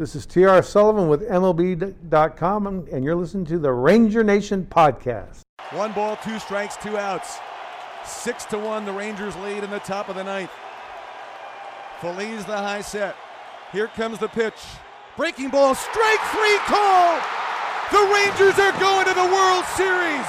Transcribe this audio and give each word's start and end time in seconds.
This 0.00 0.16
is 0.16 0.24
TR 0.24 0.62
Sullivan 0.62 1.08
with 1.08 1.28
MLB.com, 1.28 2.88
and 2.90 3.04
you're 3.04 3.14
listening 3.14 3.44
to 3.44 3.58
the 3.58 3.70
Ranger 3.70 4.24
Nation 4.24 4.66
podcast. 4.70 5.42
One 5.72 5.92
ball, 5.92 6.16
two 6.24 6.38
strikes, 6.38 6.78
two 6.78 6.96
outs. 6.96 7.36
Six 8.06 8.46
to 8.46 8.58
one, 8.58 8.86
the 8.86 8.94
Rangers 8.94 9.36
lead 9.44 9.62
in 9.62 9.68
the 9.68 9.78
top 9.80 10.08
of 10.08 10.16
the 10.16 10.24
ninth. 10.24 10.50
Feliz 12.00 12.46
the 12.46 12.56
high 12.56 12.80
set. 12.80 13.14
Here 13.72 13.88
comes 13.88 14.16
the 14.16 14.28
pitch. 14.28 14.56
Breaking 15.18 15.50
ball, 15.50 15.74
strike 15.74 16.24
three 16.32 16.56
call. 16.64 17.20
The 17.92 18.00
Rangers 18.00 18.56
are 18.56 18.72
going 18.80 19.04
to 19.04 19.12
the 19.12 19.28
World 19.28 19.66
Series. 19.76 20.28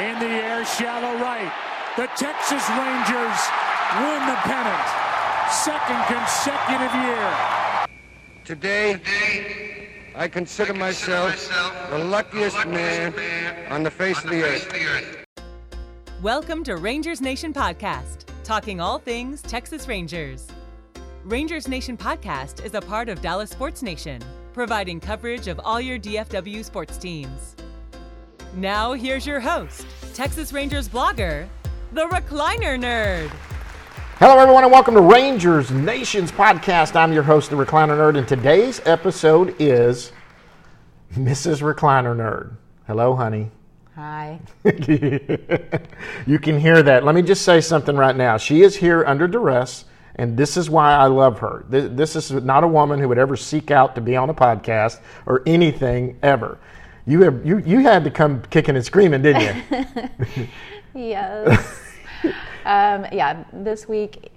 In 0.00 0.16
the 0.24 0.32
air, 0.40 0.64
shallow 0.64 1.20
right. 1.20 1.52
The 1.98 2.08
Texas 2.16 2.64
Rangers 2.80 3.40
win 4.00 4.24
the 4.24 4.40
pennant. 4.48 4.88
Second 5.52 6.00
consecutive 6.08 6.94
year. 7.04 7.63
Today, 8.44 9.00
I 10.14 10.28
consider 10.28 10.74
myself 10.74 11.48
the 11.88 11.96
luckiest 11.96 12.66
man 12.66 13.14
on 13.72 13.82
the 13.82 13.90
face 13.90 14.22
of 14.22 14.28
the 14.28 14.42
earth. 14.42 15.24
Welcome 16.20 16.62
to 16.64 16.76
Rangers 16.76 17.22
Nation 17.22 17.54
Podcast, 17.54 18.26
talking 18.42 18.82
all 18.82 18.98
things 18.98 19.40
Texas 19.40 19.88
Rangers. 19.88 20.46
Rangers 21.24 21.68
Nation 21.68 21.96
Podcast 21.96 22.62
is 22.66 22.74
a 22.74 22.82
part 22.82 23.08
of 23.08 23.22
Dallas 23.22 23.48
Sports 23.48 23.80
Nation, 23.80 24.20
providing 24.52 25.00
coverage 25.00 25.48
of 25.48 25.58
all 25.64 25.80
your 25.80 25.98
DFW 25.98 26.62
sports 26.62 26.98
teams. 26.98 27.56
Now, 28.56 28.92
here's 28.92 29.26
your 29.26 29.40
host, 29.40 29.86
Texas 30.12 30.52
Rangers 30.52 30.86
blogger, 30.86 31.48
the 31.92 32.06
Recliner 32.08 32.78
Nerd. 32.78 33.30
Hello, 34.18 34.38
everyone, 34.38 34.62
and 34.62 34.72
welcome 34.72 34.94
to 34.94 35.00
Rangers 35.00 35.72
Nations 35.72 36.30
Podcast. 36.30 36.94
I'm 36.94 37.12
your 37.12 37.24
host, 37.24 37.50
the 37.50 37.56
Recliner 37.56 37.98
Nerd, 37.98 38.16
and 38.16 38.28
today's 38.28 38.80
episode 38.86 39.56
is 39.58 40.12
Mrs. 41.14 41.62
Recliner 41.62 42.16
Nerd. 42.16 42.52
Hello, 42.86 43.16
honey. 43.16 43.50
Hi. 43.96 44.38
you 46.26 46.38
can 46.38 46.60
hear 46.60 46.80
that. 46.84 47.04
Let 47.04 47.16
me 47.16 47.22
just 47.22 47.42
say 47.42 47.60
something 47.60 47.96
right 47.96 48.14
now. 48.14 48.36
She 48.36 48.62
is 48.62 48.76
here 48.76 49.04
under 49.04 49.26
duress, 49.26 49.84
and 50.14 50.36
this 50.36 50.56
is 50.56 50.70
why 50.70 50.94
I 50.94 51.06
love 51.06 51.40
her. 51.40 51.64
This 51.68 52.14
is 52.14 52.30
not 52.30 52.62
a 52.62 52.68
woman 52.68 53.00
who 53.00 53.08
would 53.08 53.18
ever 53.18 53.36
seek 53.36 53.72
out 53.72 53.96
to 53.96 54.00
be 54.00 54.14
on 54.14 54.30
a 54.30 54.34
podcast 54.34 55.00
or 55.26 55.42
anything 55.44 56.20
ever. 56.22 56.58
You 57.04 57.22
have 57.22 57.44
you 57.44 57.58
you 57.58 57.80
had 57.80 58.04
to 58.04 58.10
come 58.12 58.42
kicking 58.48 58.76
and 58.76 58.84
screaming, 58.84 59.22
didn't 59.22 59.64
you? 59.72 60.48
yes. 60.94 61.80
Um, 62.64 63.06
yeah. 63.12 63.44
This 63.52 63.88
week, 63.88 64.30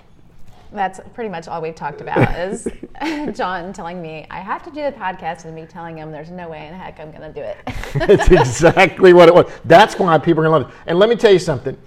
that's 0.71 0.99
pretty 1.13 1.29
much 1.29 1.47
all 1.47 1.61
we've 1.61 1.75
talked 1.75 2.01
about 2.01 2.37
is 2.37 2.67
John 3.37 3.73
telling 3.73 4.01
me 4.01 4.25
I 4.29 4.39
have 4.39 4.63
to 4.63 4.69
do 4.69 4.81
the 4.81 4.91
podcast 4.91 5.45
and 5.45 5.55
me 5.55 5.65
telling 5.65 5.97
him 5.97 6.11
there's 6.11 6.31
no 6.31 6.49
way 6.49 6.67
in 6.67 6.73
heck 6.73 6.99
I'm 6.99 7.11
going 7.11 7.21
to 7.21 7.33
do 7.33 7.41
it. 7.41 7.57
That's 8.17 8.29
exactly 8.29 9.13
what 9.13 9.29
it 9.29 9.35
was. 9.35 9.51
That's 9.65 9.97
why 9.97 10.17
people 10.17 10.43
are 10.43 10.49
going 10.49 10.61
to 10.61 10.67
love 10.67 10.75
it. 10.75 10.81
And 10.87 10.99
let 10.99 11.09
me 11.09 11.15
tell 11.15 11.31
you 11.31 11.39
something. 11.39 11.77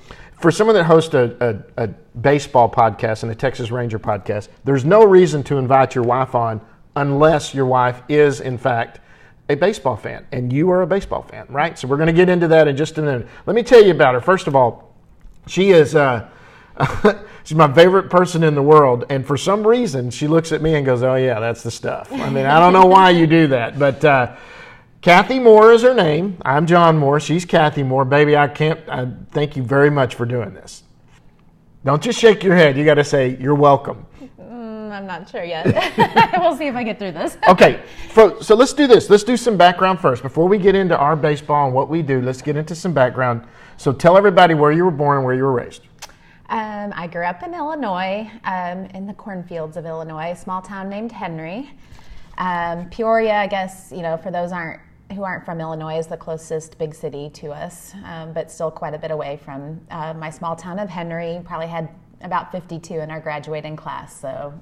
For 0.41 0.50
someone 0.50 0.74
that 0.77 0.84
hosts 0.84 1.12
a, 1.12 1.62
a, 1.77 1.84
a 1.84 1.88
baseball 2.19 2.70
podcast 2.70 3.22
and 3.25 3.30
a 3.30 3.34
Texas 3.34 3.70
Ranger 3.70 3.98
podcast, 3.98 4.48
there's 4.64 4.86
no 4.86 5.04
reason 5.04 5.42
to 5.44 5.58
invite 5.58 5.94
your 5.94 6.04
wife 6.04 6.34
on 6.34 6.62
unless 6.97 7.54
your 7.54 7.66
wife 7.66 8.02
is, 8.08 8.41
in 8.41 8.56
fact, 8.56 9.00
a 9.50 9.54
baseball 9.56 9.97
fan, 9.97 10.25
and 10.32 10.52
you 10.52 10.70
are 10.70 10.82
a 10.82 10.86
baseball 10.86 11.22
fan, 11.22 11.44
right? 11.50 11.78
So 11.78 11.88
we're 11.88 11.97
going 11.97 12.06
to 12.06 12.12
get 12.12 12.28
into 12.28 12.48
that 12.48 12.69
in 12.69 12.77
just 12.77 12.97
a 12.98 13.02
minute. 13.02 13.27
Let 13.47 13.54
me 13.54 13.62
tell 13.62 13.82
you 13.84 13.91
about 13.91 14.14
her. 14.14 14.20
First 14.20 14.47
of 14.47 14.56
all, 14.56 14.89
she 15.46 15.70
is 15.70 15.94
uh, 15.94 16.28
she's 17.44 17.56
my 17.56 17.72
favorite 17.72 18.10
person 18.10 18.42
in 18.42 18.55
the 18.55 18.62
world, 18.62 19.05
and 19.10 19.27
for 19.27 19.36
some 19.36 19.66
reason, 19.66 20.10
she 20.10 20.28
looks 20.28 20.52
at 20.52 20.62
me 20.62 20.74
and 20.74 20.86
goes, 20.86 21.02
"Oh 21.02 21.16
yeah, 21.16 21.41
that's 21.41 21.62
the 21.62 21.70
stuff." 21.70 22.12
I 22.12 22.30
mean, 22.30 22.47
I 22.47 22.58
don't 22.58 22.72
know 22.72 22.86
why 22.86 23.10
you 23.10 23.27
do 23.27 23.47
that, 23.48 23.78
but. 23.78 24.05
Uh, 24.05 24.36
Kathy 25.02 25.38
Moore 25.38 25.72
is 25.72 25.80
her 25.80 25.94
name. 25.94 26.36
I'm 26.42 26.66
John 26.66 26.98
Moore. 26.98 27.20
She's 27.20 27.47
Kathy 27.47 27.82
Moore. 27.82 28.05
Baby, 28.05 28.36
I 28.36 28.48
can't. 28.48 28.86
I 28.86 29.08
thank 29.31 29.56
you 29.56 29.62
very 29.62 29.88
much 29.88 30.15
for 30.15 30.26
doing 30.26 30.53
this. 30.53 30.82
Don't 31.86 32.03
just 32.03 32.19
shake 32.19 32.44
your 32.44 32.54
head. 32.54 32.76
You 32.76 32.84
got 32.84 32.94
to 32.94 33.04
say 33.04 33.38
you're 33.41 33.54
welcome. 33.54 34.06
I'm 34.93 35.06
not 35.06 35.28
sure 35.28 35.45
yet. 35.45 35.67
we'll 36.39 36.56
see 36.56 36.67
if 36.67 36.75
I 36.75 36.83
get 36.83 36.99
through 36.99 37.12
this. 37.12 37.37
okay, 37.49 37.83
so, 38.12 38.41
so 38.41 38.55
let's 38.55 38.73
do 38.73 38.87
this. 38.87 39.11
Let's 39.11 39.25
do 39.25 39.37
some 39.37 39.56
background 39.56 40.01
first. 40.01 40.23
Before 40.23 40.49
we 40.49 40.59
get 40.59 40.75
into 40.75 40.97
our 40.97 41.17
baseball 41.17 41.67
and 41.67 41.75
what 41.75 41.89
we 41.89 42.03
do, 42.03 42.21
let's 42.21 42.43
get 42.43 42.56
into 42.56 42.75
some 42.75 42.93
background. 42.93 43.47
So 43.77 43.93
tell 43.93 44.17
everybody 44.17 44.55
where 44.55 44.73
you 44.73 44.84
were 44.84 44.91
born 44.91 45.19
and 45.19 45.25
where 45.25 45.34
you 45.34 45.43
were 45.43 45.53
raised. 45.53 45.83
Um, 46.51 46.93
I 46.97 47.06
grew 47.06 47.25
up 47.25 47.45
in 47.45 47.55
Illinois, 47.55 48.28
um, 48.45 48.87
in 48.87 49.06
the 49.06 49.15
cornfields 49.15 49.77
of 49.77 49.87
Illinois, 49.87 50.33
a 50.33 50.37
small 50.37 50.61
town 50.61 50.89
named 50.89 51.12
Henry. 51.12 51.71
Um, 52.39 52.91
Peoria, 52.91 53.37
I 53.37 53.47
guess, 53.47 53.93
you 53.95 54.03
know, 54.03 54.17
for 54.17 54.31
those 54.31 54.51
aren't 54.51 54.81
who 55.15 55.25
aren't 55.25 55.45
from 55.45 55.61
Illinois, 55.61 55.99
is 55.99 56.07
the 56.07 56.17
closest 56.17 56.78
big 56.78 56.95
city 56.95 57.31
to 57.31 57.51
us, 57.51 57.93
um, 58.05 58.33
but 58.33 58.51
still 58.51 58.71
quite 58.71 58.95
a 58.95 58.99
bit 58.99 59.11
away 59.11 59.41
from 59.45 59.81
uh, 59.91 60.15
my 60.15 60.31
small 60.31 60.55
town 60.55 60.78
of 60.78 60.89
Henry. 60.89 61.41
Probably 61.45 61.67
had 61.67 61.89
about 62.22 62.53
52 62.53 62.95
in 62.95 63.11
our 63.11 63.21
graduating 63.21 63.77
class, 63.77 64.19
so 64.19 64.53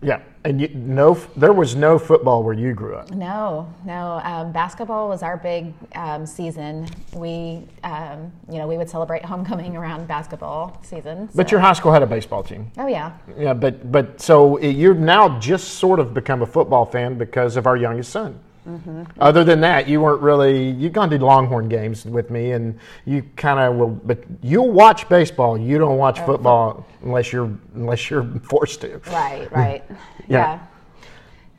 yeah, 0.00 0.20
and 0.44 0.60
you, 0.60 0.68
no, 0.68 1.14
there 1.36 1.52
was 1.52 1.74
no 1.74 1.98
football 1.98 2.44
where 2.44 2.54
you 2.54 2.72
grew 2.72 2.94
up. 2.94 3.10
No, 3.10 3.72
no. 3.84 4.20
Um, 4.22 4.52
basketball 4.52 5.08
was 5.08 5.22
our 5.22 5.36
big 5.36 5.74
um, 5.96 6.24
season. 6.24 6.86
We, 7.12 7.66
um, 7.82 8.30
you 8.48 8.58
know, 8.58 8.68
we 8.68 8.76
would 8.76 8.88
celebrate 8.88 9.24
homecoming 9.32 9.76
around 9.76 10.06
basketball 10.06 10.80
season. 10.84 11.28
So. 11.28 11.36
But 11.36 11.50
your 11.50 11.60
high 11.60 11.72
school 11.72 11.92
had 11.92 12.02
a 12.02 12.06
baseball 12.06 12.44
team. 12.44 12.70
Oh 12.78 12.86
yeah. 12.86 13.12
Yeah, 13.36 13.54
but 13.54 13.90
but 13.90 14.20
so 14.20 14.58
you're 14.60 14.94
now 14.94 15.38
just 15.40 15.74
sort 15.74 15.98
of 15.98 16.14
become 16.14 16.42
a 16.42 16.46
football 16.46 16.86
fan 16.86 17.18
because 17.18 17.56
of 17.56 17.66
our 17.66 17.76
youngest 17.76 18.10
son. 18.12 18.38
Mm-hmm. 18.68 19.04
Other 19.18 19.44
than 19.44 19.60
that, 19.62 19.88
you 19.88 20.02
weren't 20.02 20.20
really. 20.20 20.70
You've 20.70 20.92
gone 20.92 21.08
to 21.10 21.24
Longhorn 21.24 21.68
games 21.68 22.04
with 22.04 22.30
me, 22.30 22.52
and 22.52 22.78
you 23.06 23.22
kind 23.36 23.58
of 23.58 23.76
will. 23.76 23.88
But 23.88 24.24
you'll 24.42 24.70
watch 24.70 25.08
baseball. 25.08 25.56
You 25.56 25.78
don't 25.78 25.96
watch 25.96 26.20
football 26.20 26.86
unless 27.02 27.32
you're 27.32 27.50
unless 27.74 28.10
you're 28.10 28.24
forced 28.42 28.82
to. 28.82 28.98
Right. 29.06 29.50
Right. 29.50 29.84
yeah. 30.28 30.60
yeah. 30.60 30.60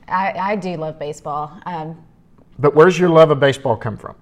I, 0.08 0.52
I 0.52 0.56
do 0.56 0.76
love 0.78 1.00
baseball. 1.00 1.60
Um, 1.66 1.98
but 2.60 2.76
where's 2.76 3.00
your 3.00 3.10
love 3.10 3.32
of 3.32 3.40
baseball 3.40 3.76
come 3.76 3.98
from? 3.98 4.16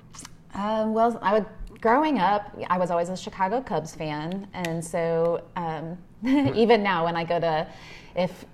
Um, 0.54 0.94
well, 0.94 1.20
I 1.22 1.34
would 1.34 1.46
growing 1.82 2.20
up, 2.20 2.58
I 2.70 2.78
was 2.78 2.92
always 2.92 3.10
a 3.10 3.18
Chicago 3.18 3.62
Cubs 3.62 3.96
fan, 3.96 4.48
and 4.54 4.84
so 4.84 5.44
um, 5.56 5.98
even 6.56 6.84
now 6.84 7.06
when 7.06 7.16
I 7.16 7.24
go 7.24 7.40
to, 7.40 7.68
if 8.16 8.46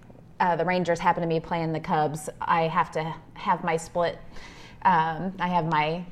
uh, 0.43 0.57
the 0.57 0.65
Rangers 0.65 0.99
happen 0.99 1.21
to 1.21 1.29
be 1.29 1.39
playing 1.39 1.71
the 1.71 1.79
Cubs, 1.79 2.29
I 2.41 2.63
have 2.63 2.91
to 2.91 3.15
have 3.35 3.63
my 3.63 3.77
split. 3.77 4.19
Um, 4.81 5.33
I 5.39 5.47
have 5.47 5.65
my 5.67 6.03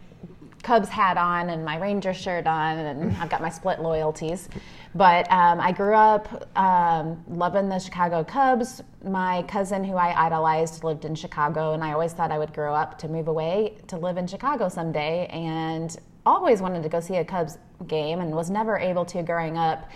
Cubs 0.64 0.88
hat 0.88 1.18
on 1.18 1.50
and 1.50 1.66
my 1.66 1.78
Ranger 1.78 2.14
shirt 2.14 2.48
on, 2.48 2.78
and 2.78 3.18
I've 3.18 3.30
got 3.30 3.42
my 3.42 3.50
split 3.50 3.82
loyalties. 3.82 4.48
But 4.96 5.30
um, 5.30 5.60
I 5.60 5.74
grew 5.74 5.96
up 5.96 6.48
um, 6.58 7.22
loving 7.28 7.68
the 7.68 7.78
Chicago 7.78 8.24
Cubs. 8.24 8.82
My 9.04 9.44
cousin, 9.50 9.84
who 9.84 9.96
I 9.98 10.28
idolized, 10.28 10.86
lived 10.86 11.04
in 11.04 11.14
Chicago, 11.14 11.74
and 11.74 11.84
I 11.84 11.92
always 11.92 12.14
thought 12.14 12.32
I 12.32 12.38
would 12.38 12.54
grow 12.54 12.74
up 12.74 12.98
to 13.00 13.10
move 13.10 13.28
away 13.28 13.80
to 13.88 13.98
live 13.98 14.16
in 14.16 14.28
Chicago 14.28 14.70
someday, 14.70 15.26
and 15.28 15.98
always 16.26 16.62
wanted 16.62 16.84
to 16.84 16.90
go 16.90 17.02
see 17.02 17.18
a 17.18 17.26
Cubs 17.26 17.58
game, 17.86 18.22
and 18.22 18.32
was 18.32 18.50
never 18.50 18.78
able 18.78 19.04
to 19.04 19.24
growing 19.24 19.58
up 19.58 19.90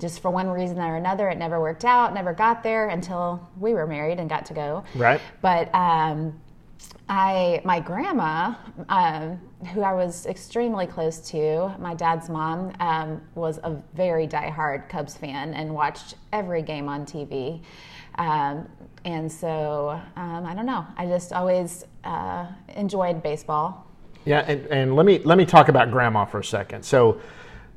just 0.00 0.20
for 0.20 0.30
one 0.30 0.48
reason 0.48 0.78
or 0.78 0.96
another, 0.96 1.28
it 1.28 1.38
never 1.38 1.60
worked 1.60 1.84
out, 1.84 2.14
never 2.14 2.32
got 2.32 2.62
there 2.62 2.88
until 2.88 3.46
we 3.58 3.74
were 3.74 3.86
married 3.86 4.18
and 4.18 4.28
got 4.28 4.46
to 4.46 4.54
go. 4.54 4.82
Right. 4.94 5.20
But 5.42 5.72
um, 5.74 6.40
I, 7.08 7.60
my 7.64 7.80
grandma, 7.80 8.54
um, 8.88 9.40
who 9.72 9.82
I 9.82 9.92
was 9.92 10.26
extremely 10.26 10.86
close 10.86 11.18
to, 11.30 11.74
my 11.78 11.94
dad's 11.94 12.28
mom, 12.28 12.72
um, 12.80 13.20
was 13.34 13.58
a 13.58 13.76
very 13.94 14.26
diehard 14.26 14.88
Cubs 14.88 15.16
fan 15.16 15.54
and 15.54 15.74
watched 15.74 16.14
every 16.32 16.62
game 16.62 16.88
on 16.88 17.04
TV. 17.04 17.60
Um, 18.16 18.68
and 19.04 19.30
so 19.30 20.00
um, 20.16 20.46
I 20.46 20.54
don't 20.54 20.66
know. 20.66 20.86
I 20.96 21.06
just 21.06 21.32
always 21.32 21.84
uh, 22.04 22.46
enjoyed 22.76 23.22
baseball. 23.22 23.86
Yeah, 24.24 24.40
and, 24.40 24.66
and 24.66 24.96
let 24.96 25.06
me 25.06 25.18
let 25.20 25.38
me 25.38 25.46
talk 25.46 25.68
about 25.68 25.90
grandma 25.90 26.26
for 26.26 26.40
a 26.40 26.44
second. 26.44 26.84
So 26.84 27.20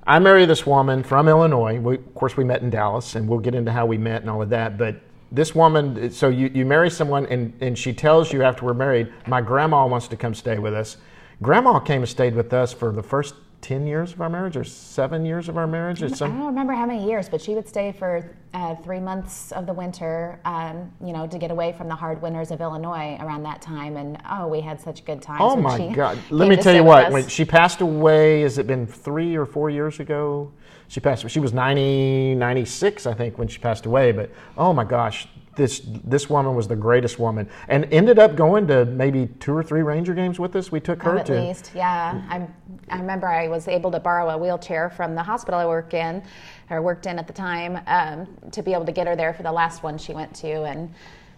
I 0.05 0.19
married 0.19 0.49
this 0.49 0.65
woman 0.65 1.01
from 1.03 1.29
Illinois. 1.29 1.79
We, 1.79 1.95
of 1.95 2.13
course, 2.13 2.35
we 2.35 2.43
met 2.43 2.61
in 2.61 2.69
Dallas, 2.69 3.15
and 3.15 3.27
we'll 3.27 3.39
get 3.39 3.55
into 3.55 3.71
how 3.71 3.85
we 3.85 3.97
met 3.97 4.21
and 4.21 4.29
all 4.29 4.41
of 4.41 4.49
that. 4.49 4.77
But 4.77 4.97
this 5.31 5.55
woman, 5.55 6.11
so 6.11 6.27
you, 6.27 6.51
you 6.53 6.65
marry 6.65 6.89
someone, 6.89 7.25
and, 7.27 7.53
and 7.61 7.77
she 7.77 7.93
tells 7.93 8.33
you 8.33 8.43
after 8.43 8.65
we're 8.65 8.73
married, 8.73 9.11
my 9.27 9.39
grandma 9.39 9.85
wants 9.85 10.07
to 10.09 10.17
come 10.17 10.33
stay 10.33 10.59
with 10.59 10.73
us. 10.73 10.97
Grandma 11.41 11.79
came 11.79 12.01
and 12.01 12.09
stayed 12.09 12.35
with 12.35 12.53
us 12.53 12.73
for 12.73 12.91
the 12.91 13.03
first 13.03 13.35
10 13.63 13.87
years 13.87 14.11
of 14.11 14.21
our 14.21 14.29
marriage 14.29 14.57
or 14.57 14.63
seven 14.63 15.25
years 15.25 15.49
of 15.49 15.57
our 15.57 15.65
marriage? 15.65 16.03
I 16.03 16.07
don't 16.07 16.45
remember 16.45 16.73
how 16.73 16.85
many 16.85 17.07
years, 17.07 17.29
but 17.29 17.41
she 17.41 17.55
would 17.55 17.67
stay 17.67 17.93
for 17.93 18.35
uh, 18.53 18.75
three 18.75 18.99
months 18.99 19.51
of 19.53 19.65
the 19.65 19.73
winter, 19.73 20.39
um, 20.45 20.91
you 21.03 21.13
know, 21.13 21.25
to 21.25 21.37
get 21.39 21.49
away 21.49 21.71
from 21.71 21.87
the 21.87 21.95
hard 21.95 22.21
winters 22.21 22.51
of 22.51 22.61
Illinois 22.61 23.17
around 23.21 23.41
that 23.43 23.61
time. 23.61 23.95
And 23.95 24.21
oh, 24.29 24.47
we 24.47 24.59
had 24.59 24.79
such 24.79 25.05
good 25.05 25.21
times. 25.21 25.39
Oh 25.41 25.55
my 25.55 25.87
God. 25.93 26.19
Let 26.29 26.49
me 26.49 26.57
tell 26.57 26.75
you 26.75 26.83
what, 26.83 27.11
when 27.11 27.27
she 27.27 27.45
passed 27.45 27.81
away, 27.81 28.41
has 28.41 28.57
it 28.57 28.67
been 28.67 28.85
three 28.85 29.35
or 29.35 29.45
four 29.45 29.69
years 29.69 29.99
ago? 29.99 30.51
She 30.89 30.99
passed, 30.99 31.27
she 31.29 31.39
was 31.39 31.53
90, 31.53 32.35
96, 32.35 33.07
I 33.07 33.13
think, 33.13 33.37
when 33.37 33.47
she 33.47 33.59
passed 33.59 33.85
away. 33.85 34.11
But 34.11 34.29
oh 34.57 34.73
my 34.73 34.83
gosh, 34.83 35.27
this 35.55 35.81
this 36.03 36.29
woman 36.29 36.55
was 36.55 36.67
the 36.67 36.75
greatest 36.75 37.19
woman, 37.19 37.49
and 37.67 37.85
ended 37.91 38.19
up 38.19 38.35
going 38.35 38.67
to 38.67 38.85
maybe 38.85 39.27
two 39.39 39.55
or 39.55 39.63
three 39.63 39.81
Ranger 39.81 40.13
games 40.13 40.39
with 40.39 40.55
us. 40.55 40.71
We 40.71 40.79
took 40.79 41.01
her 41.03 41.15
Oh, 41.15 41.19
at 41.19 41.25
to. 41.27 41.39
least, 41.39 41.71
yeah. 41.75 42.21
I, 42.29 42.47
I 42.89 42.99
remember 42.99 43.27
I 43.27 43.47
was 43.47 43.67
able 43.67 43.91
to 43.91 43.99
borrow 43.99 44.29
a 44.29 44.37
wheelchair 44.37 44.89
from 44.89 45.15
the 45.15 45.23
hospital 45.23 45.59
I 45.59 45.65
work 45.65 45.93
in, 45.93 46.23
or 46.69 46.81
worked 46.81 47.05
in 47.05 47.19
at 47.19 47.27
the 47.27 47.33
time, 47.33 47.79
um, 47.87 48.27
to 48.51 48.61
be 48.63 48.73
able 48.73 48.85
to 48.85 48.91
get 48.91 49.07
her 49.07 49.15
there 49.15 49.33
for 49.33 49.43
the 49.43 49.51
last 49.51 49.83
one 49.83 49.97
she 49.97 50.13
went 50.13 50.33
to, 50.35 50.63
and 50.63 50.93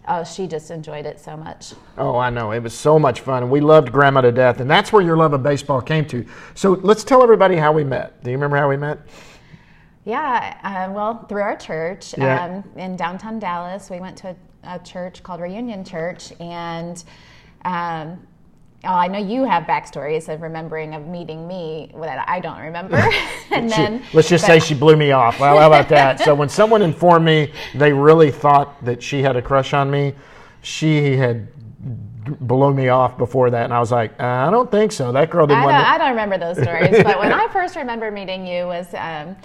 oh, 0.08 0.24
she 0.24 0.48
just 0.48 0.72
enjoyed 0.72 1.06
it 1.06 1.20
so 1.20 1.36
much. 1.36 1.74
Oh, 1.98 2.16
I 2.18 2.30
know. 2.30 2.52
It 2.52 2.62
was 2.62 2.74
so 2.74 2.98
much 3.00 3.22
fun, 3.22 3.44
and 3.44 3.52
we 3.52 3.60
loved 3.60 3.92
Grandma 3.92 4.22
to 4.22 4.32
death, 4.32 4.60
and 4.60 4.70
that's 4.70 4.94
where 4.94 5.02
your 5.02 5.18
love 5.18 5.34
of 5.34 5.44
baseball 5.44 5.82
came 5.82 6.06
to. 6.06 6.26
So 6.54 6.74
let's 6.84 7.04
tell 7.04 7.24
everybody 7.24 7.56
how 7.56 7.72
we 7.72 7.84
met. 7.84 8.24
Do 8.24 8.30
you 8.32 8.38
remember 8.38 8.58
how 8.58 8.70
we 8.70 8.78
met? 8.78 9.00
Yeah, 10.06 10.58
uh, 10.64 10.94
well, 10.94 11.26
through 11.28 11.42
our 11.42 11.58
church 11.58 12.14
Yeah. 12.18 12.46
um, 12.46 12.64
in 12.76 12.96
downtown 12.96 13.40
Dallas, 13.40 13.90
we 13.90 14.00
went 14.00 14.16
to 14.18 14.36
a, 14.64 14.76
a 14.76 14.80
church 14.80 15.24
called 15.24 15.42
Reunion 15.42 15.84
Church, 15.84 16.32
and 16.40 17.04
um, 17.66 18.26
oh, 18.84 18.90
I 18.94 19.08
know 19.08 19.18
you 19.18 19.46
have 19.46 19.64
backstories 19.64 20.32
of 20.32 20.44
remembering 20.44 20.94
of 20.94 21.08
meeting 21.08 21.48
me 21.48 21.92
that 22.00 22.24
I 22.30 22.40
don't 22.40 22.60
remember. 22.60 22.98
and 23.52 23.72
She- 23.72 23.78
then 23.78 24.04
let's 24.14 24.30
just 24.30 24.44
but- 24.48 24.48
say 24.48 24.60
she 24.60 24.76
blew 24.76 24.96
me 24.96 25.12
off. 25.12 25.40
Well, 25.40 25.58
how 25.58 25.68
about 25.68 25.90
that? 25.90 26.20
so 26.20 26.36
when 26.36 26.50
someone 26.50 26.84
informed 26.84 27.26
me 27.26 27.52
they 27.74 27.92
really 27.92 28.30
thought 28.30 28.84
that 28.86 29.02
she 29.02 29.24
had 29.24 29.36
a 29.36 29.42
crush 29.42 29.74
on 29.74 29.90
me, 29.90 30.14
she 30.62 31.16
had 31.18 31.48
blown 32.40 32.76
me 32.76 32.90
off 32.90 33.18
before 33.18 33.50
that, 33.50 33.64
and 33.66 33.74
I 33.74 33.80
was 33.80 33.92
like, 33.92 34.12
uh, 34.20 34.24
I 34.24 34.52
don't 34.52 34.70
think 34.70 34.92
so. 34.92 35.12
That 35.12 35.32
girl 35.32 35.48
didn't 35.48 35.62
I 35.62 35.66
want 35.66 35.76
don't, 35.78 35.84
to. 35.84 35.90
I 35.90 35.98
don't 35.98 36.10
remember 36.10 36.38
those 36.38 36.62
stories, 36.62 37.04
but 37.04 37.18
when 37.20 37.32
I 37.42 37.48
first 37.50 37.76
remember 37.76 38.12
meeting 38.12 38.46
you 38.46 38.66
was 38.66 38.88
um, 38.96 39.36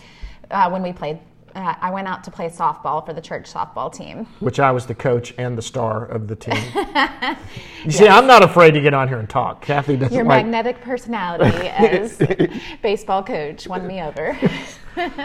uh, 0.50 0.69
when 0.70 0.82
we 0.82 0.93
played. 0.93 1.19
Uh, 1.52 1.75
I 1.81 1.91
went 1.91 2.06
out 2.06 2.23
to 2.25 2.31
play 2.31 2.49
softball 2.49 3.05
for 3.05 3.12
the 3.12 3.20
church 3.20 3.52
softball 3.52 3.93
team. 3.93 4.25
which 4.38 4.61
I 4.61 4.70
was 4.70 4.87
the 4.87 4.94
coach 4.94 5.35
and 5.37 5.58
the 5.58 5.62
star 5.62 6.06
of 6.06 6.29
the 6.29 6.37
team. 6.37 6.55
you 7.85 7.91
see, 7.91 8.06
I'm 8.06 8.29
not 8.29 8.44
afraid 8.44 8.70
to 8.75 8.81
get 8.81 8.94
on 8.94 9.08
here 9.08 9.19
and 9.19 9.29
talk. 9.29 9.61
Kathy 9.61 9.97
doesn't 9.97 10.14
Your 10.14 10.25
like. 10.25 10.47
magnetic 10.47 10.81
personality 10.81 11.67
as 11.67 12.23
baseball 12.82 13.25
coach 13.25 13.67
won 13.67 13.85
me 13.85 14.00
over. 14.00 14.38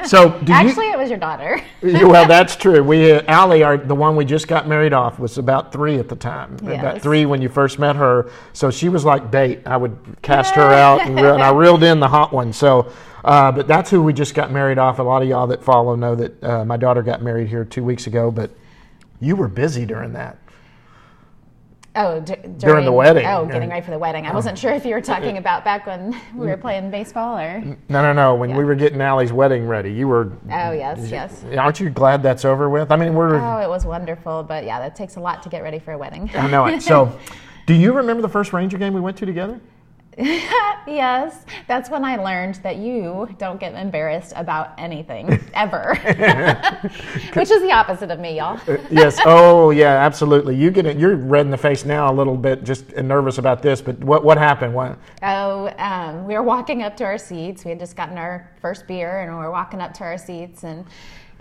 So, 0.06 0.40
do 0.42 0.54
Actually, 0.54 0.92
it 0.92 0.98
was 0.98 1.10
your 1.10 1.18
daughter. 1.18 1.60
Well, 1.82 2.28
that's 2.28 2.56
true. 2.56 2.84
We, 2.84 3.12
uh, 3.12 3.24
Allie, 3.28 3.64
our, 3.64 3.78
the 3.78 3.96
one 3.96 4.16
we 4.16 4.24
just 4.24 4.48
got 4.48 4.68
married 4.68 4.94
off, 4.94 5.18
was 5.20 5.38
about 5.40 5.74
three 5.74 5.98
at 5.98 6.08
the 6.08 6.16
time. 6.16 6.56
About 6.62 7.02
three 7.02 7.26
when 7.26 7.42
you 7.42 7.50
first 7.50 7.80
met 7.80 7.96
her. 7.96 8.30
So 8.54 8.70
she 8.70 8.90
was 8.90 9.04
like 9.04 9.32
bait. 9.32 9.62
I 9.66 9.76
would 9.76 9.98
cast 10.22 10.54
her 10.54 10.72
out, 10.72 11.02
and, 11.02 11.16
reel, 11.16 11.34
and 11.34 11.44
I 11.44 11.52
reeled 11.52 11.84
in 11.84 12.00
the 12.00 12.08
hot 12.08 12.32
one. 12.32 12.54
So, 12.54 12.92
uh, 13.26 13.52
but 13.52 13.68
that's 13.68 13.90
who 13.90 14.04
we 14.04 14.14
just 14.14 14.36
got 14.36 14.52
married 14.52 14.78
off. 14.78 15.00
A 15.00 15.04
lot 15.04 15.24
of 15.24 15.28
y'all 15.28 15.48
that 15.48 15.64
follow 15.64 15.96
know 15.96 16.14
that 16.14 16.44
uh, 16.44 16.64
my 16.64 16.78
daughter 16.78 17.02
got 17.02 17.24
married 17.24 17.48
here 17.48 17.66
two 17.66 17.84
weeks 17.84 18.06
ago. 18.06 18.30
But 18.30 18.52
you 19.20 19.36
were 19.36 19.48
busy 19.48 19.86
during 19.86 20.14
that. 20.14 20.38
Oh, 21.96 22.20
d- 22.20 22.36
during, 22.58 22.84
the 22.84 22.92
wedding. 22.92 23.26
Oh, 23.26 23.46
getting 23.46 23.70
ready 23.70 23.84
for 23.84 23.92
the 23.92 23.98
wedding. 23.98 24.28
I 24.28 24.34
wasn't 24.34 24.60
sure 24.60 24.74
if 24.74 24.86
you 24.86 24.94
were 24.94 25.02
talking 25.02 25.38
about 25.38 25.64
back 25.64 25.88
when 25.88 26.12
we 26.36 26.46
were 26.46 26.58
playing 26.58 26.92
baseball 26.92 27.40
or. 27.40 27.62
No, 27.62 28.02
no, 28.02 28.14
no. 28.14 28.36
When 28.36 28.56
we 28.56 28.64
were 28.66 28.76
getting 28.76 29.02
Allie's 29.02 29.32
wedding 29.32 29.66
ready, 29.66 29.92
you 29.94 30.08
were. 30.08 30.34
Oh 30.52 30.72
yes, 30.72 31.10
yes. 31.10 31.44
Aren't 31.58 31.80
you 31.80 31.90
glad 31.90 32.22
that's 32.22 32.46
over 32.46 32.70
with? 32.70 32.92
I 32.92 32.96
mean, 32.96 33.16
we're. 33.16 33.38
Oh, 33.38 33.58
it 33.58 33.70
was 33.70 33.86
wonderful, 33.86 34.44
but 34.44 34.66
yeah, 34.66 34.80
that 34.80 34.96
takes 34.96 35.16
a 35.16 35.20
lot 35.20 35.42
to 35.44 35.50
get 35.50 35.64
ready 35.64 35.80
for 35.80 35.94
a 35.94 35.98
wedding. 35.98 36.30
I 36.36 36.48
know 36.48 36.66
it. 36.66 36.84
So, 36.84 37.18
do 37.66 37.74
you 37.74 37.94
remember 37.94 38.22
the 38.22 38.30
first 38.30 38.54
Ranger 38.54 38.78
game 38.78 38.94
we 38.94 39.02
went 39.02 39.18
to 39.18 39.26
together? 39.26 39.60
yes, 40.88 41.46
that's 41.68 41.90
when 41.90 42.06
I 42.06 42.16
learned 42.16 42.56
that 42.56 42.78
you 42.78 43.28
don't 43.38 43.60
get 43.60 43.74
embarrassed 43.74 44.32
about 44.38 44.74
anything 44.78 45.28
ever, 45.54 45.96
which 47.34 47.52
is 47.52 47.62
the 47.62 47.72
opposite 47.74 48.10
of 48.12 48.20
me, 48.20 48.38
y'all. 48.38 48.60
yes. 48.90 49.20
Oh, 49.26 49.72
yeah, 49.72 50.06
absolutely. 50.06 50.56
You 50.56 50.72
get 50.72 50.86
it. 50.86 50.98
You're 50.98 51.18
red 51.18 51.46
in 51.46 51.52
the 51.52 51.58
face 51.58 51.84
now 51.84 52.10
a 52.10 52.16
little 52.16 52.38
bit, 52.38 52.64
just 52.64 52.96
nervous 52.96 53.40
about 53.40 53.62
this. 53.62 53.82
But 53.82 54.00
what 54.00 54.24
what 54.24 54.38
happened? 54.38 54.74
What? 54.74 54.98
Oh, 55.22 55.70
um, 55.78 56.26
we 56.26 56.34
were 56.36 56.44
walking 56.44 56.82
up 56.82 56.96
to 56.98 57.04
our 57.04 57.18
seats. 57.18 57.66
We 57.66 57.72
had 57.72 57.80
just 57.80 57.98
gotten 57.98 58.18
our 58.18 58.50
first 58.62 58.88
beer, 58.88 59.20
and 59.20 59.32
we 59.32 59.44
were 59.44 59.52
walking 59.52 59.82
up 59.82 59.94
to 59.96 60.06
our 60.06 60.18
seats, 60.18 60.64
and 60.64 60.86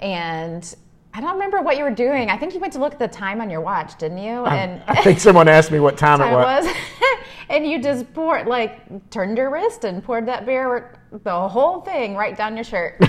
and 0.00 0.74
I 1.16 1.20
don't 1.20 1.34
remember 1.34 1.62
what 1.62 1.76
you 1.76 1.84
were 1.84 1.92
doing. 1.92 2.28
I 2.28 2.36
think 2.36 2.54
you 2.54 2.60
went 2.60 2.72
to 2.72 2.80
look 2.80 2.92
at 2.92 2.98
the 2.98 3.06
time 3.06 3.40
on 3.40 3.48
your 3.48 3.60
watch, 3.60 3.96
didn't 3.98 4.18
you? 4.18 4.44
Um, 4.44 4.52
and 4.52 4.82
I 4.88 5.00
think 5.00 5.20
someone 5.20 5.46
asked 5.46 5.70
me 5.70 5.78
what 5.78 5.96
time 5.96 6.20
it 6.20 6.32
was. 6.32 6.66
was, 6.66 6.74
and 7.48 7.64
you 7.64 7.80
just 7.80 8.12
poured 8.14 8.48
like 8.48 9.10
turned 9.10 9.38
your 9.38 9.48
wrist 9.50 9.84
and 9.84 10.02
poured 10.02 10.26
that 10.26 10.44
beer, 10.44 10.98
the 11.22 11.48
whole 11.48 11.82
thing, 11.82 12.16
right 12.16 12.36
down 12.36 12.56
your 12.56 12.64
shirt. 12.64 12.96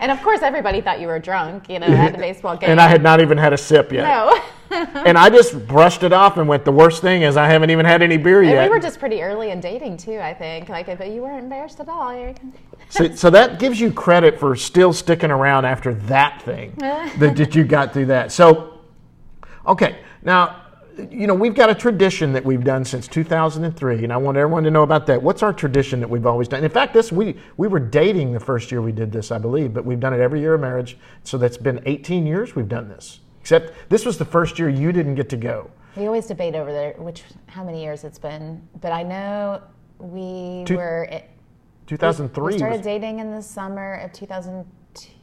and 0.00 0.12
of 0.12 0.22
course, 0.22 0.42
everybody 0.42 0.80
thought 0.80 1.00
you 1.00 1.06
were 1.08 1.18
drunk, 1.18 1.68
you 1.68 1.78
know, 1.78 1.86
at 1.86 2.12
the 2.12 2.18
baseball 2.28 2.56
game. 2.56 2.70
And 2.70 2.80
I 2.80 2.88
had 2.88 3.02
not 3.02 3.20
even 3.20 3.38
had 3.38 3.52
a 3.52 3.58
sip 3.58 3.92
yet. 3.92 4.02
no. 4.04 4.40
And 4.70 5.16
I 5.16 5.30
just 5.30 5.66
brushed 5.66 6.02
it 6.02 6.12
off 6.12 6.36
and 6.36 6.46
went. 6.46 6.66
The 6.66 6.72
worst 6.72 7.00
thing 7.00 7.22
is 7.22 7.38
I 7.38 7.48
haven't 7.48 7.70
even 7.70 7.86
had 7.86 8.02
any 8.02 8.18
beer 8.18 8.42
And 8.42 8.50
yet. 8.50 8.64
we 8.64 8.68
were 8.68 8.78
just 8.78 8.98
pretty 8.98 9.22
early 9.22 9.50
in 9.50 9.60
dating 9.60 9.96
too, 9.96 10.18
I 10.18 10.34
think. 10.34 10.68
Like, 10.68 10.86
but 10.98 11.08
you 11.08 11.22
weren't 11.22 11.42
embarrassed 11.42 11.80
at 11.80 11.88
all. 11.88 12.08
So, 12.90 13.14
so 13.14 13.28
that 13.30 13.58
gives 13.58 13.78
you 13.80 13.92
credit 13.92 14.38
for 14.38 14.54
still 14.56 14.92
sticking 14.94 15.30
around 15.30 15.66
after 15.66 15.92
that 15.94 16.40
thing 16.42 16.72
that, 16.78 17.36
that 17.36 17.54
you 17.54 17.64
got 17.64 17.92
through 17.92 18.06
that. 18.06 18.32
So, 18.32 18.78
okay, 19.66 19.98
now, 20.22 20.67
you 21.10 21.26
know, 21.26 21.34
we've 21.34 21.54
got 21.54 21.70
a 21.70 21.74
tradition 21.74 22.32
that 22.32 22.44
we've 22.44 22.64
done 22.64 22.84
since 22.84 23.06
2003, 23.08 24.04
and 24.04 24.12
I 24.12 24.16
want 24.16 24.36
everyone 24.36 24.64
to 24.64 24.70
know 24.70 24.82
about 24.82 25.06
that. 25.06 25.22
What's 25.22 25.42
our 25.42 25.52
tradition 25.52 26.00
that 26.00 26.08
we've 26.10 26.26
always 26.26 26.48
done? 26.48 26.64
In 26.64 26.70
fact, 26.70 26.92
this 26.94 27.12
we 27.12 27.36
we 27.56 27.68
were 27.68 27.78
dating 27.80 28.32
the 28.32 28.40
first 28.40 28.70
year 28.70 28.82
we 28.82 28.92
did 28.92 29.12
this, 29.12 29.30
I 29.30 29.38
believe, 29.38 29.72
but 29.72 29.84
we've 29.84 30.00
done 30.00 30.12
it 30.14 30.20
every 30.20 30.40
year 30.40 30.54
of 30.54 30.60
marriage. 30.60 30.98
So 31.24 31.38
that's 31.38 31.56
been 31.56 31.80
18 31.86 32.26
years 32.26 32.54
we've 32.56 32.68
done 32.68 32.88
this. 32.88 33.20
Except 33.40 33.72
this 33.88 34.04
was 34.04 34.18
the 34.18 34.24
first 34.24 34.58
year 34.58 34.68
you 34.68 34.92
didn't 34.92 35.14
get 35.14 35.28
to 35.30 35.36
go. 35.36 35.70
We 35.96 36.06
always 36.06 36.26
debate 36.26 36.54
over 36.54 36.70
there 36.72 36.94
which 36.98 37.22
how 37.46 37.64
many 37.64 37.82
years 37.82 38.04
it's 38.04 38.18
been, 38.18 38.66
but 38.80 38.92
I 38.92 39.02
know 39.02 39.62
we 39.98 40.64
Two- 40.66 40.76
were 40.76 41.08
2003. 41.86 42.52
We 42.52 42.58
started 42.58 42.76
was- 42.78 42.84
dating 42.84 43.20
in 43.20 43.30
the 43.30 43.42
summer 43.42 43.94
of 43.94 44.12
2002 44.12 44.66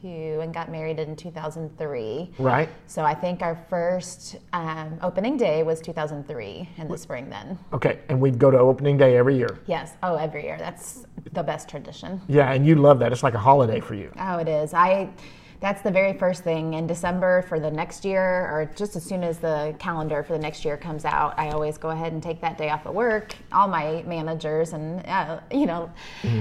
and 0.02 0.54
got 0.54 0.70
married 0.70 0.98
in 0.98 1.16
2003. 1.16 2.30
right? 2.38 2.68
So 2.86 3.02
I 3.02 3.14
think 3.14 3.42
our 3.42 3.56
first 3.68 4.36
um, 4.52 4.98
opening 5.02 5.36
day 5.36 5.62
was 5.62 5.80
2003 5.80 6.68
in 6.76 6.88
the 6.88 6.98
spring. 6.98 7.28
Then 7.28 7.58
Okay, 7.72 8.00
and 8.08 8.20
we'd 8.20 8.38
go 8.38 8.50
to 8.50 8.58
opening 8.58 8.96
day 8.96 9.16
every 9.16 9.36
year. 9.36 9.58
yes, 9.66 9.92
oh 10.02 10.16
every 10.16 10.44
year. 10.44 10.56
That's 10.58 11.06
the 11.32 11.42
best 11.42 11.68
tradition. 11.68 12.20
Yeah, 12.28 12.52
and 12.52 12.66
you 12.66 12.76
love 12.76 12.98
that. 13.00 13.12
It's 13.12 13.22
like 13.22 13.34
a 13.34 13.38
holiday 13.38 13.80
for 13.80 13.94
you. 13.94 14.12
Oh, 14.18 14.38
it 14.38 14.48
is. 14.48 14.74
I. 14.74 15.10
That's 15.58 15.80
the 15.80 15.90
very 15.90 16.12
first 16.12 16.44
thing 16.44 16.74
in 16.74 16.86
December 16.86 17.40
for 17.48 17.58
the 17.58 17.70
next 17.70 18.04
year, 18.04 18.22
or 18.52 18.70
just 18.76 18.94
as 18.94 19.02
soon 19.02 19.24
as 19.24 19.38
the 19.38 19.74
calendar 19.78 20.22
for 20.22 20.34
the 20.34 20.38
next 20.38 20.66
year 20.66 20.76
comes 20.76 21.06
out. 21.06 21.32
I 21.38 21.48
always 21.48 21.78
go 21.78 21.88
ahead 21.90 22.12
and 22.12 22.22
take 22.22 22.42
that 22.42 22.58
day 22.58 22.68
off 22.68 22.84
of 22.84 22.94
work. 22.94 23.34
All 23.52 23.66
my 23.66 24.02
managers 24.06 24.74
and 24.74 25.04
uh, 25.06 25.40
you 25.50 25.64
know 25.64 25.90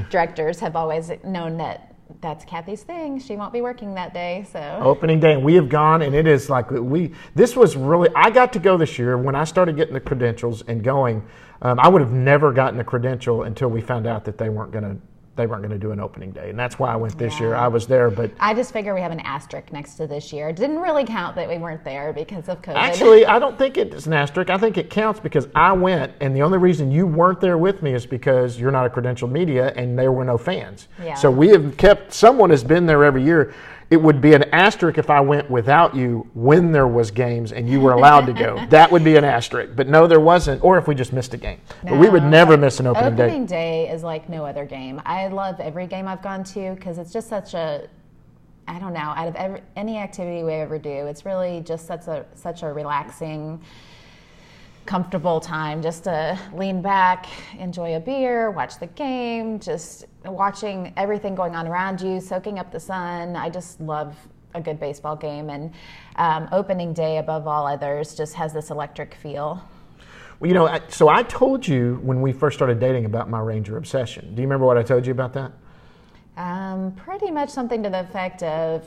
directors 0.09 0.59
have 0.59 0.75
always 0.75 1.09
known 1.23 1.55
that 1.57 1.94
that's 2.21 2.45
Kathy's 2.45 2.83
thing. 2.83 3.19
She 3.19 3.35
won't 3.35 3.53
be 3.53 3.61
working 3.61 3.95
that 3.95 4.13
day, 4.13 4.45
so 4.51 4.79
opening 4.81 5.19
day 5.19 5.33
and 5.33 5.43
we 5.43 5.55
have 5.55 5.69
gone 5.69 6.01
and 6.01 6.15
it 6.15 6.27
is 6.27 6.49
like 6.49 6.69
we 6.71 7.11
this 7.35 7.55
was 7.55 7.75
really 7.75 8.09
i 8.15 8.29
got 8.29 8.53
to 8.53 8.59
go 8.59 8.77
this 8.77 8.97
year 8.97 9.17
when 9.17 9.35
i 9.35 9.43
started 9.43 9.75
getting 9.75 9.93
the 9.93 9.99
credentials 9.99 10.61
and 10.63 10.83
going 10.83 11.25
um, 11.61 11.79
i 11.79 11.87
would 11.87 12.01
have 12.01 12.11
never 12.11 12.51
gotten 12.51 12.79
a 12.79 12.83
credential 12.83 13.43
until 13.43 13.69
we 13.69 13.81
found 13.81 14.07
out 14.07 14.25
that 14.25 14.37
they 14.37 14.49
weren't 14.49 14.71
going 14.71 14.83
to 14.83 14.97
they 15.35 15.45
weren't 15.47 15.61
going 15.61 15.71
to 15.71 15.77
do 15.77 15.91
an 15.91 15.99
opening 15.99 16.31
day 16.31 16.49
and 16.49 16.57
that's 16.57 16.79
why 16.79 16.91
i 16.91 16.95
went 16.95 17.17
this 17.17 17.39
year 17.39 17.55
i 17.55 17.67
was 17.67 17.87
there 17.87 18.09
but 18.09 18.31
I 18.39 18.53
just 18.53 18.71
figure 18.71 18.93
we 18.93 19.01
have 19.01 19.11
an 19.11 19.19
asterisk 19.21 19.71
next 19.71 19.95
to 19.95 20.07
this 20.07 20.31
year. 20.31 20.49
It 20.49 20.55
didn't 20.55 20.79
really 20.79 21.03
count 21.05 21.35
that 21.35 21.47
we 21.49 21.57
weren't 21.57 21.83
there 21.83 22.13
because 22.13 22.47
of 22.49 22.61
COVID. 22.61 22.75
actually 22.75 23.25
i 23.25 23.37
don't 23.39 23.57
think 23.57 23.77
it's 23.77 24.05
an 24.05 24.13
asterisk 24.13 24.49
i 24.49 24.57
think 24.57 24.77
it 24.77 24.89
counts 24.89 25.19
because 25.19 25.47
i 25.55 25.71
went 25.71 26.13
and 26.21 26.35
the 26.35 26.41
only 26.41 26.57
reason 26.57 26.91
you 26.91 27.05
weren't 27.07 27.41
there 27.41 27.57
with 27.57 27.81
me 27.81 27.93
is 27.93 28.05
because 28.05 28.59
you're 28.59 28.71
not 28.71 28.85
a 28.85 28.89
credentialed 28.89 29.31
media 29.31 29.73
and 29.75 29.97
there 29.97 30.11
were 30.11 30.25
no 30.25 30.37
fans 30.37 30.87
Yeah. 31.03 31.15
so 31.15 31.29
we 31.29 31.49
have 31.49 31.75
kept 31.77 32.13
someone 32.13 32.49
has 32.49 32.63
been 32.63 32.85
there 32.85 33.03
every 33.03 33.23
year 33.23 33.53
it 33.95 34.01
would 34.01 34.19
be 34.19 34.33
an 34.33 34.43
asterisk 34.51 34.97
if 34.97 35.09
I 35.09 35.21
went 35.21 35.49
without 35.49 35.95
you 35.95 36.29
when 36.33 36.73
there 36.73 36.85
was 36.85 37.11
games 37.11 37.53
and 37.53 37.69
you 37.69 37.79
were 37.79 37.93
allowed 37.93 38.25
to 38.25 38.33
go. 38.33 38.61
That 38.75 38.91
would 38.91 39.05
be 39.05 39.15
an 39.15 39.23
asterisk. 39.23 39.73
But 39.73 39.87
no, 39.87 40.05
there 40.05 40.19
wasn't. 40.19 40.61
Or 40.65 40.77
if 40.77 40.85
we 40.85 40.95
just 40.95 41.13
missed 41.13 41.33
a 41.33 41.37
game. 41.37 41.61
But 41.81 41.97
we 41.97 42.09
would 42.09 42.23
No, 42.23 42.29
never 42.29 42.57
miss 42.57 42.81
an 42.81 42.87
opening, 42.87 43.15
day. 43.15 43.23
Opening 43.23 43.45
day. 43.45 43.85
day 43.85 43.93
is 43.93 44.03
like 44.03 44.27
no 44.27 44.45
other 44.45 44.65
game. 44.65 45.01
I 45.05 45.27
love 45.29 45.61
every 45.61 45.87
game 45.87 46.09
I've 46.09 46.21
gone 46.21 46.43
to 46.55 46.75
because 46.75 46.97
it's 46.97 47.13
just 47.13 47.29
such 47.29 47.53
a, 47.53 47.87
I 48.67 48.79
don't 48.79 48.91
know, 48.91 48.99
out 48.99 49.29
of 49.29 49.35
every, 49.35 49.61
any 49.77 49.97
activity 49.97 50.43
we 50.43 50.51
ever 50.55 50.77
do, 50.77 51.07
it's 51.07 51.25
really 51.25 51.61
just 51.61 51.87
such 51.87 52.07
a 52.07 52.25
such 52.33 52.63
a 52.63 52.67
relaxing, 52.73 53.61
comfortable 54.85 55.39
time 55.39 55.81
just 55.81 56.03
to 56.03 56.39
lean 56.53 56.81
back, 56.81 57.25
enjoy 57.57 57.95
a 57.95 57.99
beer, 57.99 58.51
watch 58.51 58.79
the 58.79 58.87
game, 58.87 59.59
just 59.59 60.05
watching 60.25 60.93
everything 60.97 61.35
going 61.35 61.55
on 61.55 61.67
around 61.67 61.99
you, 62.01 62.19
soaking 62.19 62.59
up 62.59 62.71
the 62.71 62.79
sun. 62.79 63.35
I 63.35 63.49
just 63.49 63.81
love 63.81 64.15
a 64.53 64.61
good 64.61 64.79
baseball 64.79 65.15
game 65.15 65.49
and 65.49 65.73
um, 66.15 66.47
opening 66.51 66.93
day 66.93 67.17
above 67.17 67.47
all 67.47 67.67
others 67.67 68.15
just 68.15 68.35
has 68.35 68.53
this 68.53 68.69
electric 68.69 69.15
feel. 69.15 69.61
Well, 70.39 70.47
you 70.47 70.53
know, 70.53 70.79
so 70.89 71.07
I 71.07 71.23
told 71.23 71.67
you 71.67 71.99
when 72.03 72.21
we 72.21 72.33
first 72.33 72.57
started 72.57 72.79
dating 72.79 73.05
about 73.05 73.29
my 73.29 73.39
Ranger 73.39 73.77
obsession. 73.77 74.35
Do 74.35 74.41
you 74.41 74.47
remember 74.47 74.65
what 74.65 74.77
I 74.77 74.83
told 74.83 75.05
you 75.05 75.11
about 75.11 75.33
that? 75.33 75.51
Um, 76.37 76.91
pretty 76.93 77.31
much 77.31 77.49
something 77.49 77.81
to 77.83 77.89
the 77.89 78.01
effect 78.01 78.43
of 78.43 78.85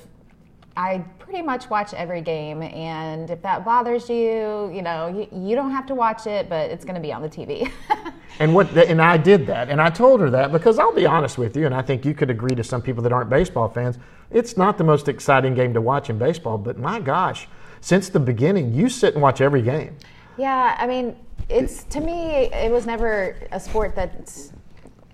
I 0.78 1.04
pretty 1.18 1.42
much 1.42 1.68
watch 1.68 1.92
every 1.92 2.20
game, 2.20 2.62
and 2.62 3.28
if 3.30 3.42
that 3.42 3.64
bothers 3.64 4.08
you, 4.08 4.70
you 4.72 4.80
know, 4.80 5.08
you, 5.08 5.26
you 5.48 5.56
don't 5.56 5.72
have 5.72 5.86
to 5.86 5.94
watch 5.96 6.28
it, 6.28 6.48
but 6.48 6.70
it's 6.70 6.84
going 6.84 6.94
to 6.94 7.00
be 7.00 7.12
on 7.12 7.20
the 7.20 7.28
TV. 7.28 7.70
And 8.40 8.54
what 8.54 8.70
and 8.76 9.02
I 9.02 9.16
did 9.16 9.48
that, 9.48 9.68
and 9.68 9.80
I 9.80 9.90
told 9.90 10.20
her 10.20 10.30
that 10.30 10.52
because 10.52 10.78
I'll 10.78 10.94
be 10.94 11.06
honest 11.06 11.38
with 11.38 11.56
you, 11.56 11.66
and 11.66 11.74
I 11.74 11.82
think 11.82 12.04
you 12.04 12.14
could 12.14 12.30
agree 12.30 12.54
to 12.54 12.62
some 12.62 12.80
people 12.80 13.02
that 13.02 13.12
aren't 13.12 13.28
baseball 13.28 13.68
fans. 13.68 13.98
It's 14.30 14.56
not 14.56 14.78
the 14.78 14.84
most 14.84 15.08
exciting 15.08 15.54
game 15.54 15.74
to 15.74 15.80
watch 15.80 16.08
in 16.08 16.18
baseball, 16.18 16.56
but 16.56 16.78
my 16.78 17.00
gosh, 17.00 17.48
since 17.80 18.08
the 18.08 18.20
beginning, 18.20 18.72
you 18.72 18.88
sit 18.88 19.14
and 19.14 19.22
watch 19.22 19.40
every 19.40 19.62
game. 19.62 19.96
Yeah, 20.36 20.76
I 20.78 20.86
mean, 20.86 21.16
it's 21.48 21.82
to 21.84 22.00
me, 22.00 22.50
it 22.52 22.70
was 22.70 22.86
never 22.86 23.34
a 23.50 23.58
sport 23.58 23.96
that's 23.96 24.52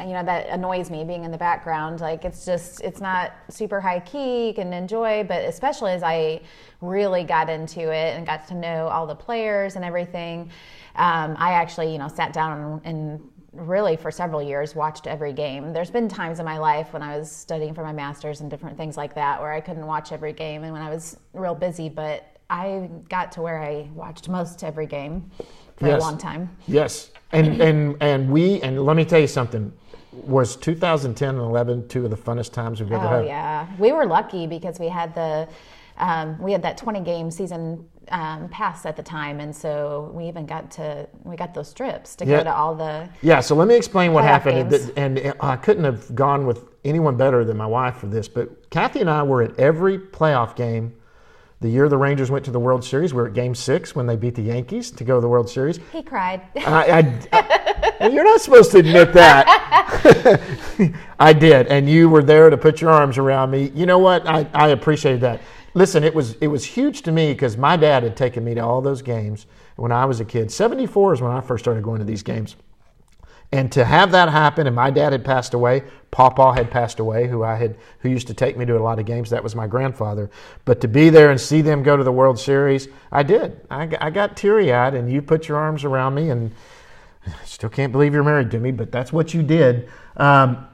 you 0.01 0.07
know 0.13 0.25
that 0.25 0.49
annoys 0.49 0.91
me 0.91 1.05
being 1.05 1.25
in 1.25 1.31
the 1.31 1.39
background 1.39 2.01
like 2.01 2.25
it's 2.25 2.45
just 2.45 2.81
it's 2.81 3.01
not 3.01 3.33
super 3.49 3.81
high 3.81 4.01
key 4.01 4.49
you 4.49 4.55
can 4.55 4.73
enjoy 4.73 5.23
but 5.25 5.45
especially 5.45 5.93
as 5.93 6.03
i 6.03 6.41
really 6.81 7.23
got 7.23 7.49
into 7.49 7.81
it 7.93 8.17
and 8.17 8.27
got 8.27 8.47
to 8.49 8.55
know 8.55 8.89
all 8.89 9.07
the 9.07 9.15
players 9.15 9.77
and 9.77 9.85
everything 9.85 10.51
um, 10.97 11.37
i 11.39 11.53
actually 11.53 11.93
you 11.93 11.99
know 11.99 12.09
sat 12.09 12.33
down 12.33 12.81
and 12.85 13.21
really 13.53 13.97
for 13.97 14.11
several 14.11 14.43
years 14.43 14.75
watched 14.75 15.07
every 15.07 15.33
game 15.33 15.73
there's 15.73 15.91
been 15.93 16.09
times 16.09 16.41
in 16.41 16.45
my 16.45 16.59
life 16.59 16.93
when 16.93 17.03
i 17.03 17.17
was 17.17 17.31
studying 17.31 17.73
for 17.73 17.85
my 17.85 17.93
masters 17.93 18.41
and 18.41 18.51
different 18.51 18.77
things 18.77 18.97
like 18.97 19.15
that 19.15 19.41
where 19.41 19.53
i 19.53 19.61
couldn't 19.61 19.87
watch 19.87 20.11
every 20.11 20.33
game 20.33 20.65
and 20.65 20.73
when 20.73 20.83
i 20.83 20.91
was 20.91 21.17
real 21.35 21.55
busy 21.55 21.89
but 21.89 22.37
i 22.51 22.91
got 23.09 23.31
to 23.31 23.41
where 23.41 23.63
i 23.63 23.89
watched 23.95 24.29
most 24.29 24.65
every 24.65 24.87
game 24.87 25.31
for 25.77 25.87
Yes. 25.87 26.03
a 26.03 26.05
long 26.05 26.19
time 26.19 26.51
Yes, 26.67 27.11
and 27.33 27.61
and 27.63 27.97
and 28.01 28.29
we 28.31 28.61
and 28.63 28.85
let 28.85 28.97
me 28.97 29.05
tell 29.05 29.19
you 29.21 29.27
something. 29.27 29.73
Was 30.25 30.57
2010 30.57 31.29
and 31.31 31.39
11 31.39 31.89
two 31.89 32.05
of 32.05 32.11
the 32.11 32.17
funnest 32.17 32.53
times 32.53 32.81
we've 32.81 32.93
ever 32.93 33.07
had? 33.07 33.13
Oh 33.15 33.19
had? 33.19 33.27
yeah, 33.27 33.67
we 33.79 33.93
were 33.93 34.07
lucky 34.07 34.47
because 34.47 34.79
we 34.79 34.89
had 34.89 35.15
the 35.15 35.49
um, 35.99 36.39
we 36.41 36.53
had 36.53 36.63
that 36.63 36.77
20 36.77 37.01
game 37.01 37.31
season 37.31 37.89
um, 38.09 38.49
pass 38.49 38.85
at 38.85 38.97
the 38.97 39.03
time, 39.03 39.41
and 39.41 39.55
so 39.55 40.11
we 40.13 40.27
even 40.27 40.45
got 40.47 40.71
to 40.73 41.07
we 41.25 41.37
got 41.37 41.55
those 41.55 41.73
trips 41.73 42.17
to 42.17 42.27
Yeah. 42.27 42.39
go 42.39 42.45
to 42.45 42.55
all 42.55 42.75
the. 42.75 43.09
Yeah, 43.23 43.41
so 43.41 43.55
let 43.55 43.69
me 43.69 43.77
explain 43.77 44.13
what 44.13 44.25
happened. 44.25 44.73
And, 44.97 45.19
and 45.19 45.35
I 45.41 45.57
couldn't 45.57 45.85
have 45.85 46.15
gone 46.15 46.47
with 46.47 46.65
anyone 46.85 47.17
better 47.17 47.45
than 47.45 47.57
my 47.57 47.67
wife 47.67 47.97
for 47.97 48.07
this, 48.07 48.29
but 48.29 48.69
Kathy 48.71 49.01
and 49.01 49.09
I 49.11 49.23
were 49.23 49.43
at 49.43 49.59
every 49.59 49.99
playoff 49.99 50.57
game. 50.57 50.95
The 51.61 51.69
year 51.69 51.89
the 51.89 51.97
Rangers 51.97 52.31
went 52.31 52.45
to 52.45 52.51
the 52.51 52.61
World 52.61 52.85
Series, 52.85 53.15
we 53.15 53.23
were 53.23 53.29
at 53.29 53.33
Game 53.35 53.55
Six 53.55 53.95
when 53.97 54.07
they 54.07 54.17
beat 54.17 54.35
the 54.35 54.43
Yankees 54.43 54.91
to 54.91 55.05
go 55.05 55.15
to 55.17 55.21
the 55.21 55.29
World 55.29 55.49
Series. 55.49 55.79
He 55.93 56.03
cried. 56.03 56.43
I, 56.57 56.91
I- 57.33 57.39
I- 58.01 58.09
you're 58.09 58.25
not 58.25 58.41
supposed 58.41 58.71
to 58.73 58.79
admit 58.79 59.13
that. 59.15 60.41
I 61.21 61.33
did, 61.33 61.69
and 61.69 61.89
you 61.89 62.09
were 62.11 62.23
there 62.23 62.51
to 62.51 62.57
put 62.59 62.81
your 62.81 62.91
arms 62.91 63.17
around 63.19 63.51
me. 63.51 63.71
You 63.75 63.87
know 63.87 63.99
what? 63.99 64.27
I, 64.27 64.47
I 64.53 64.69
appreciated 64.69 65.21
that. 65.23 65.41
Listen, 65.75 66.05
it 66.05 66.15
was 66.15 66.35
it 66.41 66.49
was 66.49 66.65
huge 66.65 67.03
to 67.03 67.13
me 67.13 67.33
because 67.33 67.57
my 67.57 67.77
dad 67.77 68.03
had 68.03 68.17
taken 68.17 68.45
me 68.45 68.55
to 68.55 68.61
all 68.61 68.81
those 68.83 69.01
games 69.01 69.47
when 69.77 69.91
I 69.91 70.05
was 70.05 70.21
a 70.21 70.25
kid. 70.25 70.51
'74 70.53 71.15
is 71.15 71.21
when 71.23 71.33
I 71.33 71.41
first 71.41 71.65
started 71.65 71.83
going 71.83 71.99
to 71.99 72.05
these 72.05 72.23
games. 72.23 72.57
And 73.55 73.71
to 73.71 73.85
have 73.85 74.11
that 74.11 74.31
happen, 74.31 74.67
and 74.67 74.75
my 74.75 74.91
dad 74.91 75.13
had 75.13 75.25
passed 75.25 75.55
away, 75.55 75.85
Pawpaw 76.11 76.55
had 76.55 76.73
passed 76.73 76.99
away, 76.99 77.29
who 77.29 77.45
I 77.45 77.55
had, 77.55 77.77
who 78.01 78.09
used 78.09 78.27
to 78.27 78.35
take 78.35 78.57
me 78.57 78.65
to 78.65 78.77
a 78.77 78.83
lot 78.83 78.99
of 78.99 79.07
games. 79.07 79.31
That 79.31 79.45
was 79.45 79.55
my 79.55 79.69
grandfather. 79.69 80.29
But 80.65 80.81
to 80.81 80.89
be 80.89 81.09
there 81.09 81.31
and 81.31 81.41
see 81.41 81.63
them 81.63 81.85
go 81.85 81.97
to 81.97 82.03
the 82.03 82.11
World 82.11 82.37
Series, 82.37 82.89
I 83.13 83.23
did. 83.23 83.61
I, 83.71 83.89
I 84.01 84.11
got 84.11 84.37
teary 84.37 84.73
eyed, 84.73 84.95
and 84.95 85.09
you 85.09 85.23
put 85.23 85.47
your 85.47 85.57
arms 85.57 85.85
around 85.85 86.17
me, 86.17 86.31
and 86.31 86.51
I 87.25 87.31
still 87.45 87.71
can't 87.71 87.93
believe 87.93 88.13
you're 88.13 88.25
married 88.25 88.51
to 88.51 88.59
me, 88.59 88.73
but 88.73 88.91
that's 88.91 89.13
what 89.13 89.33
you 89.33 89.45
did. 89.45 89.89
Um, 90.17 90.67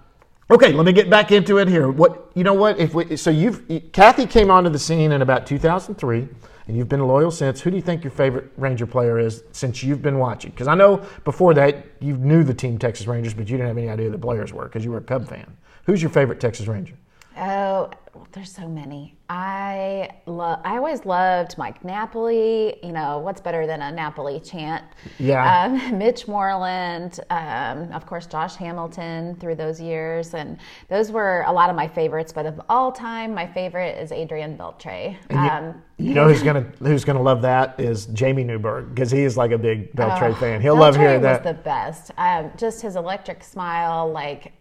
okay, 0.51 0.73
let 0.73 0.87
me 0.87 0.93
get 0.93 1.11
back 1.11 1.33
into 1.33 1.59
it 1.59 1.69
here. 1.69 1.91
What 1.91 2.33
you 2.35 2.45
know? 2.45 2.55
What 2.55 2.79
if 2.79 2.95
we? 2.95 3.15
So 3.19 3.29
you've 3.29 3.93
Kathy 3.93 4.25
came 4.25 4.51
onto 4.51 4.71
the 4.71 4.79
scene 4.79 5.13
in 5.13 5.21
about 5.21 5.47
2003, 5.47 6.29
and 6.71 6.79
you've 6.79 6.89
been 6.89 7.05
loyal 7.05 7.33
since. 7.33 7.61
Who 7.61 7.71
do 7.71 7.77
you 7.77 7.83
think 7.83 8.05
your 8.05 8.13
favorite 8.13 8.53
Ranger 8.57 8.87
player 8.87 9.19
is 9.19 9.43
since 9.51 9.83
you've 9.83 10.03
been 10.03 10.19
watching? 10.19 10.53
Because 10.53 10.69
I 10.69 10.77
know 10.77 11.05
before 11.25 11.53
that 11.55 11.85
you 11.99 12.17
knew 12.17 12.45
the 12.45 12.55
team 12.55 12.79
Texas 12.79 13.09
Rangers, 13.09 13.35
but 13.35 13.49
you 13.49 13.57
didn't 13.57 13.67
have 13.67 13.77
any 13.77 13.89
idea 13.89 14.07
who 14.07 14.13
the 14.13 14.19
players 14.19 14.53
were 14.53 14.67
because 14.67 14.85
you 14.85 14.93
were 14.93 14.99
a 14.99 15.03
Cub 15.03 15.29
fan. 15.29 15.57
Who's 15.87 16.01
your 16.01 16.13
favorite 16.13 16.39
Texas 16.39 16.69
Ranger? 16.69 16.95
Oh, 17.43 17.89
there's 18.33 18.53
so 18.53 18.69
many. 18.69 19.17
I 19.31 20.11
love. 20.27 20.61
I 20.63 20.77
always 20.77 21.07
loved 21.07 21.57
Mike 21.57 21.83
Napoli. 21.83 22.79
You 22.83 22.93
know, 22.93 23.19
what's 23.19 23.41
better 23.41 23.67
than 23.67 23.81
a 23.81 23.91
Napoli 23.91 24.41
chant? 24.41 24.85
Yeah. 25.19 25.65
Um, 25.65 25.99
Mitch 25.99 26.29
Moreland, 26.29 27.21
um, 27.31 27.91
of 27.93 28.05
course, 28.05 28.27
Josh 28.27 28.57
Hamilton 28.57 29.37
through 29.37 29.55
those 29.55 29.81
years, 29.81 30.35
and 30.35 30.59
those 30.89 31.11
were 31.11 31.45
a 31.47 31.53
lot 31.53 31.71
of 31.71 31.77
my 31.77 31.89
favorites. 31.89 32.31
But 32.31 32.45
of 32.45 32.61
all 32.69 32.93
time, 32.93 33.33
my 33.33 33.47
favorite 33.47 33.97
is 33.99 34.13
Adrian 34.13 34.59
Beltre. 34.59 35.17
Um, 35.31 35.83
You 35.97 36.13
know 36.13 36.29
who's 36.29 36.43
gonna 36.49 36.67
who's 36.81 37.05
gonna 37.07 37.23
love 37.23 37.41
that 37.43 37.81
is 37.81 38.07
Jamie 38.07 38.45
Newberg 38.45 38.91
because 38.95 39.11
he 39.11 39.21
is 39.21 39.39
like 39.39 39.53
a 39.53 39.59
big 39.59 39.95
Beltre 39.95 40.37
fan. 40.39 40.61
He'll 40.61 40.77
love 40.77 40.95
Beltre 40.95 40.99
hearing 41.01 41.23
was 41.23 41.39
that. 41.39 41.45
the 41.45 41.55
best. 41.55 42.11
Um, 42.19 42.51
just 42.59 42.83
his 42.83 42.97
electric 42.97 43.43
smile, 43.43 44.11
like. 44.13 44.53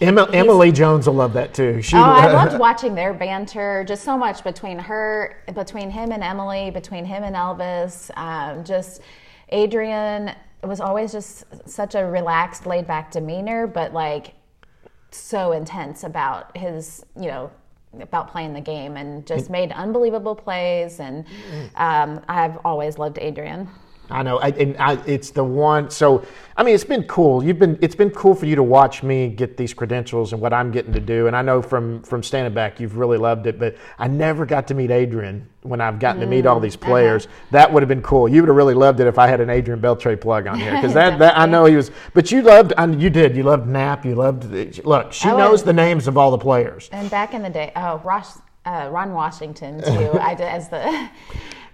Emma, 0.00 0.28
Emily 0.32 0.72
Jones 0.72 1.06
will 1.06 1.14
love 1.14 1.32
that 1.34 1.54
too. 1.54 1.80
She, 1.82 1.96
Oh, 1.96 2.02
I 2.02 2.32
loved 2.32 2.58
watching 2.58 2.94
their 2.94 3.14
banter. 3.14 3.84
Just 3.86 4.04
so 4.04 4.16
much 4.18 4.42
between 4.44 4.78
her, 4.78 5.42
between 5.54 5.90
him 5.90 6.12
and 6.12 6.22
Emily, 6.22 6.70
between 6.70 7.04
him 7.04 7.22
and 7.22 7.34
Elvis. 7.36 8.10
Um, 8.16 8.64
just 8.64 9.00
Adrian 9.50 10.34
was 10.62 10.80
always 10.80 11.12
just 11.12 11.44
such 11.68 11.94
a 11.94 12.04
relaxed, 12.04 12.66
laid 12.66 12.86
back 12.86 13.10
demeanor, 13.10 13.66
but 13.66 13.92
like 13.92 14.34
so 15.10 15.52
intense 15.52 16.02
about 16.04 16.56
his, 16.56 17.04
you 17.16 17.28
know, 17.28 17.50
about 18.00 18.30
playing 18.30 18.52
the 18.52 18.60
game 18.60 18.96
and 18.96 19.24
just 19.26 19.48
made 19.50 19.70
unbelievable 19.72 20.34
plays. 20.34 20.98
And 20.98 21.24
um, 21.76 22.20
I've 22.28 22.58
always 22.64 22.98
loved 22.98 23.18
Adrian. 23.20 23.68
I 24.10 24.22
know, 24.22 24.38
I, 24.38 24.48
and 24.48 24.76
I, 24.76 25.02
it's 25.06 25.30
the 25.30 25.44
one. 25.44 25.90
So, 25.90 26.26
I 26.56 26.62
mean, 26.62 26.74
it's 26.74 26.84
been 26.84 27.04
cool. 27.04 27.42
You've 27.42 27.58
been, 27.58 27.78
it's 27.80 27.94
been 27.94 28.10
cool 28.10 28.34
for 28.34 28.46
you 28.46 28.54
to 28.54 28.62
watch 28.62 29.02
me 29.02 29.28
get 29.28 29.56
these 29.56 29.72
credentials 29.72 30.32
and 30.32 30.42
what 30.42 30.52
I'm 30.52 30.70
getting 30.70 30.92
to 30.92 31.00
do. 31.00 31.26
And 31.26 31.34
I 31.34 31.42
know 31.42 31.62
from 31.62 32.02
from 32.02 32.22
standing 32.22 32.52
back, 32.52 32.78
you've 32.78 32.96
really 32.96 33.18
loved 33.18 33.46
it. 33.46 33.58
But 33.58 33.76
I 33.98 34.06
never 34.06 34.44
got 34.44 34.68
to 34.68 34.74
meet 34.74 34.90
Adrian 34.90 35.48
when 35.62 35.80
I've 35.80 35.98
gotten 35.98 36.20
to 36.20 36.26
meet 36.26 36.46
all 36.46 36.60
these 36.60 36.76
players. 36.76 37.26
That 37.50 37.72
would 37.72 37.82
have 37.82 37.88
been 37.88 38.02
cool. 38.02 38.28
You 38.28 38.42
would 38.42 38.48
have 38.48 38.56
really 38.56 38.74
loved 38.74 39.00
it 39.00 39.06
if 39.06 39.18
I 39.18 39.26
had 39.26 39.40
an 39.40 39.48
Adrian 39.48 39.80
Beltre 39.80 40.20
plug 40.20 40.46
on 40.46 40.60
here 40.60 40.74
because 40.74 40.92
that, 40.94 41.18
that 41.18 41.38
I 41.38 41.46
know 41.46 41.64
he 41.64 41.74
was. 41.74 41.90
But 42.12 42.30
you 42.30 42.42
loved, 42.42 42.74
I, 42.76 42.86
you 42.86 43.08
did. 43.10 43.34
You 43.34 43.42
loved 43.42 43.66
Nap. 43.66 44.04
You 44.04 44.14
loved. 44.14 44.44
Look, 44.84 45.12
she 45.12 45.28
I 45.28 45.36
knows 45.36 45.64
the 45.64 45.72
names 45.72 46.06
of 46.06 46.18
all 46.18 46.30
the 46.30 46.38
players. 46.38 46.90
And 46.92 47.10
back 47.10 47.32
in 47.32 47.42
the 47.42 47.50
day, 47.50 47.72
oh, 47.74 48.00
Ross, 48.04 48.40
uh, 48.66 48.88
Ron 48.92 49.12
Washington 49.12 49.82
too. 49.82 50.18
I 50.20 50.34
did 50.34 50.46
as 50.46 50.68
the. 50.68 51.10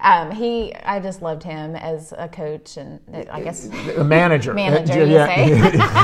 Um, 0.02 0.30
he, 0.30 0.75
I 0.75 0.99
just 1.00 1.21
loved 1.21 1.42
him 1.42 1.76
as 1.76 2.12
a 2.16 2.28
coach, 2.28 2.76
and 2.78 3.00
I 3.30 3.42
guess 3.42 3.66
A 3.97 4.02
manager. 4.04 4.54
manager. 4.54 5.04
You 5.04 5.12
Yeah. 5.14 5.26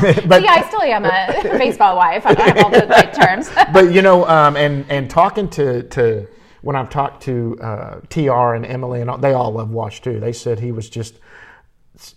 say? 0.00 0.20
but 0.26 0.42
yeah, 0.42 0.52
I 0.52 0.68
still 0.68 0.82
am 0.82 1.04
a 1.04 1.58
baseball 1.58 1.96
wife. 1.96 2.26
I 2.26 2.34
have 2.40 2.58
all 2.58 2.70
the 2.70 2.86
right 2.86 3.12
terms. 3.14 3.50
but 3.72 3.92
you 3.92 4.02
know, 4.02 4.26
um, 4.28 4.56
and 4.56 4.84
and 4.90 5.08
talking 5.08 5.48
to 5.50 5.82
to 5.84 6.26
when 6.62 6.76
I've 6.76 6.90
talked 6.90 7.22
to 7.24 7.56
uh, 7.62 8.00
TR 8.10 8.54
and 8.54 8.66
Emily 8.66 9.00
and 9.00 9.08
all, 9.08 9.18
they 9.18 9.32
all 9.32 9.52
love 9.52 9.70
Wash 9.70 10.02
too. 10.02 10.20
They 10.20 10.32
said 10.32 10.60
he 10.60 10.72
was 10.72 10.88
just. 10.90 11.14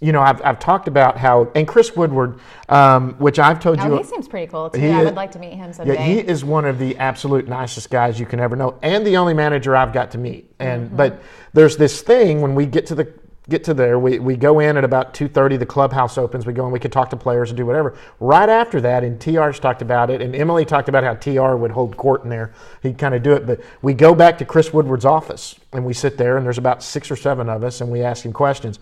You 0.02 0.12
know, 0.12 0.22
I've, 0.22 0.42
I've 0.44 0.60
talked 0.60 0.88
about 0.88 1.18
how, 1.18 1.52
and 1.56 1.68
Chris 1.68 1.96
Woodward, 1.96 2.40
um, 2.68 3.14
which 3.14 3.40
I've 3.40 3.60
told 3.62 3.78
you. 3.80 3.86
Oh, 3.86 3.98
he 3.98 4.04
seems 4.04 4.28
pretty 4.28 4.48
cool 4.48 4.70
too. 4.70 4.80
He 4.80 4.90
I 4.90 5.04
would 5.04 5.16
like 5.16 5.32
to 5.32 5.40
meet 5.40 5.54
him 5.54 5.72
someday. 5.72 5.94
Yeah, 5.94 6.04
he 6.04 6.20
is 6.20 6.44
one 6.44 6.66
of 6.66 6.80
the 6.80 6.98
absolute 6.98 7.48
nicest 7.48 7.90
guys 7.90 8.20
you 8.20 8.26
can 8.26 8.40
ever 8.40 8.56
know, 8.56 8.78
and 8.82 9.08
the 9.08 9.16
only 9.18 9.34
manager 9.34 9.76
I've 9.76 9.94
got 9.94 10.12
to 10.12 10.18
meet. 10.18 10.52
And 10.60 10.88
Mm-hmm. 10.88 10.98
but 10.98 11.22
there's 11.54 11.78
this 11.78 12.02
thing 12.02 12.42
when 12.42 12.56
we 12.56 12.66
get 12.66 12.86
to 12.88 12.96
the 12.96 13.14
get 13.48 13.64
to 13.64 13.74
there, 13.74 13.98
we, 13.98 14.20
we 14.20 14.36
go 14.38 14.60
in 14.60 14.78
at 14.78 14.84
about 14.84 15.14
two 15.14 15.28
thirty. 15.28 15.58
The 15.58 15.66
clubhouse 15.66 16.18
opens. 16.18 16.46
We 16.46 16.54
go 16.54 16.66
in. 16.66 16.72
We 16.72 16.80
could 16.80 16.92
talk 16.92 17.10
to 17.12 17.18
players 17.18 17.50
and 17.50 17.58
do 17.58 17.66
whatever. 17.66 17.98
Right 18.20 18.50
after 18.50 18.80
that, 18.82 19.04
and 19.04 19.20
TR's 19.20 19.60
talked 19.60 19.82
about 19.82 20.10
it, 20.10 20.22
and 20.22 20.36
Emily 20.36 20.66
talked 20.66 20.90
about 20.90 21.04
how 21.04 21.16
TR 21.16 21.56
would 21.56 21.72
hold 21.72 21.98
court 21.98 22.24
in 22.24 22.30
there. 22.30 22.54
He'd 22.84 22.98
kind 22.98 23.16
of 23.16 23.24
do 23.24 23.34
it. 23.34 23.48
But 23.48 23.62
we 23.82 23.94
go 23.94 24.14
back 24.14 24.38
to 24.40 24.46
Chris 24.46 24.72
Woodward's 24.74 25.06
office, 25.06 25.56
and 25.74 25.86
we 25.86 25.94
sit 25.94 26.18
there, 26.18 26.38
and 26.38 26.46
there's 26.46 26.58
about 26.60 26.84
six 26.84 27.10
or 27.10 27.16
seven 27.16 27.50
of 27.50 27.64
us, 27.64 27.82
and 27.82 27.90
we 27.90 28.02
ask 28.02 28.26
him 28.26 28.34
questions. 28.34 28.78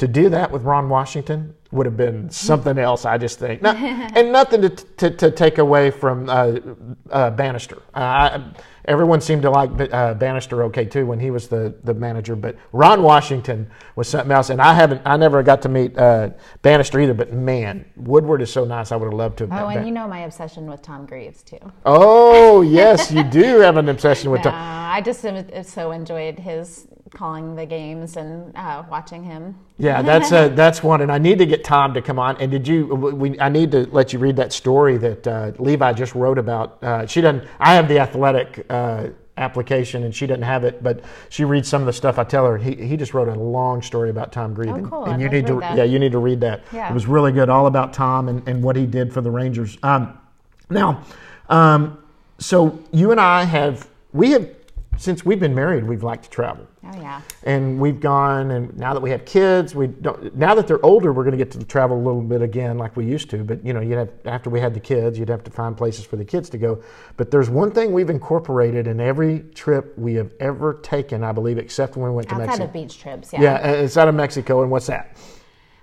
To 0.00 0.08
do 0.08 0.30
that 0.30 0.50
with 0.50 0.62
Ron 0.62 0.88
Washington 0.88 1.54
would 1.72 1.84
have 1.84 1.96
been 1.98 2.30
something 2.30 2.78
else, 2.78 3.04
I 3.04 3.18
just 3.18 3.38
think. 3.38 3.60
Not, 3.60 3.76
and 4.16 4.32
nothing 4.32 4.62
to, 4.62 4.70
to, 4.70 5.10
to 5.10 5.30
take 5.30 5.58
away 5.58 5.90
from 5.90 6.26
uh, 6.30 6.56
uh, 7.10 7.30
Bannister. 7.32 7.82
Uh, 7.94 7.98
I, 7.98 8.42
everyone 8.86 9.20
seemed 9.20 9.42
to 9.42 9.50
like 9.50 9.70
uh, 9.92 10.14
Bannister 10.14 10.64
okay 10.64 10.86
too 10.86 11.04
when 11.04 11.20
he 11.20 11.30
was 11.30 11.48
the, 11.48 11.74
the 11.84 11.92
manager, 11.92 12.34
but 12.34 12.56
Ron 12.72 13.02
Washington 13.02 13.70
was 13.94 14.08
something 14.08 14.32
else. 14.32 14.48
And 14.48 14.58
I 14.62 14.72
haven't, 14.72 15.02
I 15.04 15.18
never 15.18 15.42
got 15.42 15.60
to 15.62 15.68
meet 15.68 15.98
uh, 15.98 16.30
Bannister 16.62 16.98
either. 16.98 17.12
But 17.12 17.34
man, 17.34 17.84
Woodward 17.96 18.40
is 18.40 18.50
so 18.50 18.64
nice. 18.64 18.92
I 18.92 18.96
would 18.96 19.04
have 19.04 19.12
loved 19.12 19.36
to 19.38 19.44
have 19.44 19.50
met. 19.50 19.62
oh, 19.62 19.68
and 19.68 19.80
Ban- 19.80 19.86
you 19.86 19.92
know 19.92 20.08
my 20.08 20.20
obsession 20.20 20.64
with 20.66 20.80
Tom 20.80 21.04
Greaves 21.04 21.42
too. 21.42 21.58
oh 21.84 22.62
yes, 22.62 23.12
you 23.12 23.22
do 23.22 23.58
have 23.60 23.76
an 23.76 23.90
obsession 23.90 24.30
with 24.30 24.40
Uh, 24.40 24.44
Tom. 24.44 24.54
I 24.94 25.02
just 25.02 25.20
so 25.70 25.90
enjoyed 25.92 26.38
his 26.38 26.86
calling 27.12 27.56
the 27.56 27.66
games 27.66 28.16
and 28.16 28.54
uh, 28.56 28.82
watching 28.88 29.24
him. 29.24 29.56
Yeah, 29.78 30.02
that's 30.10 30.32
uh, 30.32 30.48
that's 30.48 30.82
one, 30.82 31.00
and 31.00 31.10
I 31.10 31.18
need 31.18 31.38
to 31.38 31.46
get 31.46 31.64
Tom 31.64 31.94
to 31.94 32.02
come 32.02 32.18
on. 32.18 32.36
And 32.38 32.50
did 32.50 32.66
you? 32.66 32.86
We, 32.86 33.38
I 33.40 33.48
need 33.48 33.70
to 33.72 33.86
let 33.90 34.12
you 34.12 34.18
read 34.18 34.36
that 34.36 34.52
story 34.52 34.96
that 34.98 35.26
uh, 35.26 35.52
Levi 35.58 35.92
just 35.92 36.14
wrote 36.14 36.38
about. 36.38 36.82
Uh, 36.82 37.06
she 37.06 37.20
doesn't. 37.20 37.46
I 37.58 37.74
have 37.74 37.88
the 37.88 37.98
athletic 37.98 38.66
uh, 38.70 39.08
application, 39.36 40.04
and 40.04 40.14
she 40.14 40.26
doesn't 40.26 40.42
have 40.42 40.64
it, 40.64 40.82
but 40.82 41.02
she 41.30 41.44
reads 41.44 41.68
some 41.68 41.82
of 41.82 41.86
the 41.86 41.92
stuff 41.92 42.18
I 42.18 42.24
tell 42.24 42.46
her. 42.46 42.58
He, 42.58 42.74
he 42.74 42.96
just 42.96 43.14
wrote 43.14 43.28
a 43.28 43.34
long 43.34 43.82
story 43.82 44.10
about 44.10 44.32
Tom 44.32 44.54
Grieve, 44.54 44.74
and, 44.74 44.88
cool. 44.88 45.04
and 45.04 45.14
I'd 45.14 45.20
you 45.20 45.26
like 45.26 45.30
to 45.30 45.36
need 45.36 45.46
to 45.46 45.54
read 45.54 45.62
that. 45.62 45.76
yeah 45.76 45.84
you 45.84 45.98
need 45.98 46.12
to 46.12 46.18
read 46.18 46.40
that. 46.40 46.64
Yeah. 46.72 46.90
It 46.90 46.94
was 46.94 47.06
really 47.06 47.32
good, 47.32 47.48
all 47.48 47.66
about 47.66 47.92
Tom 47.92 48.28
and, 48.28 48.46
and 48.48 48.62
what 48.62 48.76
he 48.76 48.86
did 48.86 49.12
for 49.12 49.20
the 49.20 49.30
Rangers. 49.30 49.78
Um, 49.82 50.18
now, 50.68 51.02
um, 51.48 51.98
so 52.38 52.82
you 52.92 53.10
and 53.10 53.20
I 53.20 53.44
have 53.44 53.88
we 54.12 54.30
have 54.32 54.59
since 55.00 55.24
we've 55.24 55.40
been 55.40 55.54
married, 55.54 55.84
we've 55.84 56.02
liked 56.02 56.24
to 56.24 56.30
travel. 56.30 56.66
Oh 56.82 57.00
yeah. 57.00 57.20
and 57.44 57.78
we've 57.78 58.00
gone 58.00 58.50
and 58.52 58.76
now 58.76 58.94
that 58.94 59.00
we 59.00 59.10
have 59.10 59.26
kids 59.26 59.74
we 59.74 59.86
don't 59.86 60.34
now 60.34 60.54
that 60.54 60.66
they're 60.66 60.84
older 60.84 61.12
we're 61.12 61.24
going 61.24 61.36
to 61.38 61.44
get 61.44 61.50
to 61.52 61.62
travel 61.64 61.94
a 61.96 62.02
little 62.02 62.22
bit 62.22 62.40
again 62.40 62.78
like 62.78 62.96
we 62.96 63.04
used 63.04 63.28
to. 63.30 63.44
But 63.44 63.64
you 63.64 63.72
know 63.72 63.80
you'd 63.80 63.98
have 63.98 64.10
after 64.24 64.48
we 64.50 64.60
had 64.60 64.74
the 64.74 64.80
kids 64.80 65.18
you'd 65.18 65.28
have 65.28 65.44
to 65.44 65.50
find 65.50 65.76
places 65.76 66.04
for 66.04 66.16
the 66.16 66.24
kids 66.24 66.48
to 66.50 66.58
go. 66.58 66.82
But 67.16 67.30
there's 67.30 67.50
one 67.50 67.70
thing 67.70 67.92
we've 67.92 68.10
incorporated 68.10 68.86
in 68.86 69.00
every 69.00 69.40
trip 69.54 69.96
we 69.98 70.14
have 70.14 70.32
ever 70.40 70.74
taken 70.82 71.22
i 71.24 71.32
believe 71.32 71.58
except 71.58 71.96
when 71.96 72.10
we 72.10 72.16
went 72.16 72.28
to 72.28 72.34
Outside 72.34 72.46
mexico. 72.46 72.64
of 72.64 72.72
beach 72.72 72.98
trips, 72.98 73.32
yeah. 73.32 73.42
yeah 73.42 73.66
it's 73.66 73.96
out 73.96 74.08
of 74.08 74.14
mexico 74.14 74.62
and 74.62 74.70
what's 74.70 74.86
that 74.86 75.16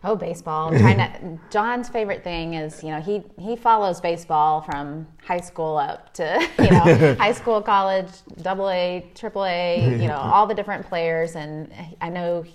Oh, 0.03 0.15
baseball. 0.15 0.69
Trying 0.69 0.97
to. 0.97 1.39
John's 1.49 1.89
favorite 1.89 2.23
thing 2.23 2.53
is, 2.53 2.83
you 2.83 2.91
know, 2.91 3.01
he 3.01 3.23
he 3.39 3.55
follows 3.55 3.99
baseball 3.99 4.61
from 4.61 5.07
high 5.23 5.39
school 5.39 5.77
up 5.77 6.13
to, 6.13 6.47
you 6.59 6.69
know, 6.69 7.15
high 7.19 7.31
school, 7.31 7.61
college, 7.61 8.09
double 8.41 8.69
A, 8.69 9.05
triple 9.15 9.45
A, 9.45 9.97
you 9.99 10.07
know, 10.07 10.17
all 10.17 10.45
the 10.45 10.53
different 10.53 10.85
players. 10.85 11.35
And 11.35 11.73
I 11.99 12.09
know 12.09 12.45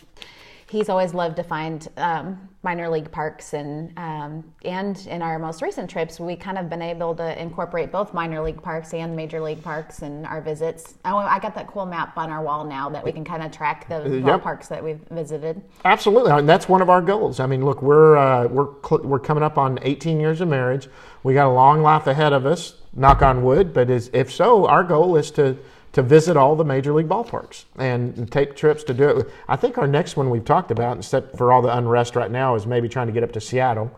he's 0.69 0.89
always 0.89 1.15
loved 1.15 1.37
to 1.37 1.43
find 1.43 1.89
um, 1.97 2.49
minor 2.64 2.88
league 2.88 3.11
parks, 3.11 3.54
and 3.54 3.92
um, 3.99 4.45
and 4.64 5.07
in 5.09 5.21
our 5.21 5.38
most 5.38 5.62
recent 5.62 5.90
trips, 5.90 6.21
we 6.21 6.37
kind 6.37 6.57
of 6.59 6.71
been 6.71 6.83
able 6.83 7.14
to 7.16 7.40
incorporate 7.40 7.90
both 7.90 8.14
minor 8.14 8.40
league 8.42 8.62
parks 8.62 8.95
and 8.95 9.16
major 9.16 9.40
league 9.40 9.62
parks 9.62 10.02
in 10.02 10.25
our 10.26 10.40
visits. 10.40 10.95
Oh, 11.04 11.16
I 11.16 11.38
got 11.40 11.54
that 11.57 11.66
cool 11.66 11.87
map 11.87 12.16
on 12.16 12.31
our 12.31 12.42
wall 12.42 12.64
now 12.64 12.88
that 12.90 13.04
we 13.04 13.11
can 13.12 13.25
kind 13.25 13.42
of 13.42 13.50
track 13.50 13.88
the 13.88 14.02
Yep. 14.09 14.42
ballparks 14.42 14.69
that 14.69 14.83
we've 14.83 15.00
visited. 15.11 15.61
Absolutely, 15.85 16.31
and 16.31 16.49
that's 16.49 16.69
one 16.69 16.81
of 16.83 16.88
our 16.88 17.02
goals. 17.02 17.40
I 17.40 17.47
mean, 17.47 17.64
look, 17.64 17.83
we're 17.83 18.16
uh, 18.16 18.47
we're 18.47 18.69
cl- 18.87 19.02
we're 19.02 19.19
coming 19.19 19.42
up 19.42 19.59
on 19.59 19.78
18 19.83 20.21
years 20.21 20.40
of 20.40 20.49
marriage. 20.49 20.88
We 21.25 21.35
got 21.35 21.49
a 21.49 21.52
long 21.52 21.83
life 21.83 22.07
ahead 22.07 22.33
of 22.33 22.47
us. 22.47 22.75
Knock 22.95 23.23
on 23.23 23.42
wood. 23.42 23.73
But 23.73 23.88
is, 23.90 24.11
if 24.12 24.31
so, 24.31 24.66
our 24.66 24.85
goal 24.85 25.16
is 25.16 25.31
to 25.33 25.57
to 25.93 26.03
visit 26.03 26.37
all 26.37 26.57
the 26.57 26.65
major 26.65 26.93
league 26.93 27.09
ballparks 27.09 27.65
and, 27.77 28.31
take 28.33 28.57
trips 28.57 28.83
to 28.85 28.95
do 28.95 29.09
it. 29.09 29.29
I 29.49 29.57
think 29.57 29.77
our 29.77 29.87
next 29.87 30.17
one 30.17 30.31
we've 30.31 30.45
talked 30.45 30.71
about, 30.71 30.97
except 30.97 31.37
for 31.37 31.53
all 31.53 31.61
the 31.61 31.77
unrest 31.77 32.17
right 32.17 32.31
now, 32.31 32.55
is 32.55 32.67
maybe 32.67 32.89
trying 32.89 33.09
to 33.09 33.13
get 33.13 33.23
up 33.23 33.33
to 33.33 33.41
Seattle 33.41 33.91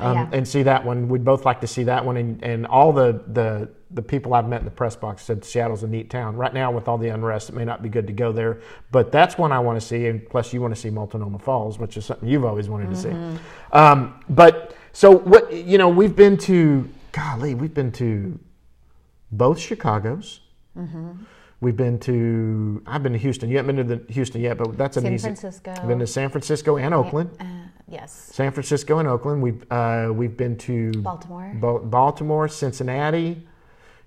um, 0.00 0.16
Yeah. 0.16 0.28
and 0.32 0.46
see 0.46 0.62
that 0.64 0.84
one. 0.84 1.08
We'd 1.08 1.24
both 1.24 1.46
like 1.46 1.60
to 1.62 1.66
see 1.66 1.84
that 1.84 2.04
one, 2.04 2.16
and, 2.18 2.44
and 2.44 2.66
all 2.66 2.92
the 2.92 3.22
the 3.28 3.70
the 3.90 4.02
people 4.02 4.34
I've 4.34 4.46
met 4.46 4.60
in 4.60 4.66
the 4.66 4.70
press 4.70 4.94
box 4.94 5.22
said 5.24 5.42
Seattle's 5.42 5.82
a 5.82 5.88
neat 5.88 6.10
town. 6.10 6.36
Right 6.36 6.52
now, 6.52 6.70
with 6.70 6.88
all 6.88 6.98
the 6.98 7.08
unrest, 7.08 7.48
it 7.48 7.54
may 7.54 7.64
not 7.64 7.82
be 7.82 7.88
good 7.88 8.06
to 8.08 8.12
go 8.12 8.30
there, 8.32 8.60
but 8.90 9.10
that's 9.10 9.38
one 9.38 9.50
I 9.50 9.58
want 9.60 9.80
to 9.80 9.86
see. 9.86 10.06
And 10.08 10.28
plus, 10.28 10.52
you 10.52 10.60
want 10.60 10.74
to 10.74 10.80
see 10.80 10.90
Multnomah 10.90 11.38
Falls, 11.38 11.78
which 11.78 11.96
is 11.96 12.04
something 12.04 12.28
you've 12.28 12.44
always 12.44 12.68
wanted 12.68 12.90
to 12.90 12.96
see. 12.96 13.12
Um, 13.72 14.20
but 14.28 14.76
so 14.92 15.10
what? 15.16 15.50
You 15.50 15.78
know, 15.78 15.88
we've 15.88 16.14
been 16.14 16.36
to 16.38 16.86
golly, 17.12 17.54
we've 17.54 17.72
been 17.74 17.92
to 17.92 18.38
both 19.32 19.58
Chicago's. 19.58 20.40
We've 21.60 21.76
been 21.76 21.98
to. 22.00 22.82
I've 22.86 23.02
been 23.02 23.12
to 23.14 23.18
Houston. 23.18 23.50
You 23.50 23.56
haven't 23.56 23.74
been 23.76 23.88
to 23.88 23.96
the 23.96 24.12
Houston 24.12 24.40
yet, 24.40 24.58
but 24.58 24.78
that's 24.78 24.96
an 24.96 25.02
San 25.02 25.14
easy. 25.14 25.22
Francisco. 25.24 25.72
I've 25.76 25.88
been 25.88 25.98
to 25.98 26.06
San 26.06 26.30
Francisco 26.30 26.76
and 26.76 26.94
Oakland. 26.94 27.30
Uh, 27.40 27.44
yes. 27.88 28.12
San 28.32 28.52
Francisco 28.52 28.98
and 28.98 29.08
Oakland. 29.08 29.42
We've 29.42 29.64
uh, 29.72 30.10
we've 30.12 30.36
been 30.36 30.56
to 30.58 30.92
Baltimore. 31.02 31.52
Ba- 31.56 31.80
Baltimore, 31.80 32.46
Cincinnati, 32.46 33.44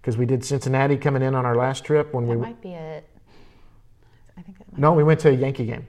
because 0.02 0.16
we 0.18 0.26
did 0.26 0.46
Cincinnati 0.46 0.96
coming 0.96 1.22
in 1.22 1.36
on 1.36 1.46
our 1.46 1.56
last 1.58 1.84
trip 1.84 2.14
when 2.14 2.26
That 2.26 2.32
we. 2.32 2.38
might 2.38 2.62
be 2.62 2.70
it. 2.72 3.10
I 4.38 4.42
think. 4.44 4.56
No, 4.78 4.94
we 4.94 5.04
went 5.04 5.20
to 5.22 5.30
a 5.30 5.34
Yankee 5.34 5.66
game, 5.66 5.86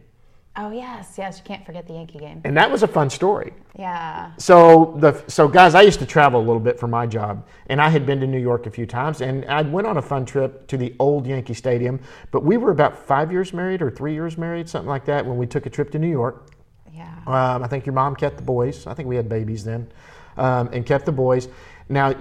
Oh 0.55 0.71
yes, 0.71 1.15
yes. 1.17 1.39
You 1.39 1.45
can't 1.45 1.65
forget 1.65 1.87
the 1.87 1.95
Yankee 1.95 2.19
game. 2.19 2.43
and 2.45 2.55
that 2.59 2.71
was 2.71 2.83
a 2.83 2.87
fun 2.87 3.09
story. 3.09 3.55
Yeah. 3.79 4.33
So 4.37 4.97
the 4.99 5.23
so 5.27 5.49
guys, 5.49 5.75
I 5.75 5.81
used 5.81 5.99
to 6.01 6.07
travel 6.07 6.41
a 6.41 6.45
little 6.45 6.61
bit 6.61 6.79
for 6.79 6.87
my 6.87 7.07
job, 7.07 7.47
and 7.69 7.81
I 7.81 7.89
had 7.89 8.05
been 8.05 8.21
to 8.21 8.27
New 8.27 8.41
York 8.41 8.67
a 8.67 8.71
few 8.71 8.85
times, 8.85 9.23
and 9.23 9.47
I 9.47 9.63
went 9.63 9.87
on 9.87 9.97
a 9.97 10.03
fun 10.03 10.27
trip 10.27 10.67
to 10.67 10.77
the 10.77 10.95
old 10.99 11.27
Yankee 11.27 11.55
Stadium. 11.55 12.01
But 12.33 12.45
we 12.45 12.59
were 12.59 12.71
about 12.71 12.99
five 12.99 13.33
years 13.33 13.55
married 13.55 13.81
or 13.81 13.91
three 13.91 14.13
years 14.13 14.37
married, 14.37 14.69
something 14.69 14.91
like 14.91 15.07
that, 15.07 15.25
when 15.25 15.39
we 15.39 15.47
took 15.47 15.65
a 15.65 15.71
trip 15.71 15.91
to 15.93 15.99
New 15.99 16.11
York. 16.11 16.51
Yeah. 16.93 17.09
Um, 17.27 17.63
I 17.63 17.67
think 17.67 17.87
your 17.87 17.95
mom 17.95 18.15
kept 18.15 18.37
the 18.37 18.43
boys. 18.43 18.87
I 18.87 18.93
think 18.93 19.09
we 19.09 19.17
had 19.17 19.31
babies 19.31 19.65
then, 19.65 19.91
um, 20.37 20.69
and 20.73 20.85
kept 20.85 21.07
the 21.07 21.13
boys. 21.13 21.49
Now, 21.89 22.15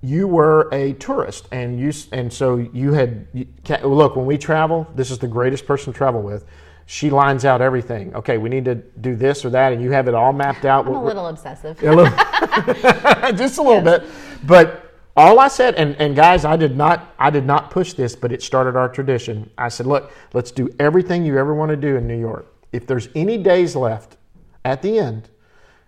you 0.00 0.26
were 0.26 0.70
a 0.72 0.94
tourist, 0.94 1.48
and 1.52 1.78
you 1.78 1.92
and 2.12 2.32
so 2.32 2.56
you 2.56 2.94
had 2.94 3.26
you, 3.34 3.46
look 3.82 4.16
when 4.16 4.24
we 4.24 4.38
travel. 4.38 4.86
This 4.94 5.10
is 5.10 5.18
the 5.18 5.28
greatest 5.28 5.66
person 5.66 5.92
to 5.92 5.96
travel 5.96 6.22
with. 6.22 6.46
She 6.86 7.10
lines 7.10 7.44
out 7.44 7.60
everything. 7.62 8.14
Okay, 8.14 8.36
we 8.38 8.48
need 8.48 8.66
to 8.66 8.74
do 8.74 9.16
this 9.16 9.44
or 9.44 9.50
that, 9.50 9.72
and 9.72 9.82
you 9.82 9.90
have 9.92 10.06
it 10.06 10.14
all 10.14 10.32
mapped 10.32 10.64
out. 10.64 10.86
I'm 10.86 10.94
a 10.94 11.04
little 11.04 11.28
obsessive. 11.28 11.82
a 11.82 11.94
little, 11.94 13.32
just 13.36 13.58
a 13.58 13.62
little 13.62 13.80
bit. 13.80 14.04
But 14.44 14.84
all 15.16 15.38
I 15.38 15.48
said, 15.48 15.76
and, 15.76 15.96
and 15.96 16.14
guys, 16.14 16.44
I 16.44 16.56
did 16.56 16.76
not, 16.76 17.14
I 17.18 17.30
did 17.30 17.46
not 17.46 17.70
push 17.70 17.94
this, 17.94 18.14
but 18.16 18.32
it 18.32 18.42
started 18.42 18.76
our 18.76 18.88
tradition. 18.88 19.50
I 19.56 19.68
said, 19.68 19.86
look, 19.86 20.12
let's 20.32 20.50
do 20.50 20.68
everything 20.78 21.24
you 21.24 21.38
ever 21.38 21.54
want 21.54 21.70
to 21.70 21.76
do 21.76 21.96
in 21.96 22.06
New 22.06 22.18
York. 22.18 22.52
If 22.72 22.86
there's 22.86 23.08
any 23.14 23.38
days 23.38 23.76
left 23.76 24.16
at 24.64 24.82
the 24.82 24.98
end, 24.98 25.30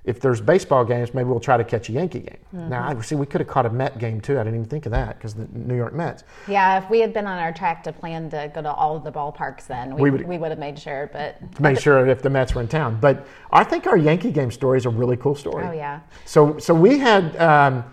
if 0.07 0.21
there's 0.21 0.41
baseball 0.41 0.85
games, 0.85 1.13
maybe 1.13 1.29
we'll 1.29 1.41
try 1.41 1.57
to 1.57 1.65
catch 1.65 1.89
a 1.89 1.93
Yankee 1.93 2.21
game. 2.21 2.39
Now, 2.53 2.89
I 2.89 3.01
see 3.03 3.17
we 3.17 3.27
could 3.27 3.41
have 3.41 3.49
caught 3.49 3.67
a 3.67 3.71
Met 3.71 3.99
game 3.99 4.21
too. 4.21 4.39
I 4.39 4.45
didn't 4.45 4.61
even 4.61 4.69
think 4.69 4.87
of 4.87 4.93
that 4.93 5.19
because 5.19 5.35
the 5.35 5.49
New 5.53 5.75
York 5.75 5.93
Mets. 5.95 6.23
Yeah, 6.47 6.83
if 6.83 6.89
we 6.89 7.01
had 7.01 7.13
been 7.13 7.27
on 7.27 7.39
our 7.39 7.53
track 7.53 7.83
to 7.85 7.93
plan 7.93 8.31
to 8.31 8.51
go 8.55 8.63
to 8.63 8.73
all 8.73 8.97
of 8.97 9.03
the 9.03 9.11
ballparks, 9.11 9.67
then 9.67 9.97
we, 9.97 10.03
We 10.03 10.11
we, 10.11 10.25
would- 10.25 10.41
would, 10.41 10.51
have 10.51 10.61
made 10.61 10.79
sure. 10.79 11.11
But 11.13 11.55
to 11.57 11.63
make 11.63 11.81
sure 11.81 12.07
if 12.07 12.23
the 12.23 12.31
Mets 12.31 12.55
were 12.55 12.61
in 12.61 12.69
town. 12.69 12.99
But 13.01 13.27
I 13.51 13.65
think 13.65 13.89
our 13.89 13.97
Yankee 13.97 14.31
game 14.31 14.53
story 14.53 14.79
is 14.79 14.87
a 14.87 14.91
really 14.91 15.17
cool 15.17 15.35
story. 15.35 15.65
Oh, 15.67 15.73
yeah. 15.73 16.01
So 16.25 16.57
so 16.59 16.73
we 16.73 16.99
had 16.99 17.37
um, 17.39 17.85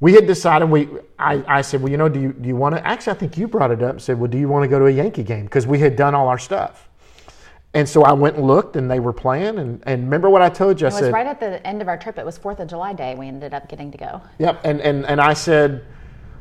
we 0.00 0.14
had 0.14 0.26
decided 0.26 0.68
we 0.68 0.88
I, 1.20 1.44
I 1.46 1.60
said 1.62 1.80
well 1.82 1.90
you 1.92 1.98
know 1.98 2.08
do 2.08 2.20
you 2.20 2.32
do 2.32 2.48
you 2.48 2.56
want 2.56 2.74
to 2.74 2.84
actually 2.84 3.12
I 3.12 3.18
think 3.20 3.38
you 3.38 3.46
brought 3.46 3.70
it 3.70 3.80
up 3.82 3.90
and 3.92 4.02
said 4.02 4.18
well 4.18 4.28
do 4.28 4.38
you 4.38 4.48
want 4.48 4.64
to 4.64 4.68
go 4.68 4.80
to 4.80 4.86
a 4.86 4.90
Yankee 4.90 5.22
game 5.22 5.44
because 5.44 5.68
we 5.68 5.78
had 5.78 5.94
done 5.94 6.16
all 6.16 6.26
our 6.26 6.38
stuff. 6.38 6.87
And 7.74 7.86
so 7.86 8.02
I 8.02 8.12
went 8.12 8.36
and 8.36 8.46
looked, 8.46 8.76
and 8.76 8.90
they 8.90 8.98
were 8.98 9.12
playing. 9.12 9.58
And, 9.58 9.82
and 9.86 10.04
remember 10.04 10.30
what 10.30 10.40
I 10.40 10.48
told 10.48 10.80
you? 10.80 10.86
I 10.86 10.90
it 10.90 10.92
was 10.94 11.00
said, 11.00 11.12
right 11.12 11.26
at 11.26 11.38
the 11.38 11.64
end 11.66 11.82
of 11.82 11.88
our 11.88 11.98
trip. 11.98 12.18
It 12.18 12.24
was 12.24 12.38
Fourth 12.38 12.60
of 12.60 12.68
July 12.68 12.94
day. 12.94 13.14
We 13.14 13.28
ended 13.28 13.52
up 13.52 13.68
getting 13.68 13.90
to 13.92 13.98
go. 13.98 14.22
Yep, 14.38 14.60
and, 14.64 14.80
and, 14.80 15.04
and 15.06 15.20
I 15.20 15.34
said, 15.34 15.84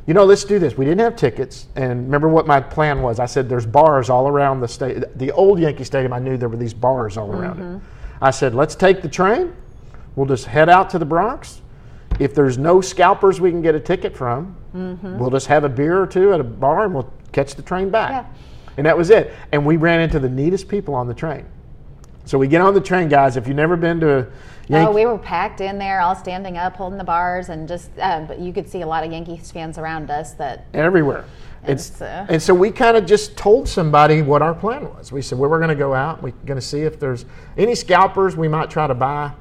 you 0.05 0.13
know, 0.13 0.23
let's 0.23 0.45
do 0.45 0.57
this. 0.57 0.77
We 0.77 0.85
didn't 0.85 1.01
have 1.01 1.17
tickets, 1.17 1.67
and 1.75 2.05
remember 2.05 2.29
what 2.29 2.47
my 2.47 2.61
plan 2.61 3.01
was. 3.01 3.19
I 3.19 3.25
said, 3.25 3.49
there's 3.49 3.65
bars 3.65 4.09
all 4.09 4.29
around 4.29 4.61
the 4.61 4.67
state. 4.69 5.03
The 5.17 5.33
old 5.33 5.59
Yankee 5.59 5.83
Stadium, 5.83 6.13
I 6.13 6.19
knew 6.19 6.37
there 6.37 6.47
were 6.47 6.55
these 6.55 6.73
bars 6.73 7.17
all 7.17 7.29
around 7.29 7.59
it. 7.59 7.63
Mm-hmm. 7.63 8.23
I 8.23 8.31
said, 8.31 8.55
let's 8.55 8.73
take 8.73 9.01
the 9.01 9.09
train. 9.09 9.53
We'll 10.15 10.27
just 10.27 10.45
head 10.45 10.69
out 10.69 10.89
to 10.91 10.99
the 10.99 11.05
Bronx. 11.05 11.61
If 12.19 12.33
there's 12.33 12.57
no 12.57 12.79
scalpers 12.79 13.41
we 13.41 13.51
can 13.51 13.61
get 13.61 13.75
a 13.75 13.81
ticket 13.81 14.15
from, 14.15 14.55
mm-hmm. 14.73 15.19
we'll 15.19 15.29
just 15.29 15.47
have 15.47 15.65
a 15.65 15.69
beer 15.69 16.01
or 16.01 16.07
two 16.07 16.33
at 16.33 16.39
a 16.39 16.43
bar, 16.43 16.85
and 16.85 16.93
we'll 16.93 17.11
catch 17.33 17.55
the 17.55 17.61
train 17.61 17.89
back. 17.89 18.11
Yeah. 18.11 18.25
And 18.77 18.85
that 18.85 18.97
was 18.97 19.09
it. 19.09 19.33
And 19.51 19.65
we 19.65 19.77
ran 19.77 20.01
into 20.01 20.19
the 20.19 20.29
neatest 20.29 20.67
people 20.67 20.93
on 20.95 21.07
the 21.07 21.13
train. 21.13 21.45
So 22.25 22.37
we 22.37 22.47
get 22.47 22.61
on 22.61 22.73
the 22.73 22.81
train, 22.81 23.09
guys. 23.09 23.37
If 23.37 23.47
you've 23.47 23.55
never 23.55 23.75
been 23.75 23.99
to 24.01 24.27
Yankee, 24.67 24.89
Oh, 24.89 24.93
we 24.93 25.05
were 25.05 25.17
packed 25.17 25.61
in 25.61 25.79
there, 25.79 26.01
all 26.01 26.13
standing 26.15 26.57
up, 26.57 26.75
holding 26.75 26.97
the 26.97 27.03
bars, 27.03 27.49
and 27.49 27.67
just. 27.67 27.89
Uh, 27.97 28.25
but 28.27 28.39
you 28.39 28.51
could 28.51 28.69
see 28.69 28.81
a 28.81 28.87
lot 28.87 29.05
of 29.05 29.11
Yankees 29.11 29.49
fans 29.49 29.77
around 29.77 30.11
us. 30.11 30.33
That 30.33 30.65
everywhere. 30.73 31.23
And 31.63 31.71
It's, 31.71 31.97
so- 31.97 32.05
and 32.05 32.41
so 32.41 32.53
we 32.53 32.69
kind 32.71 32.97
of 32.97 33.05
just 33.05 33.37
told 33.37 33.67
somebody 33.67 34.21
what 34.21 34.41
our 34.41 34.53
plan 34.53 34.83
was. 34.93 35.11
We 35.11 35.21
said, 35.21 35.39
well, 35.39 35.49
we're 35.49 35.57
going 35.59 35.69
to 35.69 35.75
go 35.75 35.93
out. 35.93 36.21
We're 36.21 36.33
going 36.45 36.59
to 36.59 36.65
see 36.65 36.81
if 36.81 36.99
there's 36.99 37.25
any 37.57 37.75
scalpers. 37.75 38.35
We 38.35 38.47
might 38.47 38.69
try 38.69 38.87
to 38.87 38.93
buy 38.93 39.31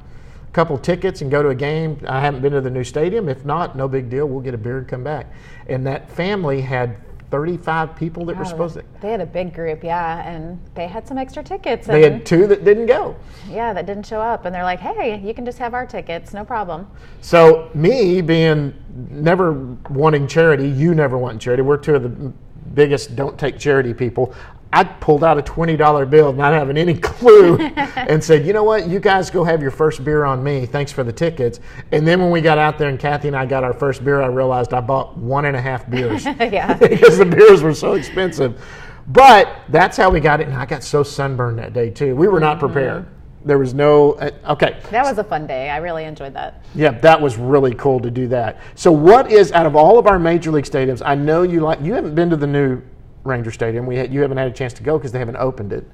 a 0.48 0.52
couple 0.52 0.78
tickets 0.78 1.20
and 1.22 1.30
go 1.30 1.42
to 1.42 1.48
a 1.50 1.54
game. 1.54 1.98
I 2.08 2.20
haven't 2.20 2.40
been 2.40 2.52
to 2.52 2.60
the 2.60 2.70
new 2.70 2.84
stadium. 2.84 3.28
If 3.28 3.44
not, 3.44 3.76
no 3.76 3.86
big 3.88 4.08
deal. 4.08 4.26
We'll 4.26 4.40
get 4.40 4.54
a 4.54 4.58
beer 4.58 4.78
and 4.78 4.88
come 4.88 5.02
back. 5.04 5.26
And 5.68 5.86
that 5.88 6.08
family 6.08 6.60
had 6.62 6.96
35 7.30 7.96
people 7.96 8.24
that 8.26 8.36
were 8.36 8.44
supposed 8.44 8.74
to. 8.74 8.84
They 9.00 9.10
had 9.10 9.20
a 9.20 9.26
big 9.26 9.52
group, 9.52 9.82
yeah, 9.82 10.26
and 10.28 10.60
they 10.74 10.86
had 10.86 11.08
some 11.08 11.18
extra 11.18 11.42
tickets. 11.42 11.86
They 11.86 12.02
had 12.02 12.24
two 12.24 12.46
that 12.46 12.64
didn't 12.64 12.86
go. 12.86 13.16
yeah, 13.48 13.72
that 13.72 13.86
didn't 13.86 14.06
show 14.06 14.20
up, 14.20 14.44
and 14.44 14.54
they're 14.54 14.62
like, 14.64 14.80
"Hey, 14.80 15.18
you 15.18 15.34
can 15.34 15.44
just 15.44 15.58
have 15.58 15.74
our 15.74 15.86
tickets, 15.86 16.32
no 16.32 16.44
problem." 16.44 16.86
So 17.20 17.70
me 17.74 18.20
being 18.20 18.74
never 19.10 19.52
wanting 19.90 20.26
charity, 20.28 20.68
you 20.68 20.94
never 20.94 21.18
wanting 21.18 21.40
charity. 21.40 21.62
We're 21.62 21.76
two 21.76 21.96
of 21.96 22.02
the 22.02 22.32
biggest 22.74 23.16
don't 23.16 23.38
take 23.38 23.58
charity 23.58 23.94
people. 23.94 24.34
I 24.72 24.84
pulled 24.84 25.24
out 25.24 25.38
a 25.38 25.42
twenty 25.42 25.76
dollar 25.76 26.04
bill, 26.04 26.32
not 26.32 26.52
having 26.52 26.76
any 26.76 26.94
clue, 26.94 27.56
and 27.96 28.22
said, 28.22 28.44
"You 28.46 28.52
know 28.52 28.64
what? 28.64 28.88
You 28.88 29.00
guys 29.00 29.30
go 29.30 29.44
have 29.44 29.62
your 29.62 29.70
first 29.70 30.04
beer 30.04 30.24
on 30.24 30.42
me. 30.42 30.66
Thanks 30.66 30.92
for 30.92 31.04
the 31.04 31.12
tickets." 31.12 31.60
And 31.92 32.06
then 32.06 32.20
when 32.20 32.30
we 32.30 32.40
got 32.40 32.58
out 32.58 32.78
there 32.78 32.88
and 32.88 32.98
Kathy 32.98 33.28
and 33.28 33.36
I 33.36 33.46
got 33.46 33.64
our 33.64 33.72
first 33.72 34.04
beer, 34.04 34.20
I 34.20 34.26
realized 34.26 34.74
I 34.74 34.80
bought 34.80 35.16
one 35.16 35.44
and 35.44 35.56
a 35.56 35.60
half 35.60 35.88
beers 35.88 36.24
Yeah. 36.40 36.74
because 36.78 37.18
the 37.18 37.24
beers 37.24 37.62
were 37.62 37.74
so 37.74 37.94
expensive. 37.94 38.62
But 39.08 39.48
that's 39.68 39.96
how 39.96 40.10
we 40.10 40.18
got 40.18 40.40
it, 40.40 40.48
and 40.48 40.56
I 40.56 40.66
got 40.66 40.82
so 40.82 41.02
sunburned 41.02 41.58
that 41.58 41.72
day 41.72 41.90
too. 41.90 42.16
We 42.16 42.26
were 42.26 42.40
not 42.40 42.58
prepared. 42.58 43.06
There 43.44 43.58
was 43.58 43.72
no 43.72 44.14
uh, 44.14 44.30
okay. 44.48 44.80
That 44.90 45.04
was 45.04 45.18
a 45.18 45.24
fun 45.24 45.46
day. 45.46 45.70
I 45.70 45.76
really 45.76 46.04
enjoyed 46.04 46.34
that. 46.34 46.64
Yeah, 46.74 46.90
that 46.90 47.20
was 47.20 47.36
really 47.36 47.72
cool 47.74 48.00
to 48.00 48.10
do 48.10 48.26
that. 48.28 48.60
So, 48.74 48.90
what 48.90 49.30
is 49.30 49.52
out 49.52 49.66
of 49.66 49.76
all 49.76 50.00
of 50.00 50.08
our 50.08 50.18
major 50.18 50.50
league 50.50 50.64
stadiums? 50.64 51.00
I 51.04 51.14
know 51.14 51.44
you 51.44 51.60
like. 51.60 51.80
You 51.80 51.94
haven't 51.94 52.16
been 52.16 52.28
to 52.30 52.36
the 52.36 52.48
new 52.48 52.82
Ranger 53.26 53.50
Stadium. 53.50 53.84
We 53.86 53.96
had, 53.96 54.12
you 54.12 54.22
haven't 54.22 54.38
had 54.38 54.48
a 54.48 54.54
chance 54.54 54.72
to 54.74 54.82
go 54.82 54.96
because 54.98 55.12
they 55.12 55.18
haven't 55.18 55.36
opened 55.36 55.72
it. 55.72 55.84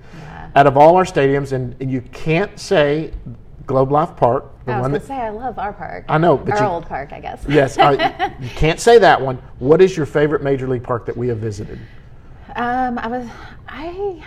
Out 0.55 0.67
of 0.67 0.77
all 0.77 0.97
our 0.97 1.05
stadiums, 1.05 1.53
and 1.53 1.75
you 1.91 2.03
can't 2.13 2.59
say 2.61 3.13
Globe 3.67 3.91
Life 3.91 4.15
Park, 4.17 4.45
the 4.67 4.73
I 4.73 4.77
was 4.77 4.83
one 4.83 4.93
that 4.93 5.03
say 5.05 5.15
I 5.15 5.31
love 5.31 5.59
our 5.59 5.73
park. 5.73 6.05
I 6.09 6.19
know, 6.19 6.37
but 6.37 6.55
our 6.55 6.63
you- 6.63 6.67
old 6.75 6.87
park, 6.87 7.13
I 7.13 7.21
guess. 7.21 7.45
yes, 7.49 7.77
you 8.41 8.49
can't 8.51 8.79
say 8.79 8.99
that 8.99 9.21
one. 9.21 9.37
What 9.59 9.81
is 9.81 9.97
your 9.97 10.07
favorite 10.07 10.43
major 10.43 10.69
league 10.69 10.83
park 10.85 11.07
that 11.07 11.17
we 11.17 11.29
have 11.29 11.39
visited? 11.39 11.79
Um, 12.55 12.99
I 12.99 13.07
was, 13.07 13.27
I, 13.67 14.23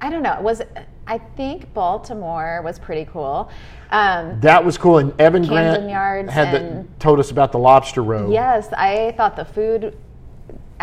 I 0.00 0.08
don't 0.08 0.22
know. 0.22 0.34
It 0.34 0.42
was 0.42 0.62
I 1.06 1.18
think 1.18 1.72
Baltimore 1.74 2.62
was 2.64 2.78
pretty 2.78 3.04
cool. 3.10 3.50
Um, 3.90 4.40
That 4.40 4.64
was 4.64 4.78
cool, 4.78 4.98
and 4.98 5.18
Evan 5.20 5.42
Camden 5.46 5.86
Grant 5.86 5.90
Yards 5.90 6.32
had 6.32 6.54
the, 6.54 6.86
told 6.98 7.18
us 7.20 7.30
about 7.30 7.52
the 7.52 7.58
lobster 7.58 8.02
row. 8.02 8.30
yes, 8.30 8.72
I 8.72 9.12
thought 9.16 9.36
the 9.36 9.44
food. 9.44 9.96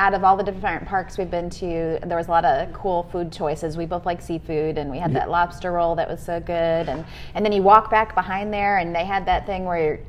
Out 0.02 0.16
of 0.16 0.24
all 0.24 0.36
the 0.36 0.44
different 0.44 0.88
parks 0.88 1.16
we've 1.20 1.30
been 1.30 1.52
to, 1.52 2.00
there 2.04 2.18
was 2.18 2.28
a 2.28 2.32
lot 2.32 2.44
of 2.44 2.74
cool 2.74 3.04
food 3.12 3.32
choices. 3.32 3.78
We 3.78 3.86
both 3.86 4.04
like 4.04 4.20
seafood, 4.20 4.80
and 4.80 4.90
we 4.90 4.98
had 4.98 5.14
that 5.14 5.30
lobster 5.30 5.72
roll 5.72 5.94
that 5.94 6.10
was 6.10 6.20
so 6.20 6.40
good. 6.40 6.90
And 6.90 7.06
and 7.36 7.46
then 7.46 7.52
you 7.52 7.62
walk 7.62 7.92
back 7.92 8.16
behind 8.16 8.52
there, 8.52 8.80
and 8.80 8.96
they 8.96 9.06
had 9.06 9.28
that 9.28 9.46
thing 9.46 9.64
where 9.64 10.00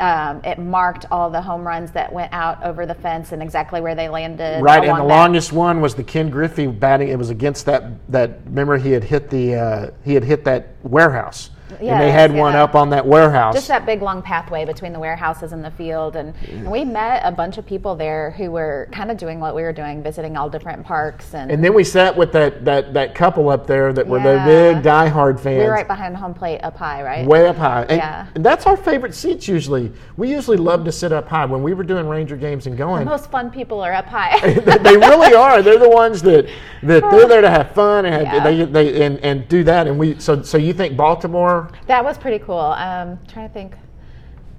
um, 0.00 0.40
it 0.42 0.58
marked 0.58 1.04
all 1.10 1.28
the 1.28 1.42
home 1.42 1.66
runs 1.66 1.90
that 1.92 2.10
went 2.10 2.32
out 2.32 2.62
over 2.64 2.86
the 2.86 2.94
fence 2.94 3.32
and 3.32 3.42
exactly 3.42 3.82
where 3.82 3.94
they 3.94 4.08
landed. 4.08 4.62
Right, 4.62 4.82
and 4.82 4.98
the 4.98 5.02
that. 5.02 5.06
longest 5.06 5.52
one 5.52 5.82
was 5.82 5.94
the 5.94 6.04
Ken 6.04 6.30
Griffey 6.30 6.66
batting. 6.66 7.08
It 7.08 7.18
was 7.18 7.28
against 7.28 7.66
that 7.66 8.10
that. 8.10 8.40
Remember, 8.46 8.78
he 8.78 8.92
had 8.92 9.04
hit 9.04 9.28
the 9.28 9.54
uh, 9.54 9.90
he 10.02 10.14
had 10.14 10.24
hit 10.24 10.44
that 10.44 10.68
warehouse, 10.82 11.50
and 11.80 12.00
they 12.00 12.10
had 12.10 12.32
one 12.32 12.52
yeah. 12.52 12.62
up 12.62 12.74
on 12.74 12.90
that 12.90 13.06
warehouse. 13.06 13.54
just 13.54 13.68
that 13.68 13.86
big 13.86 14.02
long 14.02 14.22
pathway 14.22 14.64
between 14.64 14.92
the 14.92 14.98
warehouses 14.98 15.52
and 15.52 15.64
the 15.64 15.70
field 15.72 16.16
and, 16.16 16.34
and 16.48 16.70
we 16.70 16.84
met 16.84 17.22
a 17.24 17.30
bunch 17.32 17.58
of 17.58 17.66
people 17.66 17.94
there 17.94 18.30
who 18.32 18.50
were 18.50 18.88
kind 18.92 19.10
of 19.10 19.16
doing 19.16 19.40
what 19.40 19.54
we 19.54 19.62
were 19.62 19.72
doing 19.72 20.02
visiting 20.02 20.36
all 20.36 20.48
different 20.48 20.84
parks 20.84 21.34
and, 21.34 21.50
and 21.50 21.62
then 21.62 21.74
we 21.74 21.84
sat 21.84 22.16
with 22.16 22.32
that 22.32 22.64
that 22.64 22.92
that 22.94 23.14
couple 23.14 23.48
up 23.48 23.66
there 23.66 23.92
that 23.92 24.06
were 24.06 24.18
the 24.20 24.34
Yeah. 24.34 24.44
big 24.74 24.82
diehard 24.84 25.38
fans. 25.40 25.58
we 25.58 25.64
were 25.64 25.72
right 25.72 25.86
behind 25.88 26.16
home 26.16 26.34
plate 26.34 26.60
up 26.62 26.76
high 26.76 27.02
right 27.02 27.26
Way 27.26 27.48
up 27.48 27.56
high. 27.56 27.82
And, 27.82 27.98
Yeah. 27.98 28.26
and 28.34 28.44
that's 28.44 28.66
our 28.66 28.76
favorite 28.76 29.14
seats 29.14 29.48
usually. 29.48 29.92
We 30.16 30.30
usually 30.30 30.56
love 30.56 30.84
to 30.84 30.92
sit 30.92 31.12
up 31.12 31.28
high. 31.28 31.44
When 31.46 31.62
we 31.62 31.74
were 31.74 31.84
doing 31.84 32.08
Ranger 32.08 32.36
games 32.36 32.66
and 32.66 32.74
the 32.74 32.78
going, 32.78 33.04
most 33.04 33.30
fun 33.30 33.50
people 33.50 33.80
are 33.80 33.92
up 33.92 34.06
high 34.06 34.38
they 34.54 34.96
really 34.96 35.34
are. 35.34 35.62
They're 35.62 35.78
the 35.78 35.88
ones 35.88 36.22
that, 36.22 36.48
that 36.82 37.02
they're 37.10 37.28
there 37.28 37.40
to 37.40 37.50
have 37.50 37.72
fun 37.72 38.04
and 38.06 38.14
have, 38.14 38.22
Yeah. 38.34 38.44
they, 38.44 38.64
they 38.64 39.02
and, 39.04 39.18
and 39.20 39.48
do 39.48 39.64
that. 39.64 39.86
And 39.86 39.98
we 39.98 40.18
so 40.18 40.42
so 40.42 40.58
you 40.58 40.72
think 40.72 40.96
Baltimore? 40.96 41.65
That 41.86 42.04
was 42.04 42.18
pretty 42.18 42.38
cool 42.44 42.58
um 42.58 43.18
trying 43.28 43.48
to 43.48 43.52
think 43.54 43.74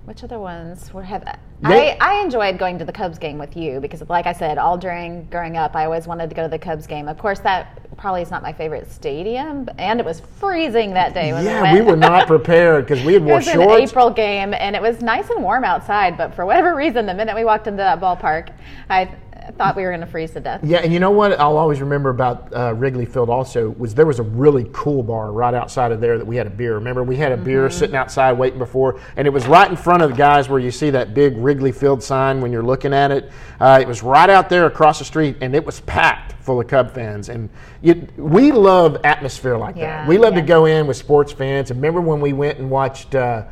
which 0.05 0.23
other 0.23 0.39
ones 0.39 0.93
were 0.93 1.03
have 1.03 1.23
They- 1.61 1.97
I, 1.99 2.19
I 2.19 2.21
enjoyed 2.23 2.57
going 2.57 2.79
to 2.79 2.85
the 2.85 2.93
Cubs 2.93 3.17
game 3.19 3.37
with 3.37 3.57
you 3.57 3.79
because 3.81 4.01
like 4.09 4.25
I 4.25 4.31
said 4.33 4.57
all 4.57 4.77
during 4.77 5.25
growing 5.25 5.57
up 5.57 5.75
I 5.75 5.83
always 5.85 6.07
wanted 6.07 6.29
to 6.29 6.35
go 6.35 6.43
to 6.43 6.47
the 6.49 6.59
Cubs 6.59 6.87
game 6.87 7.07
of 7.09 7.17
course 7.17 7.39
that 7.39 7.79
probably 7.97 8.21
is 8.21 8.29
not 8.31 8.41
my 8.43 8.53
favorite 8.53 8.89
stadium 8.91 9.67
and 9.77 9.99
it 9.99 10.05
was 10.05 10.21
freezing 10.39 10.93
that 10.93 11.13
day 11.13 11.33
when 11.33 11.43
Yeah, 11.43 11.73
we 11.73 11.81
we 11.81 11.85
were 11.85 11.97
not 11.97 12.27
prepared 12.27 12.85
because 12.87 13.03
we 13.03 13.13
had 13.13 13.25
wore 13.25 13.41
shorts. 13.41 13.55
It 13.55 13.57
was 13.57 13.67
an. 13.67 13.89
April 13.89 14.09
game, 14.11 14.53
and 14.53 14.75
it 14.75 14.81
was 14.81 15.01
nice 15.01 15.29
and 15.31 15.41
warm 15.43 15.63
outside. 15.63 16.15
But 16.15 16.35
for 16.35 16.45
whatever 16.45 16.75
reason, 16.75 17.07
the 17.07 17.13
minute 17.15 17.35
we 17.35 17.43
walked 17.43 17.65
into 17.65 17.77
that 17.77 17.99
ballpark, 17.99 18.49
I 18.89 19.09
thought 19.51 19.75
we 19.75 19.83
were 19.83 19.89
going 19.89 20.01
to 20.01 20.07
freeze 20.07 20.31
to 20.31 20.39
death. 20.39 20.61
Yeah, 20.63 20.79
and 20.79 20.91
you 20.93 20.99
know 20.99 21.11
what? 21.11 21.39
I'll 21.39 21.57
always 21.57 21.79
remember 21.81 22.09
about 22.09 22.53
uh, 22.55 22.73
Wrigley 22.73 23.05
Field 23.05 23.29
also 23.29 23.69
was 23.71 23.93
there 23.95 24.05
was 24.05 24.19
a 24.19 24.23
really 24.23 24.69
cool 24.73 25.03
bar 25.03 25.31
right 25.31 25.53
outside 25.53 25.91
of 25.91 26.01
there 26.01 26.17
that 26.17 26.25
we 26.25 26.35
had 26.35 26.47
a 26.47 26.49
beer. 26.49 26.75
Remember, 26.75 27.03
we 27.03 27.15
had 27.17 27.31
a 27.31 27.37
beer 27.37 27.67
Mm-hmm. 27.67 27.77
sitting 27.79 27.95
outside 27.95 28.33
waiting 28.33 28.59
before, 28.59 28.99
and 29.15 29.25
it 29.27 29.31
was 29.31 29.47
right 29.47 29.69
in 29.69 29.75
front 29.77 30.01
of 30.03 30.11
the 30.11 30.15
guys 30.15 30.49
where 30.49 30.59
you 30.59 30.71
see 30.71 30.89
that 30.91 31.13
big 31.13 31.35
Wrigley 31.37 31.71
Field 31.71 32.01
sign 32.03 32.41
when 32.41 32.51
you're 32.51 32.63
looking 32.63 32.93
at 32.93 33.11
it. 33.11 33.31
Uh, 33.59 33.79
it 33.81 33.87
was 33.87 34.03
right 34.03 34.29
out 34.29 34.49
there 34.49 34.65
across 34.65 34.99
the 34.99 35.05
street, 35.05 35.37
and 35.41 35.55
it 35.55 35.65
was 35.65 35.79
packed 35.81 36.33
full 36.43 36.59
of 36.61 36.67
Cub 36.67 36.93
fans. 36.93 37.29
And 37.29 37.49
you, 37.81 38.07
we 38.17 38.51
love 38.51 38.97
atmosphere 39.03 39.57
like 39.57 39.75
Yeah, 39.75 40.01
that. 40.01 40.07
We 40.07 40.17
love 40.17 40.35
to 40.35 40.41
go 40.41 40.65
in 40.65 40.87
with 40.87 40.97
sports 40.97 41.31
fans. 41.31 41.71
And 41.71 41.77
remember 41.79 41.99
when 42.01 42.21
we 42.21 42.33
went 42.33 42.57
and 42.59 42.69
watched? 42.69 43.15
Uh, 43.15 43.43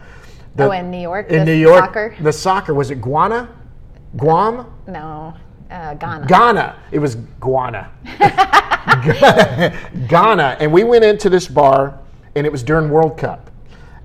the, 0.55 0.65
Oh, 0.67 0.71
in 0.71 0.89
New 0.89 1.01
York, 1.01 1.29
In 1.31 1.43
New 1.45 1.53
York, 1.53 1.83
soccer? 1.83 2.15
the 2.21 2.31
soccer 2.31 2.73
was 2.73 2.89
it 2.91 3.01
Guana? 3.01 3.49
Guam? 4.15 4.71
No, 4.87 5.33
uh, 5.71 5.93
Ghana. 5.95 6.27
Ghana. 6.27 6.75
It 6.91 6.99
was 6.99 7.15
Guana. 7.39 7.91
Ghana. 10.07 10.57
And 10.59 10.71
we 10.71 10.83
went 10.83 11.03
into 11.03 11.29
this 11.29 11.47
bar, 11.47 11.99
and 12.35 12.45
it 12.45 12.51
was 12.51 12.63
during 12.63 12.89
World 12.89 13.17
Cup. 13.17 13.51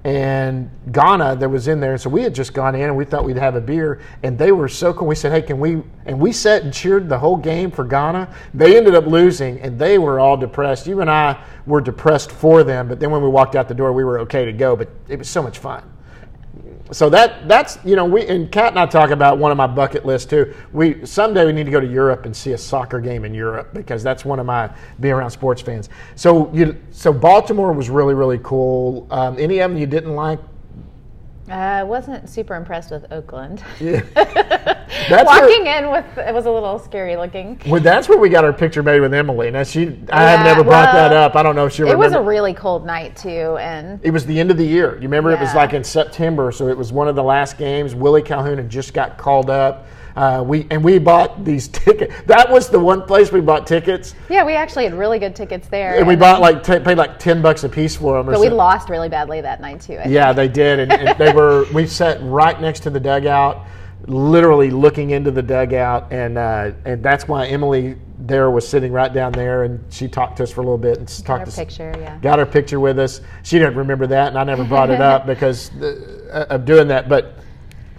And 0.03 0.71
Ghana, 0.93 1.37
that 1.37 1.49
was 1.49 1.69
in 1.69 1.79
there. 1.79 1.99
So 1.99 2.09
we 2.09 2.23
had 2.23 2.35
just 2.35 2.55
gone 2.55 2.75
in, 2.75 2.83
and 2.83 2.97
we 2.97 3.05
thought 3.05 3.23
we'd 3.23 3.37
have 3.37 3.55
a 3.55 3.61
beer. 3.61 4.01
And 4.23 4.39
they 4.39 4.51
were 4.51 4.69
so 4.69 4.95
cool. 4.95 5.07
We 5.07 5.15
said, 5.15 5.31
"Hey, 5.31 5.43
can 5.43 5.61
we?" 5.61 5.83
And 6.07 6.19
we 6.19 6.33
sat 6.33 6.63
and 6.63 6.73
cheered 6.73 7.11
the 7.11 7.19
whole 7.19 7.37
game 7.37 7.71
for 7.71 7.85
Ghana. 7.85 8.35
They 8.55 8.79
ended 8.79 8.95
up 8.95 9.07
losing, 9.07 9.61
and 9.61 9.79
they 9.79 9.99
were 9.99 10.19
all 10.19 10.39
depressed. 10.39 10.87
You 10.87 11.03
and 11.03 11.11
I 11.11 11.39
were 11.67 11.83
depressed 11.83 12.33
for 12.33 12.65
them, 12.65 12.89
but 12.89 12.99
then 12.99 13.11
when 13.11 13.21
we 13.21 13.29
walked 13.29 13.57
out 13.57 13.69
the 13.69 13.75
door, 13.75 13.93
we 13.93 14.05
were 14.05 14.21
okay 14.21 14.47
to 14.47 14.53
go. 14.53 14.75
But 14.75 14.89
it 15.07 15.19
was 15.19 15.29
so 15.29 15.43
much 15.43 15.59
fun 15.59 15.83
so 16.93 17.09
that 17.11 17.49
that's 17.49 17.79
you 17.85 17.97
know 17.97 18.05
we 18.05 18.27
and 18.27 18.51
Kat 18.51 18.69
and 18.69 18.79
I 18.79 18.87
talk 18.87 19.11
about 19.11 19.39
one 19.39 19.51
of 19.51 19.57
my 19.57 19.67
bucket 19.67 20.05
lists 20.05 20.29
too. 20.29 20.55
We 20.73 21.05
someday 21.07 21.47
we 21.47 21.53
need 21.53 21.65
to 21.65 21.71
go 21.71 21.81
to 21.81 21.87
Europe 21.87 22.27
and 22.27 22.37
see 22.37 22.53
a 22.53 22.59
soccer 22.59 23.01
game 23.01 23.25
in 23.25 23.35
Europe 23.35 23.73
because 23.73 24.03
that's 24.03 24.25
one 24.25 24.39
of 24.39 24.47
my 24.47 24.71
being 24.99 25.15
around 25.15 25.31
sports 25.31 25.63
fans. 25.63 25.89
So 26.17 26.53
you 26.53 26.77
so 26.91 27.13
Baltimore 27.13 27.73
was 27.73 27.91
really 27.91 28.15
really 28.15 28.41
cool. 28.43 29.07
Um, 29.11 29.37
any 29.39 29.59
of 29.59 29.71
them 29.71 29.79
you 29.79 29.87
didn't 29.87 30.15
like? 30.15 30.41
I 31.51 31.81
Uh, 31.81 31.87
wasn't 31.87 32.29
super 32.29 32.55
impressed 32.55 32.91
with 32.91 33.11
Oakland. 33.11 33.63
That's 35.09 35.27
Walking 35.27 35.67
in 35.67 35.91
with 35.91 36.05
it 36.19 36.33
was 36.33 36.47
a 36.47 36.51
little 36.51 36.79
scary 36.79 37.17
looking. 37.17 37.61
well, 37.67 37.81
that's 37.81 38.09
where 38.09 38.19
we 38.19 38.29
got 38.29 38.45
our 38.45 38.53
picture 38.53 38.83
made 38.83 39.01
with 39.01 39.15
Emily. 39.15 39.51
Now 39.51 39.63
she 39.63 39.99
I 40.13 40.23
have 40.31 40.45
never 40.45 40.63
brought 40.63 40.93
well, 40.93 41.09
that 41.09 41.13
up. 41.13 41.37
I 41.37 41.43
don't 41.43 41.57
know 41.57 41.67
if 41.67 41.73
she 41.73 41.83
It 41.85 41.97
was 41.97 42.13
a 42.13 42.21
really 42.21 42.55
cold 42.55 42.85
night 42.87 43.17
too, 43.17 43.57
and 43.59 44.01
It 44.03 44.11
was 44.11 44.27
the 44.27 44.39
end 44.39 44.51
of 44.51 44.57
the 44.57 44.67
year. 44.67 44.95
You 44.97 45.03
remember 45.03 45.31
it 45.31 45.41
was 45.41 45.55
like 45.55 45.73
in 45.73 45.85
September, 45.85 46.53
so 46.53 46.69
it 46.69 46.77
was 46.77 46.93
one 46.93 47.09
of 47.09 47.17
the 47.17 47.23
last 47.23 47.57
games. 47.57 47.95
Willie 47.95 48.23
Calhoun 48.23 48.59
had 48.59 48.69
just 48.69 48.95
got 48.95 49.17
called 49.17 49.49
up. 49.51 49.87
Uh, 50.21 50.43
we 50.43 50.67
and 50.71 50.85
we 50.85 50.99
bought 50.99 51.47
these 51.47 51.67
tickets. 51.69 52.15
That 52.27 52.51
was 52.51 52.69
the 52.69 52.79
one 52.79 53.07
place 53.07 53.33
we 53.33 53.41
bought 53.41 53.67
tickets, 53.67 54.15
yeah, 54.29 54.45
we 54.45 54.53
actually 54.53 54.85
had 54.85 54.93
really 54.93 55.19
good 55.19 55.35
tickets 55.35 55.67
there. 55.69 55.97
and 55.97 56.07
we 56.07 56.15
bought 56.15 56.43
like 56.43 56.63
t- 56.63 56.79
paid 56.79 56.99
like 56.99 57.19
ten 57.19 57.41
bucks 57.41 57.65
a 57.65 57.71
piece 57.71 57.97
for 57.97 58.19
them. 58.19 58.29
Or 58.29 58.33
but 58.33 58.41
we 58.41 58.51
lost 58.51 58.91
really 58.91 59.09
badly 59.09 59.41
that 59.41 59.63
night 59.63 59.81
too. 59.81 59.95
I 59.95 60.03
think. 60.03 60.13
Yeah, 60.13 60.35
they 60.35 60.47
did, 60.47 60.81
and, 60.81 60.93
and 60.93 61.19
they 61.19 61.33
were. 61.33 61.65
We 61.73 61.87
sat 61.87 62.19
right 62.23 62.61
next 62.61 62.81
to 62.81 62.91
the 62.91 63.01
dugout, 63.01 63.65
literally 64.07 64.71
looking 64.71 65.11
into 65.11 65.31
the 65.31 65.41
dugout, 65.41 66.13
and 66.13 66.37
uh, 66.37 66.73
and 66.85 67.03
that's 67.03 67.27
why 67.27 67.47
Emily 67.47 67.97
there 68.19 68.51
was 68.51 68.69
sitting 68.69 68.93
right 68.93 69.15
down 69.15 69.33
there, 69.33 69.65
and 69.65 69.83
she 69.91 70.07
talked 70.07 70.37
to 70.37 70.43
us 70.43 70.51
for 70.51 70.61
a 70.61 70.65
little 70.65 70.77
bit 70.77 70.99
and 70.99 71.07
Got 71.07 71.25
talked 71.25 71.41
our 71.41 71.45
to 71.47 71.51
us- 71.51 71.57
picture, 71.57 71.95
yeah. 71.99 72.19
got 72.19 72.39
her 72.39 72.45
picture 72.45 72.79
with 72.79 72.99
us. 72.99 73.23
She 73.43 73.59
didn't 73.59 73.77
remember 73.77 74.07
that, 74.09 74.29
and 74.29 74.37
I 74.39 74.45
never 74.45 74.65
brought 74.65 74.91
it 74.91 75.01
up 75.01 75.25
because 75.33 75.71
uh, 75.81 76.47
of 76.51 76.67
doing 76.67 76.89
that. 76.89 77.09
But 77.09 77.40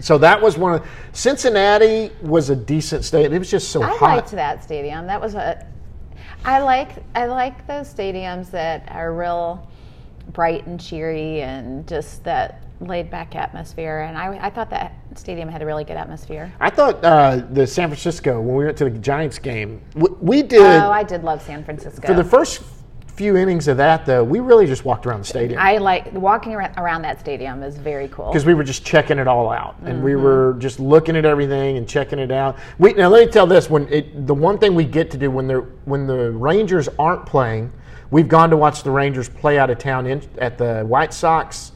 so 0.02 0.18
that 0.18 0.42
was 0.42 0.58
one 0.58 0.74
of 0.74 0.86
Cincinnati 1.12 2.10
was 2.20 2.50
a 2.50 2.56
decent 2.56 3.04
state. 3.04 3.32
It 3.32 3.38
was 3.38 3.50
just 3.50 3.70
so 3.70 3.82
I 3.82 3.88
hot. 3.96 4.00
liked 4.16 4.30
that 4.32 4.62
stadium. 4.64 5.06
That 5.06 5.20
was 5.20 5.34
a. 5.34 5.66
I 6.44 6.58
like 6.60 6.90
I 7.14 7.26
like 7.26 7.66
those 7.68 7.92
stadiums 7.92 8.50
that 8.50 8.88
are 8.90 9.14
real 9.14 9.68
bright 10.32 10.66
and 10.66 10.80
cheery 10.80 11.42
and 11.42 11.86
just 11.86 12.24
that 12.24 12.62
laid 12.80 13.10
back 13.10 13.36
atmosphere. 13.36 14.00
And 14.00 14.18
I, 14.18 14.46
I 14.46 14.50
thought 14.50 14.70
that 14.70 14.94
stadium 15.14 15.48
had 15.48 15.62
a 15.62 15.66
really 15.66 15.84
good 15.84 15.96
atmosphere. 15.96 16.52
I 16.58 16.68
thought 16.70 17.04
uh, 17.04 17.42
the 17.50 17.66
San 17.66 17.88
Francisco 17.88 18.40
when 18.40 18.56
we 18.56 18.64
went 18.64 18.76
to 18.78 18.84
the 18.84 18.90
Giants 18.90 19.38
game, 19.38 19.80
we, 19.94 20.08
we 20.20 20.42
did 20.42 20.60
Oh, 20.62 20.90
I 20.90 21.04
did 21.04 21.22
love 21.22 21.42
San 21.42 21.64
Francisco. 21.64 22.06
for 22.06 22.14
the 22.14 22.24
first 22.24 22.62
few 23.14 23.36
innings 23.36 23.68
of 23.68 23.76
that 23.76 24.06
though. 24.06 24.24
We 24.24 24.40
really 24.40 24.66
just 24.66 24.84
walked 24.84 25.06
around 25.06 25.20
the 25.20 25.26
stadium. 25.26 25.60
I 25.60 25.78
like 25.78 26.12
walking 26.12 26.54
around, 26.54 27.02
that 27.02 27.20
stadium 27.20 27.62
is 27.62 27.76
very 27.76 28.08
cool. 28.08 28.26
because 28.28 28.44
we 28.46 28.54
were 28.54 28.64
just 28.64 28.84
checking 28.84 29.18
it 29.18 29.28
all 29.28 29.50
out, 29.50 29.76
and 29.84 30.02
we 30.02 30.12
Mm-hmm. 30.12 30.22
were 30.22 30.56
just 30.58 30.80
looking 30.80 31.16
at 31.16 31.24
everything 31.24 31.76
and 31.76 31.88
checking 31.88 32.18
it 32.18 32.30
out. 32.30 32.56
We 32.78 32.92
now 32.94 33.08
let 33.08 33.26
me 33.26 33.32
tell 33.32 33.46
this: 33.46 33.68
when 33.68 33.88
it, 33.92 34.26
the 34.26 34.34
one 34.34 34.58
thing 34.58 34.74
we 34.74 34.84
get 34.84 35.10
to 35.12 35.16
do 35.18 35.30
when 35.30 35.46
the 35.46 35.60
when 35.84 36.06
the 36.06 36.30
Rangers 36.32 36.88
aren't 36.98 37.26
playing, 37.26 37.72
we've 38.10 38.28
gone 38.28 38.50
to 38.50 38.56
watch 38.56 38.82
the 38.82 38.90
Rangers 38.90 39.28
play 39.28 39.58
out 39.58 39.70
of 39.70 39.78
town 39.78 40.06
in, 40.06 40.22
at 40.38 40.58
the 40.58 40.82
White 40.82 41.12
Sox, 41.12 41.72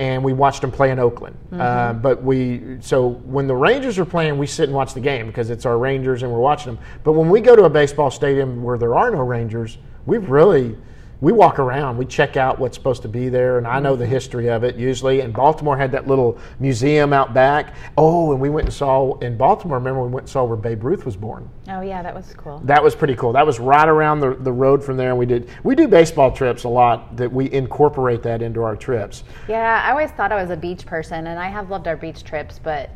and 0.00 0.22
we 0.22 0.32
watched 0.32 0.60
them 0.60 0.70
play 0.70 0.90
in 0.90 0.98
Oakland. 0.98 1.36
Mm-hmm. 1.50 1.60
Uh, 1.60 1.92
but 1.94 2.22
we 2.22 2.78
so 2.80 3.08
when 3.08 3.46
the 3.46 3.56
Rangers 3.56 3.98
are 3.98 4.04
playing, 4.04 4.38
we 4.38 4.46
sit 4.46 4.68
and 4.68 4.74
watch 4.74 4.94
the 4.94 5.00
game 5.00 5.26
because 5.28 5.50
it's 5.50 5.66
our 5.66 5.78
Rangers 5.78 6.22
and 6.22 6.30
we're 6.32 6.38
watching 6.40 6.74
them. 6.74 6.84
But 7.04 7.12
when 7.12 7.28
we 7.30 7.40
go 7.40 7.56
to 7.56 7.64
a 7.64 7.70
baseball 7.70 8.10
stadium 8.10 8.62
where 8.62 8.78
there 8.78 8.94
are 8.96 9.10
no 9.10 9.20
Rangers, 9.22 9.78
we 10.06 10.18
really 10.18 10.76
we 11.20 11.32
walk 11.32 11.58
around, 11.58 11.96
we 11.96 12.04
check 12.04 12.36
out 12.36 12.60
what's 12.60 12.76
supposed 12.76 13.02
to 13.02 13.08
be 13.08 13.28
there, 13.28 13.58
and 13.58 13.66
I 13.66 13.80
know 13.80 13.96
the 13.96 14.04
mm-hmm. 14.04 14.12
history 14.12 14.48
of 14.48 14.62
it 14.62 14.76
usually. 14.76 15.20
And 15.20 15.34
Baltimore 15.34 15.76
had 15.76 15.90
that 15.92 16.06
little 16.06 16.38
museum 16.60 17.12
out 17.12 17.34
back. 17.34 17.74
Oh, 17.96 18.30
and 18.30 18.40
we 18.40 18.50
went 18.50 18.66
and 18.66 18.74
saw 18.74 19.18
in 19.18 19.36
Baltimore. 19.36 19.78
Remember, 19.78 20.02
we 20.02 20.10
went 20.10 20.24
and 20.24 20.30
saw 20.30 20.44
where 20.44 20.56
Babe 20.56 20.84
Ruth 20.84 21.04
was 21.04 21.16
born. 21.16 21.48
oh 21.68 21.80
yeah, 21.80 22.02
that 22.02 22.14
was 22.14 22.32
cool. 22.36 22.60
That 22.64 22.82
was 22.82 22.94
pretty 22.94 23.16
cool. 23.16 23.32
That 23.32 23.46
was 23.46 23.58
right 23.58 23.88
around 23.88 24.20
the, 24.20 24.34
the 24.34 24.52
road 24.52 24.82
from 24.84 24.96
there. 24.96 25.10
And 25.10 25.18
we 25.18 25.26
did 25.26 25.48
we 25.64 25.74
do 25.74 25.88
baseball 25.88 26.30
trips 26.30 26.64
a 26.64 26.68
lot. 26.68 27.16
That 27.16 27.32
we 27.32 27.50
incorporate 27.50 28.22
that 28.22 28.40
into 28.40 28.62
our 28.62 28.76
trips. 28.76 29.24
Yeah, 29.48 29.82
I 29.84 29.90
always 29.90 30.10
thought 30.12 30.30
I 30.30 30.40
was 30.40 30.50
a 30.50 30.56
beach 30.56 30.86
person, 30.86 31.26
and 31.26 31.38
I 31.38 31.48
have 31.48 31.68
loved 31.68 31.88
our 31.88 31.96
beach 31.96 32.22
trips, 32.22 32.60
but 32.62 32.90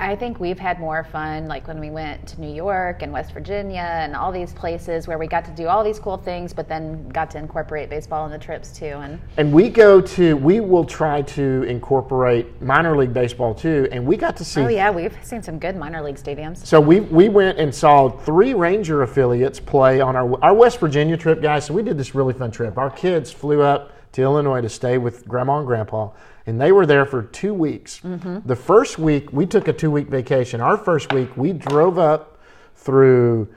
I 0.00 0.16
think 0.16 0.40
we've 0.40 0.58
had 0.58 0.80
more 0.80 1.04
fun, 1.04 1.46
like 1.46 1.68
when 1.68 1.78
we 1.78 1.88
went 1.88 2.26
to 2.28 2.40
New 2.40 2.52
York 2.52 3.02
and 3.02 3.12
West 3.12 3.32
Virginia 3.32 3.80
and 3.80 4.16
all 4.16 4.32
these 4.32 4.52
places 4.52 5.06
where 5.06 5.18
we 5.18 5.28
got 5.28 5.44
to 5.44 5.52
do 5.52 5.68
all 5.68 5.84
these 5.84 6.00
cool 6.00 6.16
things, 6.16 6.52
but 6.52 6.68
then 6.68 7.08
got 7.10 7.30
to 7.30 7.38
incorporate 7.38 7.90
baseball 7.90 8.26
in 8.26 8.32
the 8.32 8.38
trips 8.38 8.76
too. 8.76 8.86
And 8.86 9.20
And 9.36 9.52
we 9.52 9.68
go 9.68 10.00
to, 10.00 10.36
we 10.36 10.58
will 10.58 10.84
try 10.84 11.22
to 11.22 11.62
incorporate 11.62 12.60
minor 12.60 12.96
league 12.96 13.14
baseball 13.14 13.54
too. 13.54 13.88
And 13.92 14.04
we 14.04 14.16
got 14.16 14.36
to 14.38 14.44
see 14.44 14.62
oh 14.62 14.68
yeah, 14.68 14.90
we've 14.90 15.16
seen 15.22 15.42
some 15.42 15.60
good 15.60 15.76
minor 15.76 16.02
league 16.02 16.16
stadiums. 16.16 16.66
So 16.66 16.80
we 16.80 17.00
we 17.00 17.28
went 17.28 17.58
and 17.58 17.72
saw 17.72 18.08
three 18.08 18.52
Ranger 18.52 19.02
affiliates 19.02 19.60
play 19.60 20.00
on 20.00 20.16
our 20.16 20.42
our 20.42 20.54
West 20.54 20.80
Virginia 20.80 21.16
trip, 21.16 21.40
guys. 21.40 21.66
So 21.66 21.74
we 21.74 21.82
did 21.82 21.96
this 21.96 22.16
really 22.16 22.34
fun 22.34 22.50
trip. 22.50 22.78
Our 22.78 22.90
kids 22.90 23.30
flew 23.30 23.62
up 23.62 23.92
to 24.12 24.22
Illinois 24.22 24.60
to 24.60 24.68
stay 24.68 24.98
with 24.98 25.26
Grandma 25.26 25.58
and 25.58 25.66
Grandpa, 25.66 26.10
and 26.46 26.60
they 26.60 26.72
were 26.72 26.86
there 26.86 27.06
for 27.06 27.22
two 27.22 27.54
weeks. 27.54 28.00
The 28.44 28.56
first 28.56 28.98
week 28.98 29.32
we 29.32 29.46
took 29.46 29.68
a 29.68 29.72
two 29.72 29.90
week 29.90 30.08
vacation. 30.08 30.60
Our 30.60 30.76
first 30.76 31.12
week 31.12 31.36
we 31.36 31.52
drove 31.52 31.98
up 31.98 32.38
through. 32.74 33.48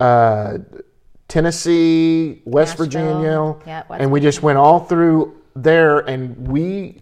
Uh, 0.00 0.58
Tennessee, 1.28 2.42
West 2.44 2.78
Nashville. 2.78 2.84
Virginia, 2.86 3.54
Yeah, 3.66 3.82
West 3.88 4.02
and 4.02 4.12
we 4.12 4.20
just 4.20 4.42
went 4.42 4.58
all 4.58 4.80
through 4.80 5.34
there, 5.56 6.00
and 6.00 6.46
we 6.48 7.00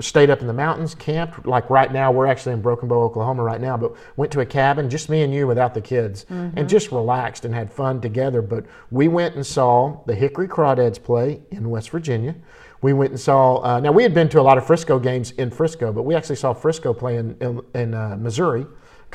stayed 0.00 0.30
up 0.30 0.40
in 0.40 0.46
the 0.46 0.52
mountains, 0.52 0.94
camped. 0.94 1.46
Like 1.46 1.68
right 1.68 1.92
now, 1.92 2.10
we're 2.12 2.26
actually 2.26 2.52
in 2.52 2.62
Broken 2.62 2.88
Bow, 2.88 3.02
Oklahoma 3.02 3.42
right 3.42 3.60
now, 3.60 3.76
but 3.76 3.94
went 4.16 4.32
to 4.32 4.40
a 4.40 4.46
cabin, 4.46 4.88
just 4.88 5.08
me 5.08 5.22
and 5.22 5.34
you 5.34 5.46
without 5.46 5.74
the 5.74 5.80
kids, 5.80 6.26
and 6.30 6.68
just 6.68 6.90
relaxed 6.92 7.44
and 7.44 7.54
had 7.54 7.72
fun 7.72 8.00
together. 8.00 8.40
But 8.40 8.64
we 8.90 9.08
went 9.08 9.34
and 9.34 9.44
saw 9.44 10.00
the 10.06 10.14
Hickory 10.14 10.48
Crawdads 10.48 11.02
play 11.02 11.40
in 11.50 11.68
West 11.68 11.90
Virginia. 11.90 12.34
We 12.82 12.92
went 12.92 13.10
and 13.10 13.20
saw. 13.20 13.56
Uh, 13.62 13.80
now 13.80 13.92
we 13.92 14.02
had 14.02 14.14
been 14.14 14.28
to 14.30 14.40
a 14.40 14.42
lot 14.42 14.58
of 14.58 14.66
Frisco 14.66 14.98
games 14.98 15.32
in 15.32 15.50
Frisco, 15.50 15.92
but 15.92 16.02
we 16.02 16.14
actually 16.14 16.36
saw 16.36 16.52
Frisco 16.52 16.92
play 16.92 17.16
in 17.16 17.36
in, 17.40 17.60
in 17.74 17.94
uh, 17.94 18.16
Missouri 18.18 18.66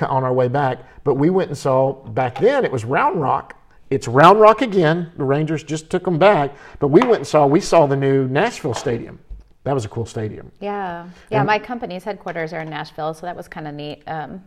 on 0.01 0.23
our 0.23 0.33
way 0.33 0.47
back. 0.47 1.03
But 1.03 1.15
we 1.15 1.29
went 1.29 1.49
and 1.49 1.57
saw 1.57 1.93
back 1.93 2.39
then 2.39 2.65
it 2.65 2.71
was 2.71 2.85
Round 2.85 3.21
Rock. 3.21 3.57
It's 3.89 4.07
Round 4.07 4.39
Rock 4.39 4.61
again. 4.61 5.11
The 5.17 5.23
Rangers 5.23 5.63
just 5.63 5.89
took 5.89 6.05
them 6.05 6.17
back, 6.17 6.55
but 6.79 6.87
we 6.87 7.01
went 7.01 7.17
and 7.17 7.27
saw. 7.27 7.45
We 7.45 7.59
saw 7.59 7.85
the 7.87 7.97
new 7.97 8.27
Nashville 8.27 8.73
Stadium. 8.73 9.19
That 9.63 9.73
was 9.73 9.85
a 9.85 9.89
cool 9.89 10.07
stadium. 10.07 10.51
Yeah, 10.59 11.07
yeah. 11.29 11.39
And- 11.39 11.47
my 11.47 11.59
company's 11.59 12.03
headquarters 12.03 12.51
are 12.51 12.61
in 12.61 12.69
Nashville, 12.69 13.13
so 13.13 13.27
that 13.27 13.35
was 13.35 13.47
kind 13.47 13.67
of 13.67 13.75
neat. 13.75 14.01
Um, 14.07 14.41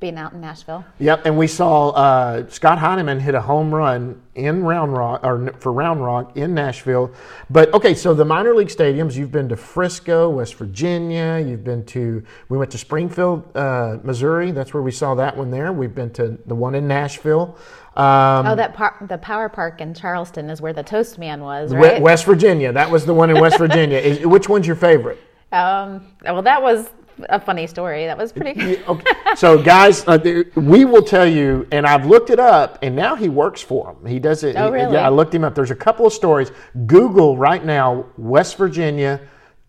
being 0.00 0.16
out 0.16 0.32
in 0.32 0.40
Nashville. 0.40 0.84
Yep, 0.98 1.26
and 1.26 1.38
we 1.38 1.46
saw 1.46 1.90
uh, 1.90 2.48
Scott 2.48 2.78
Heineman 2.78 3.20
hit 3.20 3.34
a 3.34 3.40
home 3.40 3.74
run 3.74 4.20
in 4.34 4.62
Round 4.62 4.92
Rock 4.92 5.20
or 5.24 5.52
for 5.58 5.72
Round 5.72 6.02
Rock 6.04 6.36
in 6.36 6.54
Nashville. 6.54 7.10
But 7.48 7.72
okay, 7.74 7.94
so 7.94 8.12
the 8.14 8.24
minor 8.24 8.54
league 8.54 8.68
stadiums. 8.68 9.16
You've 9.16 9.32
been 9.32 9.48
to 9.48 9.56
Frisco, 9.56 10.28
West 10.30 10.54
Virginia. 10.56 11.38
You've 11.46 11.64
been 11.64 11.84
to. 11.86 12.22
We 12.48 12.58
went 12.58 12.70
to 12.72 12.78
Springfield, 12.78 13.56
uh, 13.56 13.98
Missouri. 14.02 14.50
That's 14.50 14.74
where 14.74 14.82
we 14.82 14.92
saw 14.92 15.14
that 15.14 15.36
one 15.36 15.50
there. 15.50 15.72
We've 15.72 15.94
been 15.94 16.10
to 16.14 16.38
the 16.46 16.54
one 16.54 16.74
in 16.74 16.86
Nashville. 16.86 17.56
Um, 17.96 18.46
Oh, 18.46 18.54
that 18.54 18.74
par- 18.74 18.96
the 19.08 19.16
Power 19.16 19.48
Park 19.48 19.80
in 19.80 19.94
Charleston 19.94 20.50
is 20.50 20.60
where 20.60 20.74
the 20.74 20.82
Toast 20.82 21.18
Man 21.18 21.40
was, 21.40 21.74
right? 21.74 22.00
West 22.02 22.26
Virginia. 22.26 22.70
That 22.70 22.90
was 22.90 23.06
the 23.06 23.14
one 23.14 23.30
in 23.30 23.40
West 23.40 23.56
Virginia. 23.56 23.96
Is, 24.06 24.26
which 24.26 24.50
one's 24.50 24.66
your 24.66 24.76
favorite? 24.76 25.18
Um, 25.50 26.12
well, 26.22 26.42
that 26.42 26.60
was 26.60 26.90
a 27.28 27.40
funny 27.40 27.66
story. 27.66 28.04
That 28.06 28.18
was 28.18 28.32
pretty. 28.32 28.60
Yeah, 28.60 28.76
okay. 28.88 29.10
So, 29.36 29.62
guys, 29.62 30.06
uh, 30.06 30.16
there- 30.18 30.44
we 30.54 30.84
will 30.84 31.02
tell 31.02 31.26
you, 31.26 31.66
and 31.72 31.86
I've 31.86 32.06
looked 32.06 32.30
it 32.30 32.38
up, 32.38 32.78
and 32.82 32.94
now 32.94 33.14
he 33.16 33.28
works 33.28 33.60
for 33.62 33.92
them. 33.94 34.06
He 34.06 34.18
does 34.18 34.44
it. 34.44 34.56
Oh, 34.56 34.70
really? 34.70 34.94
Yeah, 34.94 35.06
I 35.06 35.08
looked 35.10 35.34
him 35.34 35.44
up. 35.44 35.54
There's 35.54 35.70
a 35.70 35.74
couple 35.76 36.06
of 36.06 36.12
stories. 36.12 36.50
Google 36.86 37.36
right 37.36 37.64
now, 37.64 38.06
West 38.18 38.56
Virginia 38.58 39.20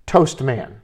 Toast 0.06 0.42
Man. 0.42 0.82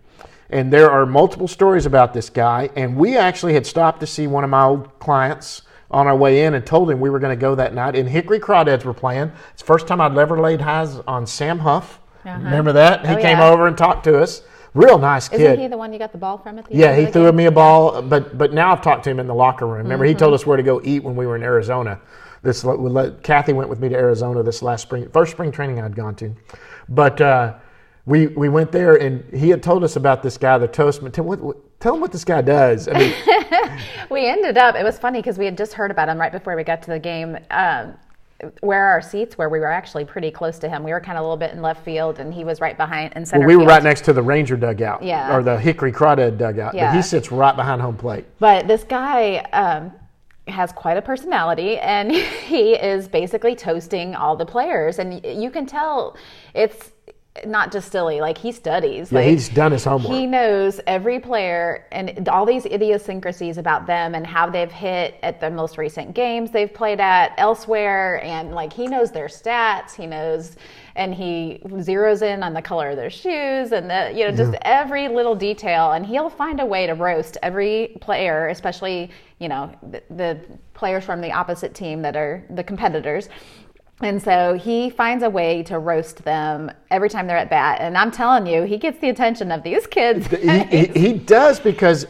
And 0.49 0.71
there 0.71 0.91
are 0.91 1.05
multiple 1.05 1.47
stories 1.47 1.85
about 1.87 2.13
this 2.13 2.29
guy. 2.29 2.69
And 2.75 2.95
we 2.95 3.17
actually 3.17 3.53
had 3.55 3.65
stopped 3.65 3.99
to 4.01 4.07
see 4.07 4.27
one 4.27 4.43
of 4.43 4.49
my 4.51 4.63
old 4.63 4.99
clients 4.99 5.63
on 5.89 6.05
our 6.07 6.15
way 6.15 6.45
in 6.45 6.53
and 6.53 6.65
told 6.65 6.89
him 6.91 6.99
we 6.99 7.09
were 7.09 7.19
going 7.19 7.35
to 7.35 7.41
go 7.41 7.55
that 7.55 7.73
night. 7.73 7.95
And 7.95 8.07
Hickory 8.07 8.39
Crawdads 8.39 8.83
were 8.83 8.93
playing. 8.93 9.31
It's 9.53 9.61
the 9.63 9.65
first 9.65 9.87
time 9.87 9.99
I'd 9.99 10.15
ever 10.17 10.39
laid 10.39 10.61
eyes 10.61 10.97
on 11.07 11.25
Sam 11.25 11.59
Huff. 11.59 11.99
Remember 12.25 12.71
that? 12.73 13.05
He 13.05 13.13
Oh, 13.13 13.17
came 13.17 13.37
yeah. 13.39 13.49
over 13.49 13.67
and 13.67 13.77
talked 13.77 14.03
to 14.05 14.19
us. 14.21 14.43
Real 14.73 14.97
nice 14.97 15.29
kid. 15.29 15.41
Isn't 15.41 15.59
he 15.59 15.67
the 15.67 15.77
one 15.77 15.93
you 15.93 15.99
got 15.99 16.11
the 16.11 16.17
ball 16.17 16.37
from 16.37 16.57
at 16.57 16.65
the 16.65 16.71
end? 16.71 16.79
Yeah, 16.79 16.95
he 16.95 17.05
the 17.05 17.11
threw 17.11 17.25
game? 17.25 17.35
me 17.35 17.45
a 17.45 17.51
ball, 17.51 18.01
but 18.01 18.37
but 18.37 18.53
now 18.53 18.71
I've 18.71 18.81
talked 18.81 19.03
to 19.03 19.09
him 19.11 19.19
in 19.19 19.27
the 19.27 19.35
locker 19.35 19.67
room. 19.67 19.83
Remember, 19.83 20.05
he 20.05 20.13
told 20.13 20.33
us 20.33 20.45
where 20.45 20.57
to 20.57 20.63
go 20.63 20.81
eat 20.83 21.03
when 21.03 21.15
we 21.15 21.27
were 21.27 21.35
in 21.35 21.43
Arizona. 21.43 21.99
This 22.41 22.63
we 22.63 22.89
let, 22.89 23.23
Kathy 23.23 23.53
went 23.53 23.69
with 23.69 23.79
me 23.79 23.89
to 23.89 23.95
Arizona 23.95 24.43
this 24.43 24.61
last 24.61 24.81
spring, 24.81 25.07
first 25.09 25.31
spring 25.31 25.51
training 25.51 25.79
I'd 25.79 25.95
gone 25.95 26.15
to, 26.15 26.35
but 26.89 27.21
uh, 27.21 27.53
we 28.05 28.27
we 28.27 28.49
went 28.49 28.71
there 28.71 28.95
and 28.95 29.23
he 29.33 29.49
had 29.49 29.61
told 29.61 29.83
us 29.83 29.95
about 29.95 30.23
this 30.23 30.37
guy, 30.37 30.57
the 30.57 30.67
Toastman. 30.67 31.13
Tell, 31.13 31.23
what, 31.23 31.39
what, 31.39 31.79
tell 31.79 31.93
him 31.93 32.01
what 32.01 32.11
this 32.11 32.25
guy 32.25 32.41
does. 32.41 32.87
I 32.87 32.97
mean, 32.97 33.13
We 34.09 34.27
ended 34.27 34.57
up. 34.57 34.75
It 34.75 34.83
was 34.83 34.99
funny 34.99 35.19
because 35.19 35.37
we 35.37 35.45
had 35.45 35.57
just 35.57 35.73
heard 35.73 35.91
about 35.91 36.09
him 36.09 36.19
right 36.19 36.31
before 36.31 36.55
we 36.55 36.63
got 36.63 36.81
to 36.83 36.91
the 36.91 36.99
game. 36.99 37.37
Um, 37.49 37.95
where 38.61 38.85
our 38.85 39.01
seats 39.01 39.37
were, 39.37 39.49
we 39.49 39.59
were 39.59 39.71
actually 39.71 40.05
pretty 40.05 40.31
close 40.31 40.57
to 40.59 40.69
him. 40.69 40.83
We 40.83 40.91
were 40.91 40.99
kind 41.01 41.17
of 41.17 41.21
a 41.21 41.27
little 41.27 41.37
bit 41.37 41.51
in 41.51 41.61
left 41.61 41.83
field, 41.83 42.19
and 42.19 42.33
he 42.33 42.43
was 42.43 42.61
right 42.61 42.77
behind 42.77 43.13
in 43.15 43.25
center 43.25 43.39
well, 43.41 43.47
we 43.47 43.55
were 43.55 43.61
field. 43.61 43.69
right 43.69 43.83
next 43.83 44.01
to 44.05 44.13
the 44.13 44.21
Ranger 44.21 44.55
dugout, 44.57 45.03
Yeah. 45.03 45.35
or 45.35 45.43
the 45.43 45.59
Hickory 45.59 45.91
Crawdad 45.91 46.37
dugout. 46.37 46.71
But 46.71 46.77
Yeah. 46.77 46.95
he 46.95 47.01
sits 47.01 47.31
right 47.31 47.55
behind 47.55 47.81
home 47.81 47.97
plate. 47.97 48.25
But 48.39 48.67
this 48.67 48.83
guy 48.83 49.37
um, 49.53 49.91
has 50.47 50.71
quite 50.71 50.97
a 50.97 51.01
personality, 51.01 51.77
and 51.79 52.11
he 52.47 52.73
is 52.75 53.07
basically 53.07 53.55
toasting 53.55 54.15
all 54.15 54.35
the 54.35 54.45
players, 54.45 54.99
and 54.99 55.23
you 55.25 55.49
can 55.51 55.65
tell 55.65 56.15
it's 56.53 56.92
not 57.45 57.71
just 57.71 57.91
silly. 57.91 58.21
Like 58.21 58.37
he 58.37 58.51
studies. 58.51 59.11
Yeah, 59.11 59.19
like, 59.19 59.29
he's 59.29 59.49
done 59.49 59.71
his 59.71 59.83
homework. 59.83 60.13
He 60.13 60.27
knows 60.27 60.79
every 60.85 61.19
player 61.19 61.87
and 61.91 62.29
all 62.29 62.45
these 62.45 62.65
idiosyncrasies 62.65 63.57
about 63.57 63.87
them 63.87 64.13
and 64.13 64.25
how 64.25 64.49
they've 64.49 64.71
hit 64.71 65.15
at 65.23 65.39
the 65.39 65.49
most 65.49 65.77
recent 65.77 66.13
games 66.13 66.51
they've 66.51 66.73
played 66.73 66.99
at 66.99 67.33
elsewhere, 67.37 68.23
and 68.23 68.53
like 68.53 68.71
he 68.71 68.87
knows 68.87 69.11
their 69.11 69.27
stats. 69.27 69.95
He 69.95 70.05
knows. 70.05 70.55
And 70.95 71.11
he 71.11 71.59
zeroes 71.65 72.21
in 72.21 72.43
on 72.43 72.53
the 72.53 72.61
color 72.61 72.91
of 72.91 72.97
their 72.97 73.09
shoes 73.09 73.71
and 73.71 73.89
the, 73.89 74.11
you 74.15 74.27
know, 74.27 74.31
just 74.31 74.53
every 74.61 75.07
little 75.07 75.33
detail. 75.33 75.93
And 75.93 76.05
he'll 76.05 76.29
find 76.29 76.59
a 76.59 76.65
way 76.67 76.85
to 76.85 76.93
roast 76.93 77.35
every 77.41 77.97
player, 77.99 78.49
especially, 78.49 79.09
you 79.39 79.49
know, 79.49 79.71
the, 79.89 80.03
the 80.11 80.39
players 80.75 81.03
from 81.03 81.19
the 81.19 81.31
opposite 81.31 81.73
team 81.73 82.03
that 82.03 82.15
are 82.15 82.45
the 82.51 82.63
competitors. 82.63 83.27
And 84.01 84.21
so 84.21 84.55
he 84.55 84.89
finds 84.89 85.23
a 85.23 85.29
way 85.29 85.63
to 85.63 85.79
roast 85.79 86.23
them 86.23 86.71
every 86.89 87.09
time 87.09 87.27
they're 87.27 87.37
at 87.37 87.49
bat. 87.49 87.79
And 87.79 87.97
I'm 87.97 88.11
telling 88.11 88.45
you, 88.47 88.63
he 88.63 88.77
gets 88.77 88.99
the 88.99 89.09
attention 89.09 89.51
of 89.51 89.63
these 89.63 89.87
kids. 89.87 90.27
he, 90.27 90.63
he, 90.63 90.85
he 90.87 91.13
does 91.13 91.59
because 91.59 92.05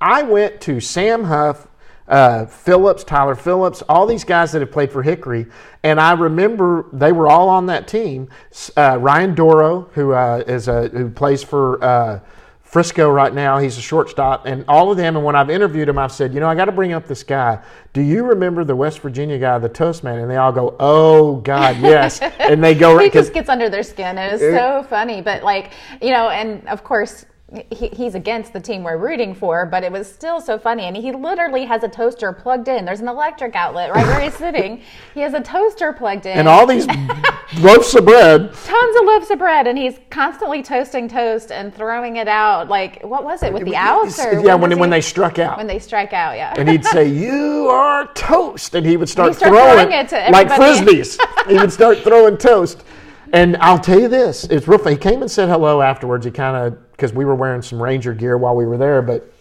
I 0.00 0.22
went 0.22 0.60
to 0.62 0.80
Sam 0.80 1.24
Huff, 1.24 1.66
uh, 2.06 2.46
Phillips, 2.46 3.04
Tyler 3.04 3.34
Phillips, 3.34 3.82
all 3.88 4.06
these 4.06 4.24
guys 4.24 4.52
that 4.52 4.60
have 4.60 4.72
played 4.72 4.90
for 4.90 5.02
Hickory, 5.02 5.46
and 5.82 6.00
I 6.00 6.12
remember 6.12 6.86
they 6.92 7.12
were 7.12 7.28
all 7.28 7.48
on 7.48 7.66
that 7.66 7.86
team. 7.86 8.28
Uh, 8.76 8.98
Ryan 8.98 9.34
Dorow, 9.34 9.90
who 9.92 10.12
uh, 10.12 10.42
is 10.46 10.68
a, 10.68 10.88
who 10.88 11.10
plays 11.10 11.42
for 11.42 11.82
uh, 11.84 12.20
Frisco 12.68 13.08
right 13.10 13.32
now, 13.32 13.56
he's 13.56 13.78
a 13.78 13.80
shortstop, 13.80 14.44
and 14.44 14.62
all 14.68 14.90
of 14.90 14.98
them. 14.98 15.16
And 15.16 15.24
when 15.24 15.34
I've 15.34 15.48
interviewed 15.48 15.88
them, 15.88 15.98
I've 15.98 16.12
said, 16.12 16.34
you 16.34 16.40
know, 16.40 16.48
I 16.48 16.54
got 16.54 16.66
to 16.66 16.72
bring 16.72 16.92
up 16.92 17.06
this 17.06 17.22
guy. 17.22 17.62
Do 17.94 18.02
you 18.02 18.26
remember 18.26 18.62
the 18.62 18.76
West 18.76 19.00
Virginia 19.00 19.38
guy, 19.38 19.58
the 19.58 19.70
Toast 19.70 20.04
Man? 20.04 20.18
And 20.18 20.30
they 20.30 20.36
all 20.36 20.52
go, 20.52 20.76
Oh 20.78 21.36
God, 21.36 21.78
yes. 21.78 22.20
and 22.38 22.62
they 22.62 22.74
go 22.74 22.98
he 22.98 23.08
just 23.08 23.32
gets 23.32 23.48
under 23.48 23.70
their 23.70 23.82
skin. 23.82 24.18
It 24.18 24.34
is 24.34 24.42
It- 24.42 24.54
so 24.54 24.82
funny. 24.90 25.22
But 25.22 25.42
like, 25.42 25.72
you 26.02 26.10
know, 26.10 26.28
and 26.28 26.68
of 26.68 26.84
course, 26.84 27.24
he, 27.70 27.88
he's 27.88 28.14
against 28.14 28.52
the 28.52 28.60
team 28.60 28.82
we're 28.82 28.98
rooting 28.98 29.34
for, 29.34 29.64
but 29.64 29.82
it 29.82 29.90
was 29.90 30.10
still 30.10 30.38
so 30.38 30.58
funny. 30.58 30.84
And 30.84 30.94
he 30.94 31.12
literally 31.12 31.64
has 31.64 31.82
a 31.82 31.88
toaster 31.88 32.30
plugged 32.30 32.68
in. 32.68 32.84
There's 32.84 33.00
an 33.00 33.08
electric 33.08 33.56
outlet 33.56 33.90
right 33.90 34.06
where 34.06 34.20
he's 34.20 34.34
sitting. 34.34 34.82
He 35.14 35.20
has 35.20 35.32
a 35.32 35.40
toaster 35.40 35.94
plugged 35.94 36.26
in. 36.26 36.36
and 36.36 36.46
all 36.46 36.66
these 36.66 36.86
loaves 37.58 37.94
of 37.94 38.04
bread. 38.04 38.52
tons 38.52 38.96
of 38.96 39.06
loaves 39.06 39.30
of 39.30 39.38
bread, 39.38 39.66
and 39.66 39.78
he's 39.78 39.98
constantly 40.10 40.62
toasting 40.62 41.08
toast 41.08 41.50
and 41.50 41.74
throwing 41.74 42.16
it 42.16 42.28
out. 42.28 42.68
Like, 42.68 43.02
what 43.02 43.24
was 43.24 43.42
it 43.42 43.50
with 43.52 43.64
the? 43.64 43.70
Or 43.70 44.44
yeah, 44.44 44.54
when, 44.54 44.68
does 44.68 44.78
when 44.78 44.90
they 44.90 45.00
struck 45.00 45.38
out. 45.38 45.56
when 45.56 45.66
they 45.66 45.78
strike 45.78 46.12
out, 46.12 46.36
yeah. 46.36 46.54
and 46.58 46.68
he'd 46.68 46.84
say, 46.84 47.08
"You 47.08 47.68
are 47.70 48.12
toast," 48.12 48.74
and 48.74 48.84
he 48.84 48.98
would 48.98 49.08
start, 49.08 49.34
start 49.36 49.52
throwing, 49.52 49.88
throwing 49.88 49.92
it 49.92 50.08
to 50.10 50.28
like 50.30 50.48
frisbees. 50.48 51.18
he 51.48 51.56
would 51.56 51.72
start 51.72 51.98
throwing 52.00 52.36
toast. 52.36 52.84
And 53.32 53.56
I'll 53.58 53.78
tell 53.78 53.98
you 53.98 54.08
this: 54.08 54.44
it's 54.44 54.68
real. 54.68 54.84
He 54.84 54.96
came 54.96 55.22
and 55.22 55.30
said 55.30 55.48
hello 55.48 55.80
afterwards. 55.80 56.26
He 56.26 56.30
kind 56.30 56.56
of 56.56 56.87
because 56.98 57.12
we 57.12 57.24
were 57.24 57.36
wearing 57.36 57.62
some 57.62 57.80
Ranger 57.80 58.12
gear 58.12 58.36
while 58.36 58.54
we 58.56 58.66
were 58.66 58.76
there, 58.76 59.00
but. 59.00 59.32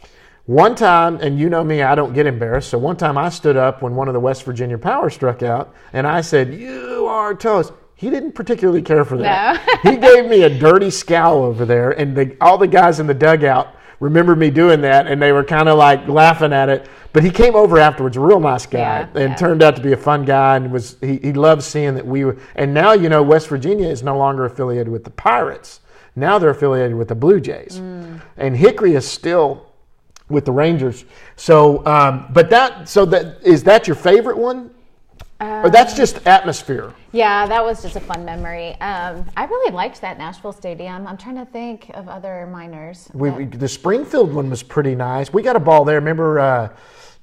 One 0.46 0.76
time, 0.76 1.18
and 1.18 1.38
you 1.38 1.50
know 1.50 1.62
me, 1.62 1.82
I 1.82 1.94
don't 1.94 2.14
get 2.14 2.26
embarrassed. 2.26 2.70
So 2.70 2.78
one 2.78 2.96
time 2.96 3.18
I 3.18 3.28
stood 3.28 3.58
up 3.58 3.82
when 3.82 3.96
one 3.96 4.08
of 4.08 4.14
the 4.14 4.20
West 4.22 4.46
Virginia 4.46 4.78
Power 4.78 5.10
struck 5.10 5.44
out, 5.44 5.74
and 5.92 6.08
I 6.08 6.22
said, 6.22 6.54
"You 6.54 7.06
are 7.06 7.36
toast." 7.36 7.74
He 7.96 8.10
didn't 8.10 8.32
particularly 8.32 8.82
care 8.82 9.04
for 9.04 9.18
that. 9.18 9.60
he 9.84 9.98
gave 9.98 10.30
me 10.30 10.44
a 10.44 10.50
dirty 10.50 10.90
scowl 10.90 11.44
over 11.44 11.66
there, 11.66 11.92
and 11.92 12.16
the, 12.16 12.38
all 12.40 12.58
the 12.58 12.66
guys 12.66 13.02
in 13.02 13.08
the 13.08 13.14
dugout 13.14 13.76
remembered 14.00 14.38
me 14.38 14.50
doing 14.50 14.80
that, 14.82 15.06
and 15.08 15.22
they 15.22 15.34
were 15.34 15.44
kind 15.44 15.68
of 15.68 15.78
like 15.78 16.08
laughing 16.08 16.54
at 16.54 16.70
it. 16.70 16.88
But 17.12 17.26
he 17.26 17.30
came 17.30 17.54
over 17.54 17.78
afterwards, 17.78 18.16
a 18.16 18.22
real 18.22 18.40
nice 18.40 18.66
guy, 18.66 18.80
Yeah, 18.80 19.22
and 19.22 19.32
yeah. 19.32 19.36
turned 19.36 19.62
out 19.62 19.76
to 19.76 19.82
be 19.82 19.92
a 19.92 19.98
fun 19.98 20.24
guy, 20.24 20.56
and 20.56 20.72
was 20.72 20.96
he, 21.02 21.18
he 21.18 21.34
loved 21.34 21.62
seeing 21.64 21.94
that 21.96 22.08
we 22.08 22.24
were. 22.24 22.38
And 22.56 22.74
now 22.74 22.94
you 22.94 23.10
know 23.10 23.22
West 23.22 23.50
Virginia 23.50 23.90
is 23.90 24.02
no 24.02 24.18
longer 24.18 24.46
affiliated 24.46 24.88
with 24.88 25.04
the 25.04 25.10
Pirates. 25.10 25.82
Now 26.18 26.40
they're 26.40 26.50
affiliated 26.50 26.98
with 26.98 27.10
the 27.10 27.16
Blue 27.16 27.40
Jays, 27.40 27.80
Mm. 27.80 28.20
and 28.38 28.58
Hickory 28.58 28.96
is 28.96 29.08
still 29.08 29.68
with 30.30 30.46
the 30.46 30.52
Rangers. 30.52 31.06
So, 31.36 31.86
um, 31.86 32.26
but 32.34 32.50
that 32.50 32.90
so 32.90 33.06
that 33.06 33.38
is 33.44 33.64
that 33.64 33.88
your 33.88 33.96
favorite 33.96 34.38
one, 34.38 34.72
or 35.40 35.70
that's 35.70 35.94
just 35.94 36.26
atmosphere. 36.26 36.92
Yeah, 37.12 37.46
that 37.46 37.64
was 37.64 37.84
just 37.84 37.96
a 37.96 38.00
fun 38.00 38.26
memory. 38.26 38.72
Um, 38.82 39.26
I 39.38 39.46
really 39.46 39.72
liked 39.72 40.02
that 40.02 40.18
Nashville 40.18 40.52
Stadium. 40.52 41.06
I'm 41.06 41.18
trying 41.18 41.38
to 41.38 41.46
think 41.46 41.92
of 41.94 42.10
other 42.10 42.50
minors. 42.52 43.10
We, 43.14 43.30
we, 43.30 43.46
the 43.46 43.68
Springfield 43.68 44.34
one 44.34 44.50
was 44.50 44.64
pretty 44.64 44.96
nice. 44.96 45.32
We 45.32 45.44
got 45.44 45.56
a 45.56 45.60
ball 45.60 45.86
there. 45.86 46.00
Remember, 46.00 46.40
uh, 46.40 46.70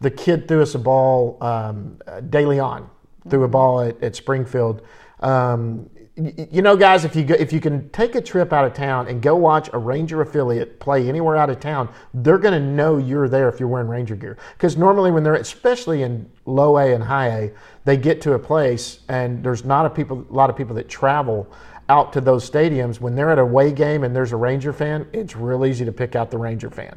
the 0.00 0.10
kid 0.10 0.46
threw 0.46 0.62
us 0.62 0.76
a 0.76 0.78
ball. 0.78 1.36
Um, 1.40 1.98
uh, 2.06 2.20
De 2.20 2.46
Leon 2.46 2.88
threw 3.28 3.42
a 3.42 3.48
ball 3.48 3.80
at, 3.80 4.00
at 4.04 4.14
Springfield. 4.14 4.82
Um, 5.20 5.90
you 6.16 6.62
know, 6.62 6.76
guys, 6.76 7.04
if 7.04 7.16
you 7.16 7.24
go, 7.24 7.34
if 7.34 7.52
you 7.52 7.60
can 7.60 7.88
take 7.90 8.14
a 8.14 8.20
trip 8.20 8.52
out 8.52 8.64
of 8.64 8.72
town 8.72 9.08
and 9.08 9.20
go 9.20 9.34
watch 9.34 9.68
a 9.72 9.78
Ranger 9.78 10.20
affiliate 10.20 10.78
play 10.78 11.08
anywhere 11.08 11.36
out 11.36 11.50
of 11.50 11.58
town, 11.58 11.88
they're 12.12 12.38
going 12.38 12.54
to 12.54 12.64
know 12.64 12.98
you're 12.98 13.28
there 13.28 13.48
if 13.48 13.58
you're 13.58 13.68
wearing 13.68 13.88
Ranger 13.88 14.14
gear. 14.14 14.38
Because 14.52 14.76
normally, 14.76 15.10
when 15.10 15.24
they're 15.24 15.34
especially 15.34 16.02
in 16.02 16.30
low 16.46 16.78
A 16.78 16.94
and 16.94 17.02
high 17.02 17.28
A, 17.28 17.50
they 17.84 17.96
get 17.96 18.20
to 18.22 18.34
a 18.34 18.38
place 18.38 19.00
and 19.08 19.42
there's 19.42 19.64
not 19.64 19.86
a 19.86 19.90
people, 19.90 20.24
a 20.30 20.32
lot 20.32 20.50
of 20.50 20.56
people 20.56 20.76
that 20.76 20.88
travel 20.88 21.50
out 21.88 22.12
to 22.12 22.20
those 22.20 22.48
stadiums. 22.48 23.00
When 23.00 23.16
they're 23.16 23.30
at 23.30 23.38
a 23.38 23.42
away 23.42 23.72
game 23.72 24.04
and 24.04 24.14
there's 24.14 24.30
a 24.30 24.36
Ranger 24.36 24.72
fan, 24.72 25.08
it's 25.12 25.34
real 25.34 25.66
easy 25.66 25.84
to 25.84 25.92
pick 25.92 26.14
out 26.14 26.30
the 26.30 26.38
Ranger 26.38 26.70
fan. 26.70 26.96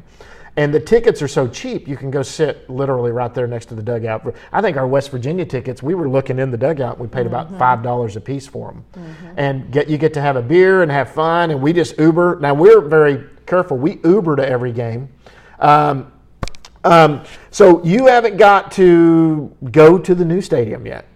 And 0.58 0.74
the 0.74 0.80
tickets 0.80 1.22
are 1.22 1.28
so 1.28 1.46
cheap, 1.46 1.86
you 1.86 1.96
can 1.96 2.10
go 2.10 2.20
sit 2.20 2.68
literally 2.68 3.12
right 3.12 3.32
there 3.32 3.46
next 3.46 3.66
to 3.66 3.76
the 3.76 3.82
dugout. 3.82 4.34
I 4.52 4.60
think 4.60 4.76
our 4.76 4.88
West 4.88 5.12
Virginia 5.12 5.44
tickets, 5.44 5.84
we 5.84 5.94
were 5.94 6.08
looking 6.08 6.40
in 6.40 6.50
the 6.50 6.56
dugout. 6.56 6.98
We 6.98 7.06
paid 7.06 7.26
about 7.26 7.56
five 7.56 7.80
dollars 7.80 8.16
a 8.16 8.20
piece 8.20 8.48
for 8.48 8.72
them, 8.72 9.14
and 9.36 9.70
get 9.70 9.88
you 9.88 9.98
get 9.98 10.12
to 10.14 10.20
have 10.20 10.34
a 10.34 10.42
beer 10.42 10.82
and 10.82 10.90
have 10.90 11.12
fun. 11.12 11.52
And 11.52 11.62
we 11.62 11.72
just 11.72 11.96
Uber. 11.96 12.40
Now 12.40 12.54
we're 12.54 12.80
very 12.80 13.24
careful. 13.46 13.76
We 13.76 14.00
Uber 14.02 14.34
to 14.34 14.48
every 14.48 14.72
game. 14.72 15.08
Um, 15.60 16.10
um, 16.82 17.22
so 17.52 17.80
you 17.84 18.06
haven't 18.06 18.36
got 18.36 18.72
to 18.72 19.54
go 19.70 19.96
to 19.96 20.12
the 20.12 20.24
new 20.24 20.40
stadium 20.40 20.86
yet. 20.86 21.06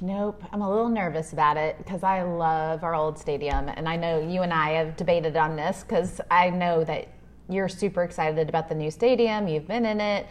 Nope, 0.00 0.42
I'm 0.52 0.62
a 0.62 0.70
little 0.70 0.88
nervous 0.88 1.34
about 1.34 1.58
it 1.58 1.76
because 1.76 2.02
I 2.02 2.22
love 2.22 2.82
our 2.82 2.94
old 2.94 3.18
stadium, 3.18 3.68
and 3.68 3.86
I 3.86 3.96
know 3.96 4.26
you 4.26 4.40
and 4.40 4.54
I 4.54 4.70
have 4.70 4.96
debated 4.96 5.36
on 5.36 5.54
this 5.54 5.84
because 5.86 6.18
I 6.30 6.48
know 6.48 6.82
that 6.84 7.08
you're 7.48 7.68
super 7.68 8.02
excited 8.02 8.48
about 8.48 8.68
the 8.68 8.74
new 8.74 8.90
stadium. 8.90 9.48
You've 9.48 9.68
been 9.68 9.86
in 9.86 10.00
it. 10.00 10.26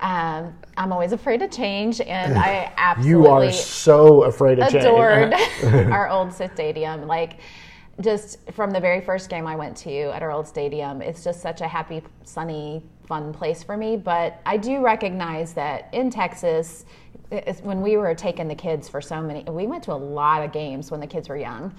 Um, 0.00 0.54
I'm 0.76 0.92
always 0.92 1.12
afraid 1.12 1.42
of 1.42 1.50
change, 1.50 2.00
and 2.00 2.38
I 2.38 2.72
absolutely 2.76 3.10
You 3.22 3.26
are 3.26 3.52
so 3.52 4.22
afraid 4.24 4.58
of 4.58 4.70
change. 4.70 4.84
adored 4.84 5.34
our 5.92 6.08
old 6.08 6.32
stadium. 6.32 7.06
Like, 7.06 7.40
just 8.00 8.38
from 8.52 8.70
the 8.70 8.80
very 8.80 9.00
first 9.02 9.28
game 9.28 9.46
I 9.46 9.56
went 9.56 9.76
to 9.78 10.10
at 10.14 10.22
our 10.22 10.30
old 10.30 10.48
stadium, 10.48 11.02
it's 11.02 11.22
just 11.22 11.42
such 11.42 11.60
a 11.60 11.68
happy, 11.68 12.02
sunny, 12.24 12.82
fun 13.06 13.32
place 13.32 13.62
for 13.62 13.76
me. 13.76 13.96
But 13.96 14.40
I 14.46 14.56
do 14.56 14.82
recognize 14.82 15.52
that 15.54 15.88
in 15.92 16.08
Texas, 16.08 16.86
when 17.62 17.82
we 17.82 17.96
were 17.96 18.14
taking 18.14 18.48
the 18.48 18.54
kids 18.54 18.88
for 18.88 19.00
so 19.00 19.20
many, 19.20 19.44
we 19.44 19.66
went 19.66 19.84
to 19.84 19.92
a 19.92 19.94
lot 19.94 20.42
of 20.42 20.50
games 20.52 20.90
when 20.90 21.00
the 21.00 21.06
kids 21.06 21.28
were 21.28 21.36
young. 21.36 21.74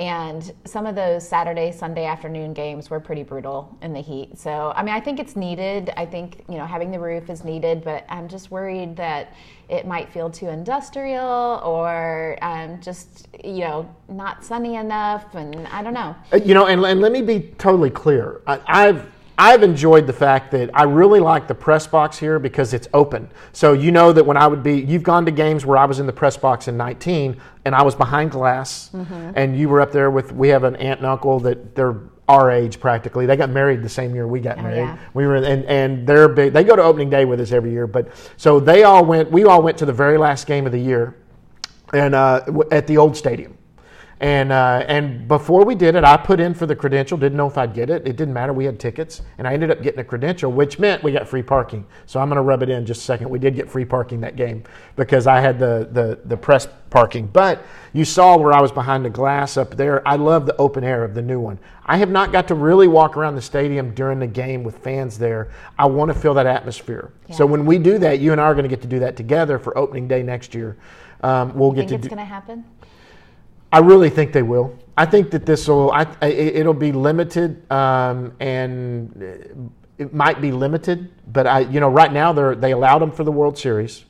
And 0.00 0.50
some 0.64 0.86
of 0.86 0.94
those 0.94 1.28
Saturday, 1.28 1.70
Sunday 1.70 2.06
afternoon 2.06 2.54
games 2.54 2.88
were 2.88 3.00
pretty 3.00 3.22
brutal 3.22 3.76
in 3.82 3.92
the 3.92 4.00
heat. 4.00 4.38
So, 4.38 4.72
I 4.74 4.82
mean, 4.82 4.94
I 4.94 5.00
think 5.00 5.20
it's 5.20 5.36
needed. 5.36 5.92
I 5.94 6.06
think, 6.06 6.42
you 6.48 6.56
know, 6.56 6.64
having 6.64 6.90
the 6.90 6.98
roof 6.98 7.28
is 7.28 7.44
needed, 7.44 7.84
but 7.84 8.06
I'm 8.08 8.26
just 8.26 8.50
worried 8.50 8.96
that 8.96 9.34
it 9.68 9.86
might 9.86 10.10
feel 10.10 10.30
too 10.30 10.48
industrial 10.48 11.60
or 11.62 12.38
um, 12.40 12.80
just, 12.80 13.28
you 13.44 13.60
know, 13.60 13.94
not 14.08 14.42
sunny 14.42 14.76
enough. 14.76 15.34
And 15.34 15.68
I 15.68 15.82
don't 15.82 15.92
know. 15.92 16.16
Uh, 16.32 16.36
You 16.36 16.54
know, 16.54 16.66
and, 16.66 16.82
and 16.82 17.02
let 17.02 17.12
me 17.12 17.20
be 17.20 17.52
totally 17.58 17.90
clear. 17.90 18.40
I, 18.46 18.58
I've 18.66 19.04
I've 19.40 19.62
enjoyed 19.62 20.06
the 20.06 20.12
fact 20.12 20.50
that 20.50 20.68
I 20.74 20.82
really 20.82 21.18
like 21.18 21.48
the 21.48 21.54
press 21.54 21.86
box 21.86 22.18
here 22.18 22.38
because 22.38 22.74
it's 22.74 22.88
open. 22.92 23.30
So 23.52 23.72
you 23.72 23.90
know 23.90 24.12
that 24.12 24.22
when 24.22 24.36
I 24.36 24.46
would 24.46 24.62
be, 24.62 24.78
you've 24.80 25.02
gone 25.02 25.24
to 25.24 25.30
games 25.30 25.64
where 25.64 25.78
I 25.78 25.86
was 25.86 25.98
in 25.98 26.06
the 26.06 26.12
press 26.12 26.36
box 26.36 26.68
in 26.68 26.76
19 26.76 27.40
and 27.64 27.74
I 27.74 27.80
was 27.80 27.94
behind 27.94 28.32
glass, 28.32 28.90
and 29.34 29.58
you 29.58 29.70
were 29.70 29.80
up 29.80 29.92
there 29.92 30.10
with. 30.10 30.30
We 30.32 30.48
have 30.48 30.64
an 30.64 30.76
aunt 30.76 31.00
and 31.00 31.06
uncle 31.06 31.40
that 31.40 31.74
they're 31.74 31.96
our 32.28 32.50
age 32.50 32.80
practically. 32.80 33.24
They 33.24 33.36
got 33.36 33.48
married 33.48 33.82
the 33.82 33.88
same 33.88 34.14
year 34.14 34.28
we 34.28 34.40
got 34.40 34.58
married. 34.58 34.76
yeah. 34.76 34.98
We 35.14 35.26
were 35.26 35.36
and 35.36 35.64
and 35.64 36.06
they're 36.06 36.28
big. 36.28 36.52
They 36.52 36.62
go 36.62 36.76
to 36.76 36.82
opening 36.82 37.08
day 37.08 37.24
with 37.24 37.40
us 37.40 37.50
every 37.50 37.70
year, 37.72 37.86
but 37.86 38.08
so 38.36 38.60
they 38.60 38.84
all 38.84 39.06
went. 39.06 39.30
We 39.30 39.44
all 39.44 39.62
went 39.62 39.78
to 39.78 39.86
the 39.86 39.92
very 39.92 40.18
last 40.18 40.46
game 40.46 40.66
of 40.66 40.72
the 40.72 40.80
year, 40.80 41.16
and 41.94 42.14
uh, 42.14 42.44
at 42.70 42.86
the 42.86 42.98
old 42.98 43.16
stadium. 43.16 43.56
And 44.20 44.52
uh, 44.52 44.84
and 44.86 45.26
before 45.26 45.64
we 45.64 45.74
did 45.74 45.94
it, 45.94 46.04
I 46.04 46.18
put 46.18 46.40
in 46.40 46.52
for 46.52 46.66
the 46.66 46.76
credential. 46.76 47.16
Didn't 47.16 47.38
know 47.38 47.46
if 47.46 47.56
I'd 47.56 47.72
get 47.72 47.88
it. 47.88 48.06
It 48.06 48.16
didn't 48.16 48.34
matter. 48.34 48.52
We 48.52 48.66
had 48.66 48.78
tickets, 48.78 49.22
and 49.38 49.48
I 49.48 49.54
ended 49.54 49.70
up 49.70 49.82
getting 49.82 50.00
a 50.00 50.04
credential, 50.04 50.52
which 50.52 50.78
meant 50.78 51.02
we 51.02 51.10
got 51.10 51.26
free 51.26 51.42
parking. 51.42 51.86
So 52.04 52.20
I'm 52.20 52.28
going 52.28 52.36
to 52.36 52.42
rub 52.42 52.62
it 52.62 52.68
in 52.68 52.84
just 52.84 53.00
a 53.00 53.04
second. 53.04 53.30
We 53.30 53.38
did 53.38 53.54
get 53.54 53.70
free 53.70 53.86
parking 53.86 54.20
that 54.20 54.36
game 54.36 54.62
because 54.94 55.26
I 55.26 55.40
had 55.40 55.58
the 55.58 55.88
the 55.90 56.20
the 56.26 56.36
press 56.36 56.68
parking. 56.90 57.28
But 57.28 57.64
you 57.94 58.04
saw 58.04 58.36
where 58.36 58.52
I 58.52 58.60
was 58.60 58.70
behind 58.70 59.06
the 59.06 59.10
glass 59.10 59.56
up 59.56 59.74
there. 59.74 60.06
I 60.06 60.16
love 60.16 60.44
the 60.44 60.56
open 60.58 60.84
air 60.84 61.02
of 61.02 61.14
the 61.14 61.22
new 61.22 61.40
one. 61.40 61.58
I 61.86 61.96
have 61.96 62.10
not 62.10 62.30
got 62.30 62.46
to 62.48 62.54
really 62.54 62.88
walk 62.88 63.16
around 63.16 63.36
the 63.36 63.42
stadium 63.42 63.94
during 63.94 64.18
the 64.18 64.26
game 64.26 64.62
with 64.64 64.76
fans 64.78 65.16
there. 65.16 65.50
I 65.78 65.86
want 65.86 66.12
to 66.12 66.18
feel 66.18 66.34
that 66.34 66.46
atmosphere. 66.46 67.10
So 67.32 67.46
when 67.46 67.64
we 67.64 67.78
do 67.78 67.96
that, 67.98 68.18
you 68.18 68.32
and 68.32 68.40
I 68.40 68.44
are 68.44 68.54
going 68.54 68.64
to 68.64 68.68
get 68.68 68.82
to 68.82 68.88
do 68.88 68.98
that 68.98 69.16
together 69.16 69.58
for 69.58 69.76
opening 69.78 70.08
day 70.08 70.22
next 70.22 70.54
year. 70.54 70.76
Um, 71.22 71.56
we'll 71.56 71.72
get 71.72 71.88
Think 71.88 71.88
to 71.88 71.94
it's 71.94 72.02
do. 72.04 72.08
going 72.10 72.18
to 72.18 72.24
happen? 72.24 72.64
I 73.72 73.78
really 73.78 74.10
think 74.10 74.32
they 74.32 74.42
will. 74.42 74.76
I 74.96 75.06
think 75.06 75.30
that 75.30 75.46
this 75.46 75.68
will. 75.68 75.90
I, 75.92 76.06
it'll 76.26 76.74
be 76.74 76.92
limited, 76.92 77.70
um, 77.70 78.34
and 78.40 79.70
it 79.98 80.12
might 80.12 80.40
be 80.40 80.52
limited. 80.52 81.10
But 81.32 81.46
I, 81.46 81.60
you 81.60 81.80
know, 81.80 81.88
right 81.88 82.12
now 82.12 82.32
they're 82.32 82.54
they 82.54 82.72
allowed 82.72 82.98
them 82.98 83.12
for 83.12 83.24
the 83.24 83.32
World 83.32 83.56
Series. 83.56 84.04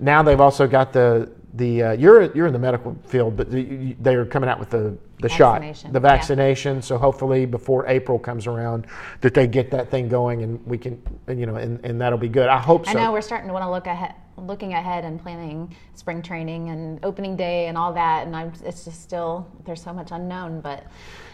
Now 0.00 0.22
they've 0.22 0.40
also 0.40 0.66
got 0.66 0.92
the 0.92 1.30
the 1.54 1.82
uh, 1.82 1.92
you're 1.92 2.30
you're 2.34 2.46
in 2.46 2.52
the 2.52 2.58
medical 2.58 2.96
field, 3.06 3.36
but 3.36 3.48
they're 3.50 4.26
coming 4.26 4.48
out 4.48 4.60
with 4.60 4.70
the 4.70 4.96
the 5.20 5.28
shot, 5.28 5.60
Vaccination, 5.60 5.92
the 5.92 6.00
yeah. 6.00 6.16
vaccination. 6.16 6.82
So 6.82 6.98
hopefully 6.98 7.46
before 7.46 7.86
April 7.86 8.18
comes 8.18 8.46
around, 8.46 8.86
that 9.20 9.34
they 9.34 9.46
get 9.46 9.70
that 9.70 9.90
thing 9.90 10.08
going, 10.08 10.42
and 10.42 10.64
we 10.66 10.78
can, 10.78 11.02
and, 11.26 11.40
you 11.40 11.46
know, 11.46 11.56
and, 11.56 11.84
and 11.84 12.00
that'll 12.00 12.18
be 12.18 12.28
good. 12.28 12.48
I 12.48 12.58
hope 12.58 12.86
so. 12.86 12.92
I 12.92 12.94
know 12.94 13.12
we're 13.12 13.20
starting 13.20 13.48
to 13.48 13.52
want 13.52 13.64
to 13.64 13.70
look 13.70 13.86
ahead, 13.86 14.14
looking 14.36 14.74
ahead 14.74 15.04
and 15.04 15.20
planning 15.20 15.74
spring 15.94 16.22
training 16.22 16.68
and 16.70 17.04
opening 17.04 17.36
day 17.36 17.66
and 17.66 17.76
all 17.76 17.92
that. 17.92 18.26
And 18.26 18.36
I'm, 18.36 18.52
it's 18.64 18.84
just 18.84 19.02
still 19.02 19.48
there's 19.64 19.82
so 19.82 19.92
much 19.92 20.10
unknown, 20.12 20.60
but 20.60 20.86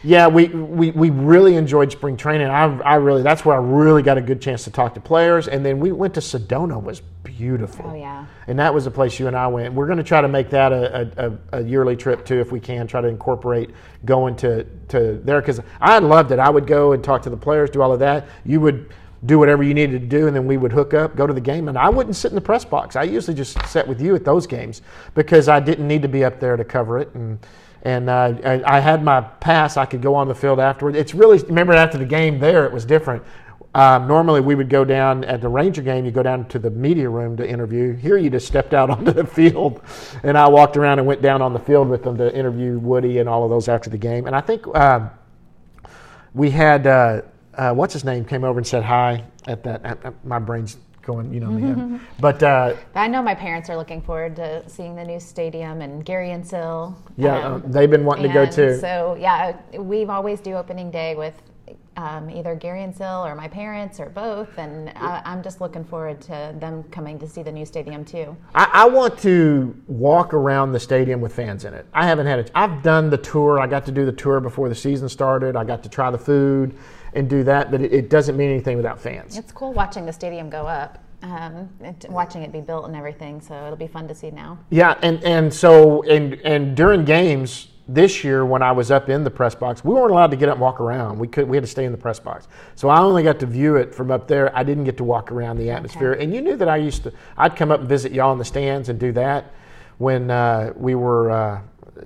Yeah, 0.02 0.26
we, 0.26 0.48
we, 0.48 0.90
we 0.90 1.10
really 1.10 1.56
enjoyed 1.56 1.92
spring 1.92 2.16
training. 2.16 2.46
I, 2.46 2.78
I 2.80 2.94
really 2.96 3.22
that's 3.22 3.44
where 3.44 3.56
I 3.56 3.60
really 3.60 4.02
got 4.02 4.16
a 4.16 4.22
good 4.22 4.40
chance 4.40 4.64
to 4.64 4.70
talk 4.70 4.94
to 4.94 5.00
players. 5.00 5.48
And 5.48 5.64
then 5.64 5.80
we 5.80 5.92
went 5.92 6.14
to 6.14 6.20
Sedona, 6.20 6.82
was 6.82 7.02
beautiful. 7.22 7.90
Oh, 7.90 7.94
yeah. 7.94 8.26
and 8.46 8.58
that 8.58 8.72
was 8.72 8.84
the 8.84 8.90
place 8.90 9.18
you 9.18 9.26
and 9.26 9.36
I 9.36 9.48
went. 9.48 9.74
We're 9.74 9.86
going 9.86 9.98
to 9.98 10.04
try 10.04 10.20
to 10.20 10.28
make 10.28 10.50
that 10.50 10.72
a, 10.72 11.38
a, 11.52 11.58
a 11.58 11.62
yearly 11.62 11.96
trip 11.96 12.24
too, 12.24 12.40
if 12.40 12.52
we 12.52 12.60
can. 12.60 12.86
Try 12.86 13.00
to 13.00 13.08
incorporate 13.08 13.70
going 14.04 14.36
to 14.36 14.64
to 14.88 15.20
there 15.24 15.40
because 15.40 15.60
I 15.80 15.98
loved 15.98 16.32
it. 16.32 16.38
I 16.38 16.50
would 16.50 16.66
go 16.66 16.92
and 16.92 17.02
talk 17.02 17.22
to 17.22 17.30
the 17.30 17.36
players, 17.36 17.70
do 17.70 17.82
all 17.82 17.92
of 17.92 17.98
that. 18.00 18.28
You 18.44 18.60
would 18.60 18.92
do 19.26 19.38
whatever 19.38 19.62
you 19.62 19.72
needed 19.72 20.00
to 20.00 20.06
do, 20.06 20.26
and 20.26 20.36
then 20.36 20.46
we 20.46 20.56
would 20.56 20.72
hook 20.72 20.92
up, 20.92 21.16
go 21.16 21.26
to 21.26 21.32
the 21.32 21.40
game, 21.40 21.68
and 21.68 21.78
I 21.78 21.88
wouldn't 21.88 22.14
sit 22.14 22.30
in 22.30 22.34
the 22.34 22.40
press 22.42 22.64
box. 22.64 22.94
I 22.94 23.04
usually 23.04 23.34
just 23.34 23.56
sat 23.66 23.88
with 23.88 24.00
you 24.00 24.14
at 24.14 24.24
those 24.24 24.46
games 24.46 24.82
because 25.14 25.48
I 25.48 25.60
didn't 25.60 25.88
need 25.88 26.02
to 26.02 26.08
be 26.08 26.24
up 26.24 26.40
there 26.40 26.56
to 26.56 26.64
cover 26.64 26.98
it 26.98 27.14
and 27.14 27.38
and 27.84 28.08
uh, 28.08 28.34
I, 28.44 28.78
I 28.78 28.80
had 28.80 29.04
my 29.04 29.20
pass. 29.20 29.76
I 29.76 29.84
could 29.84 30.00
go 30.00 30.14
on 30.14 30.26
the 30.26 30.34
field 30.34 30.58
afterward. 30.58 30.96
It's 30.96 31.14
really 31.14 31.38
remember 31.44 31.74
after 31.74 31.98
the 31.98 32.06
game 32.06 32.38
there, 32.38 32.64
it 32.64 32.72
was 32.72 32.84
different. 32.84 33.22
Um, 33.74 34.06
normally, 34.06 34.40
we 34.40 34.54
would 34.54 34.68
go 34.68 34.84
down 34.84 35.24
at 35.24 35.40
the 35.40 35.48
Ranger 35.48 35.82
game. 35.82 36.04
You 36.04 36.12
go 36.12 36.22
down 36.22 36.46
to 36.48 36.58
the 36.58 36.70
media 36.70 37.08
room 37.08 37.36
to 37.38 37.48
interview. 37.48 37.94
Here, 37.94 38.16
you 38.16 38.30
just 38.30 38.46
stepped 38.46 38.72
out 38.72 38.90
onto 38.96 39.12
the 39.12 39.26
field, 39.26 39.82
and 40.22 40.38
I 40.38 40.48
walked 40.48 40.76
around 40.76 40.98
and 40.98 41.08
went 41.08 41.22
down 41.22 41.42
on 41.42 41.52
the 41.52 41.58
field 41.58 41.88
with 41.88 42.04
them 42.04 42.16
to 42.18 42.34
interview 42.36 42.78
Woody 42.78 43.18
and 43.18 43.28
all 43.28 43.44
of 43.44 43.50
those 43.50 43.68
after 43.68 43.90
the 43.90 43.98
game. 43.98 44.26
And 44.26 44.36
I 44.36 44.40
think 44.40 44.66
um, 44.76 45.10
we 46.34 46.50
had 46.50 46.86
uh, 46.86 47.22
uh, 47.56 47.72
what's 47.72 47.92
his 47.92 48.04
name 48.04 48.24
came 48.24 48.44
over 48.44 48.58
and 48.58 48.66
said 48.66 48.82
hi 48.82 49.24
at 49.46 49.62
that. 49.64 49.84
uh, 49.84 49.96
uh, 50.04 50.10
my 50.24 50.38
brain's 50.38 50.78
going, 51.02 51.32
you 51.32 51.40
know, 51.40 51.50
me. 51.50 52.00
but 52.20 52.42
uh, 52.42 52.74
I 52.94 53.08
know 53.08 53.22
my 53.22 53.34
parents 53.34 53.68
are 53.70 53.76
looking 53.76 54.00
forward 54.00 54.36
to 54.36 54.68
seeing 54.68 54.96
the 54.96 55.04
new 55.04 55.20
stadium 55.20 55.82
and 55.82 56.04
Gary 56.04 56.30
and 56.30 56.46
Sill. 56.46 56.96
yeah, 57.16 57.38
uh, 57.38 57.60
they've 57.64 57.90
been 57.90 58.04
wanting 58.04 58.26
to 58.28 58.32
go 58.32 58.46
too. 58.46 58.78
So 58.78 59.16
yeah, 59.18 59.56
we've 59.78 60.10
always 60.10 60.40
do 60.40 60.54
opening 60.54 60.90
day 60.90 61.14
with 61.14 61.34
um, 61.96 62.30
either 62.30 62.54
Gary 62.54 62.82
and 62.82 62.94
Sill 62.94 63.24
or 63.24 63.34
my 63.34 63.48
parents 63.48 64.00
or 64.00 64.06
both, 64.06 64.58
and 64.58 64.90
I, 64.96 65.22
I'm 65.24 65.42
just 65.42 65.60
looking 65.60 65.84
forward 65.84 66.20
to 66.22 66.54
them 66.58 66.82
coming 66.84 67.18
to 67.18 67.28
see 67.28 67.42
the 67.42 67.52
new 67.52 67.64
stadium 67.64 68.04
too. 68.04 68.36
I, 68.54 68.70
I 68.72 68.84
want 68.86 69.18
to 69.20 69.74
walk 69.86 70.34
around 70.34 70.72
the 70.72 70.80
stadium 70.80 71.20
with 71.20 71.34
fans 71.34 71.64
in 71.64 71.74
it. 71.74 71.86
I 71.92 72.06
haven't 72.06 72.26
had 72.26 72.38
it. 72.38 72.50
I've 72.54 72.82
done 72.82 73.10
the 73.10 73.18
tour. 73.18 73.60
I 73.60 73.66
got 73.66 73.84
to 73.86 73.92
do 73.92 74.04
the 74.04 74.12
tour 74.12 74.40
before 74.40 74.68
the 74.68 74.74
season 74.74 75.08
started. 75.08 75.56
I 75.56 75.64
got 75.64 75.82
to 75.84 75.88
try 75.88 76.10
the 76.10 76.18
food 76.18 76.76
and 77.14 77.30
do 77.30 77.44
that, 77.44 77.70
but 77.70 77.80
it, 77.80 77.92
it 77.92 78.10
doesn't 78.10 78.36
mean 78.36 78.50
anything 78.50 78.76
without 78.76 79.00
fans. 79.00 79.38
It's 79.38 79.52
cool 79.52 79.72
watching 79.72 80.04
the 80.04 80.12
stadium 80.12 80.50
go 80.50 80.66
up, 80.66 81.02
um, 81.22 81.68
it, 81.80 82.06
watching 82.08 82.42
it 82.42 82.52
be 82.52 82.60
built 82.60 82.86
and 82.86 82.96
everything. 82.96 83.40
So 83.40 83.54
it'll 83.54 83.76
be 83.76 83.86
fun 83.86 84.08
to 84.08 84.14
see 84.14 84.30
now. 84.30 84.58
Yeah, 84.70 84.98
and 85.02 85.22
and 85.22 85.52
so 85.52 86.02
and 86.04 86.34
and 86.44 86.76
during 86.76 87.04
games, 87.04 87.68
this 87.86 88.24
year 88.24 88.46
when 88.46 88.62
I 88.62 88.72
was 88.72 88.90
up 88.90 89.08
in 89.08 89.24
the 89.24 89.30
press 89.30 89.54
box, 89.54 89.84
we 89.84 89.94
weren't 89.94 90.10
allowed 90.10 90.30
to 90.30 90.36
get 90.36 90.48
up 90.48 90.54
and 90.54 90.62
walk 90.62 90.80
around. 90.80 91.18
We 91.18 91.28
could 91.28 91.48
we 91.48 91.56
had 91.56 91.64
to 91.64 91.70
stay 91.70 91.84
in 91.84 91.92
the 91.92 91.98
press 91.98 92.18
box. 92.18 92.48
So 92.74 92.88
I 92.88 93.00
only 93.00 93.22
got 93.22 93.38
to 93.40 93.46
view 93.46 93.76
it 93.76 93.94
from 93.94 94.10
up 94.10 94.26
there. 94.26 94.56
I 94.56 94.62
didn't 94.62 94.84
get 94.84 94.96
to 94.98 95.04
walk 95.04 95.30
around 95.30 95.58
the 95.58 95.70
atmosphere. 95.70 96.12
And 96.14 96.34
you 96.34 96.40
knew 96.40 96.56
that 96.56 96.68
I 96.68 96.76
used 96.76 97.02
to. 97.04 97.12
I'd 97.36 97.56
come 97.56 97.70
up 97.70 97.80
and 97.80 97.88
visit 97.88 98.12
y'all 98.12 98.32
in 98.32 98.38
the 98.38 98.44
stands 98.44 98.88
and 98.88 98.98
do 98.98 99.12
that 99.12 99.52
when 99.98 100.30
uh, 100.30 100.72
we 100.76 100.94
were. 100.94 101.30
Uh, 101.30 101.60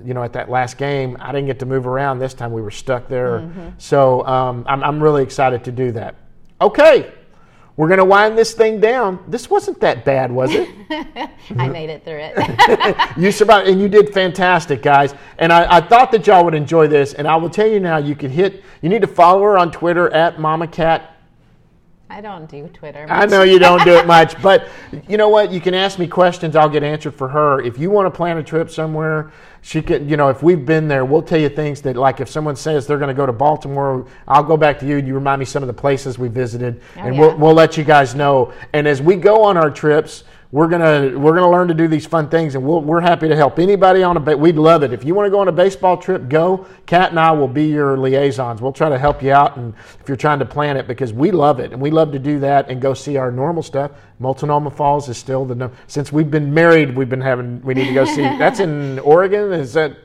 you 0.05 0.13
know, 0.13 0.23
at 0.23 0.35
that 0.35 0.51
last 0.51 0.77
game, 0.77 1.17
I 1.19 1.33
didn't 1.33 1.47
get 1.47 1.59
to 1.61 1.67
move 1.67 1.87
around. 1.87 2.19
This 2.19 2.35
time 2.35 2.53
we 2.53 2.61
were 2.61 2.71
stuck 2.71 3.09
there. 3.09 3.39
So 3.79 4.25
um, 4.27 4.63
I'm, 4.69 4.85
I'm 4.85 5.03
really 5.03 5.23
excited 5.23 5.65
to 5.65 5.73
do 5.73 5.93
that. 5.93 6.15
Okay, 6.61 7.11
we're 7.79 7.87
going 7.87 7.99
to 7.99 8.05
wind 8.05 8.37
this 8.37 8.55
thing 8.55 8.81
down. 8.81 9.23
This 9.29 9.49
wasn't 9.49 9.79
that 9.83 10.05
bad, 10.05 10.33
was 10.33 10.53
it? 10.53 10.69
I 10.91 11.05
mm-hmm. 11.05 11.71
made 11.71 11.89
it 11.89 12.05
through 12.05 12.19
it. 12.21 12.99
you 13.17 13.31
survived, 13.31 13.69
and 13.69 13.81
you 13.81 13.89
did 13.89 14.13
fantastic, 14.13 14.83
guys. 14.83 15.15
And 15.39 15.53
I, 15.53 15.77
I 15.77 15.81
thought 15.81 16.11
that 16.11 16.27
y'all 16.27 16.45
would 16.45 16.55
enjoy 16.55 16.89
this. 16.89 17.15
And 17.15 17.29
I 17.29 17.37
will 17.37 17.49
tell 17.49 17.69
you 17.69 17.79
now, 17.79 17.99
you 17.99 18.17
can 18.17 18.33
hit. 18.33 18.65
You 18.83 18.89
need 18.89 19.03
to 19.03 19.07
follow 19.07 19.43
her 19.45 19.57
on 19.57 19.71
Twitter 19.71 20.13
at 20.13 20.41
Mama 20.41 20.67
Cat. 20.67 21.19
I 22.11 22.21
don't 22.21 22.51
do 22.51 22.67
Twitter. 22.67 23.07
I 23.09 23.27
know 23.27 23.45
you 23.45 23.61
don't 23.61 23.85
do 23.85 23.93
it 23.93 24.07
much, 24.09 24.43
but 24.43 24.67
you 25.07 25.17
know 25.17 25.29
what? 25.29 25.53
You 25.53 25.61
can 25.61 25.73
ask 25.73 26.01
me 26.01 26.09
questions. 26.09 26.57
I'll 26.57 26.69
get 26.69 26.83
answered 26.83 27.15
for 27.15 27.29
her. 27.29 27.61
If 27.61 27.79
you 27.79 27.91
want 27.91 28.13
to 28.13 28.17
plan 28.17 28.39
a 28.39 28.43
trip 28.43 28.71
somewhere, 28.71 29.31
she 29.69 29.83
can. 29.83 30.09
You 30.09 30.17
know, 30.17 30.31
if 30.31 30.43
we've 30.43 30.65
been 30.65 30.89
there, 30.89 31.05
we'll 31.05 31.21
tell 31.21 31.39
you 31.39 31.51
things 31.51 31.83
that, 31.83 31.95
like, 31.95 32.21
if 32.21 32.31
someone 32.31 32.57
says 32.57 32.87
they're 32.87 32.97
going 32.97 33.09
to 33.09 33.15
go 33.15 33.27
to 33.27 33.35
Baltimore, 33.35 34.07
I'll 34.27 34.43
go 34.43 34.57
back 34.57 34.79
to 34.79 34.87
you 34.87 34.97
and 34.97 35.07
you 35.07 35.15
remind 35.15 35.41
me 35.41 35.45
some 35.45 35.63
of 35.63 35.67
the 35.67 35.75
places 35.75 36.19
we 36.19 36.29
visited, 36.29 36.81
oh, 36.97 37.01
and 37.01 37.15
yeah. 37.15 37.21
we'll 37.21 37.37
we'll 37.37 37.55
let 37.55 37.77
you 37.77 37.85
guys 37.85 38.15
know. 38.15 38.55
And 38.73 38.89
as 38.89 39.03
we 39.03 39.17
go 39.17 39.43
on 39.43 39.59
our 39.59 39.71
trips, 39.71 40.25
we're 40.51 40.67
gonna 40.69 41.19
we're 41.19 41.35
gonna 41.35 41.51
learn 41.51 41.69
to 41.69 41.75
do 41.75 41.89
these 41.89 42.07
fun 42.07 42.31
things, 42.31 42.55
and 42.55 42.65
we'll, 42.65 42.81
we're 42.81 43.03
happy 43.03 43.29
to 43.29 43.37
help 43.37 43.59
anybody 43.59 44.03
on 44.03 44.17
a. 44.17 44.21
ba- 44.21 44.37
We'd 44.37 44.57
love 44.57 44.83
it 44.83 44.95
if 44.95 45.05
you 45.05 45.15
want 45.15 45.27
to 45.27 45.31
go 45.31 45.41
on 45.41 45.49
a 45.49 45.53
baseball 45.53 45.99
trip. 45.99 46.29
Go. 46.31 46.67
Kat 46.87 47.11
and 47.11 47.21
I 47.21 47.33
will 47.33 47.49
be 47.49 47.67
your 47.67 47.99
liaisons. 47.99 48.63
We'll 48.63 48.73
try 48.73 48.89
to 48.89 48.99
help 48.99 49.23
you 49.23 49.31
out, 49.33 49.59
and 49.59 49.75
if 50.01 50.09
you're 50.09 50.17
trying 50.17 50.39
to 50.39 50.47
plan 50.47 50.79
it, 50.79 50.87
because 50.89 51.13
we 51.13 51.31
love 51.33 51.61
it, 51.61 51.73
and 51.73 51.83
we 51.83 51.91
love 51.91 52.13
to 52.13 52.19
do 52.19 52.41
that 52.41 52.71
and 52.71 52.81
go 52.81 52.95
see 52.95 53.19
our 53.19 53.31
normal 53.31 53.63
stuff. 53.63 53.91
Multnomah 54.21 54.71
Falls 54.71 55.09
is 55.11 55.19
still 55.19 55.45
the 55.45 55.55
num- 55.55 55.73
since 55.87 56.11
we've 56.13 56.31
been 56.31 56.55
married, 56.55 56.97
we've 56.97 57.11
been 57.11 57.21
having. 57.21 57.61
We 57.63 57.75
need 57.75 57.89
to 57.89 57.95
go 57.95 58.07
see. 58.07 58.23
That's 58.39 58.61
in 58.61 58.99
Oregon. 59.01 59.53
Is 59.53 59.75
that? 59.75 59.97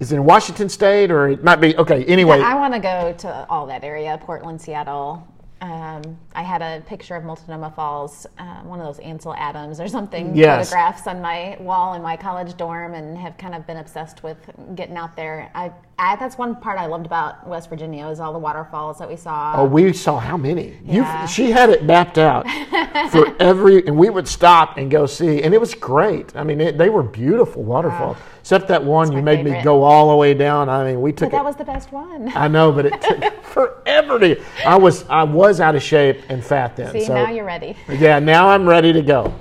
Is 0.00 0.12
it 0.12 0.16
in 0.16 0.24
Washington 0.24 0.68
State 0.68 1.10
or 1.10 1.28
it 1.28 1.42
might 1.44 1.60
be 1.62 1.74
okay? 1.78 2.04
Anyway, 2.04 2.40
I 2.40 2.56
want 2.56 2.74
to 2.74 2.80
go 2.80 3.14
to 3.18 3.46
all 3.48 3.66
that 3.68 3.84
area, 3.84 4.18
Portland, 4.20 4.60
Seattle. 4.60 5.26
Um, 5.60 6.18
I 6.34 6.42
had 6.42 6.62
a 6.62 6.82
picture 6.86 7.14
of 7.14 7.24
Multnomah 7.24 7.72
Falls, 7.76 8.26
uh, 8.38 8.60
one 8.62 8.80
of 8.80 8.86
those 8.86 8.98
Ansel 9.04 9.34
Adams 9.34 9.80
or 9.80 9.88
something 9.88 10.34
Yes. 10.34 10.70
photographs 10.70 11.06
on 11.06 11.20
my 11.20 11.56
wall 11.60 11.94
in 11.94 12.02
my 12.02 12.16
college 12.16 12.56
dorm, 12.56 12.94
and 12.94 13.16
have 13.18 13.36
kind 13.38 13.54
of 13.54 13.66
been 13.66 13.76
obsessed 13.78 14.22
with 14.22 14.38
getting 14.74 14.96
out 14.96 15.14
there. 15.16 15.50
I, 15.54 15.72
I 15.98 16.16
that's 16.16 16.38
one 16.38 16.56
part 16.56 16.78
I 16.78 16.86
loved 16.86 17.06
about 17.06 17.46
West 17.46 17.68
Virginia 17.68 18.06
is 18.08 18.18
all 18.20 18.32
the 18.32 18.38
waterfalls 18.38 18.98
that 18.98 19.08
we 19.08 19.16
saw. 19.16 19.54
Oh, 19.56 19.64
we 19.64 19.92
saw 19.92 20.18
how 20.18 20.36
many? 20.36 20.68
You, 20.84 21.02
Yeah. 21.02 21.26
she 21.26 21.50
had 21.50 21.68
it 21.70 21.84
mapped 21.84 22.18
out 22.18 22.46
for 23.10 23.36
every, 23.40 23.86
and 23.86 23.96
we 23.96 24.08
would 24.10 24.26
stop 24.26 24.78
and 24.78 24.90
go 24.90 25.06
see, 25.06 25.42
and 25.42 25.52
it 25.54 25.60
was 25.60 25.74
great. 25.74 26.34
I 26.34 26.44
mean, 26.44 26.60
it, 26.60 26.78
they 26.78 26.88
were 26.88 27.02
beautiful 27.02 27.62
waterfalls. 27.62 28.16
Except 28.40 28.66
that 28.68 28.82
one, 28.82 29.12
you 29.12 29.22
made 29.22 29.44
me 29.44 29.62
go 29.62 29.84
all 29.84 30.10
the 30.10 30.16
way 30.16 30.34
down. 30.34 30.68
I 30.68 30.82
mean, 30.84 31.00
we 31.00 31.12
took 31.12 31.30
but 31.30 31.36
that 31.36 31.42
it. 31.42 31.44
was 31.44 31.54
the 31.56 31.64
best 31.64 31.92
one. 31.92 32.32
I 32.34 32.48
know, 32.48 32.72
but 32.72 32.86
it 32.86 33.00
took 33.00 33.44
forever 33.44 34.18
to. 34.18 34.42
I 34.66 34.74
was, 34.76 35.08
I 35.08 35.22
was 35.22 35.60
out 35.60 35.76
of 35.76 35.82
shape 36.22 36.30
and 36.30 36.44
fat 36.44 36.76
then. 36.76 36.92
See, 36.92 37.04
so 37.04 37.14
now 37.14 37.30
you're 37.30 37.44
ready. 37.44 37.76
yeah, 37.88 38.18
now 38.18 38.48
I'm 38.48 38.68
ready 38.68 38.92
to 38.92 39.02
go. 39.02 39.34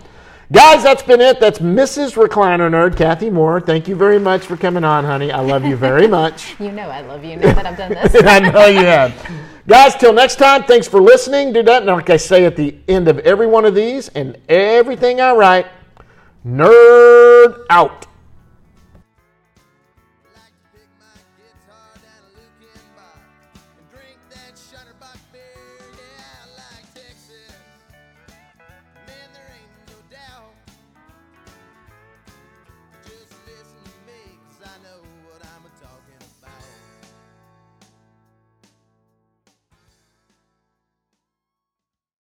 Guys, 0.51 0.83
that's 0.83 1.03
been 1.03 1.21
it. 1.21 1.39
That's 1.39 1.59
Mrs. 1.59 2.15
Recliner 2.21 2.69
Nerd, 2.69 2.97
Kathy 2.97 3.29
Moore. 3.29 3.61
Thank 3.61 3.87
you 3.87 3.95
very 3.95 4.19
much 4.19 4.45
for 4.45 4.57
coming 4.57 4.83
on, 4.83 5.05
honey. 5.05 5.31
I 5.31 5.39
love 5.39 5.63
you 5.63 5.77
very 5.77 6.07
much. 6.19 6.59
You 6.59 6.71
know 6.71 6.89
I 6.89 7.01
love 7.01 7.23
you 7.23 7.37
now 7.37 7.53
that 7.53 7.65
I've 7.65 7.77
done 7.77 7.91
this. 7.93 8.13
I 8.25 8.39
know 8.39 8.65
you 8.65 8.79
have. 8.85 9.31
Guys, 9.67 9.95
till 9.95 10.11
next 10.11 10.35
time, 10.35 10.63
thanks 10.63 10.87
for 10.87 11.01
listening. 11.01 11.53
Do 11.53 11.63
that. 11.63 11.83
And 11.83 11.91
like 11.91 12.09
I 12.09 12.17
say 12.17 12.45
at 12.45 12.57
the 12.57 12.75
end 12.89 13.07
of 13.07 13.19
every 13.19 13.47
one 13.47 13.63
of 13.63 13.75
these 13.75 14.09
and 14.09 14.37
everything 14.49 15.21
I 15.21 15.31
write, 15.33 15.67
nerd 16.45 17.65
out. 17.69 18.07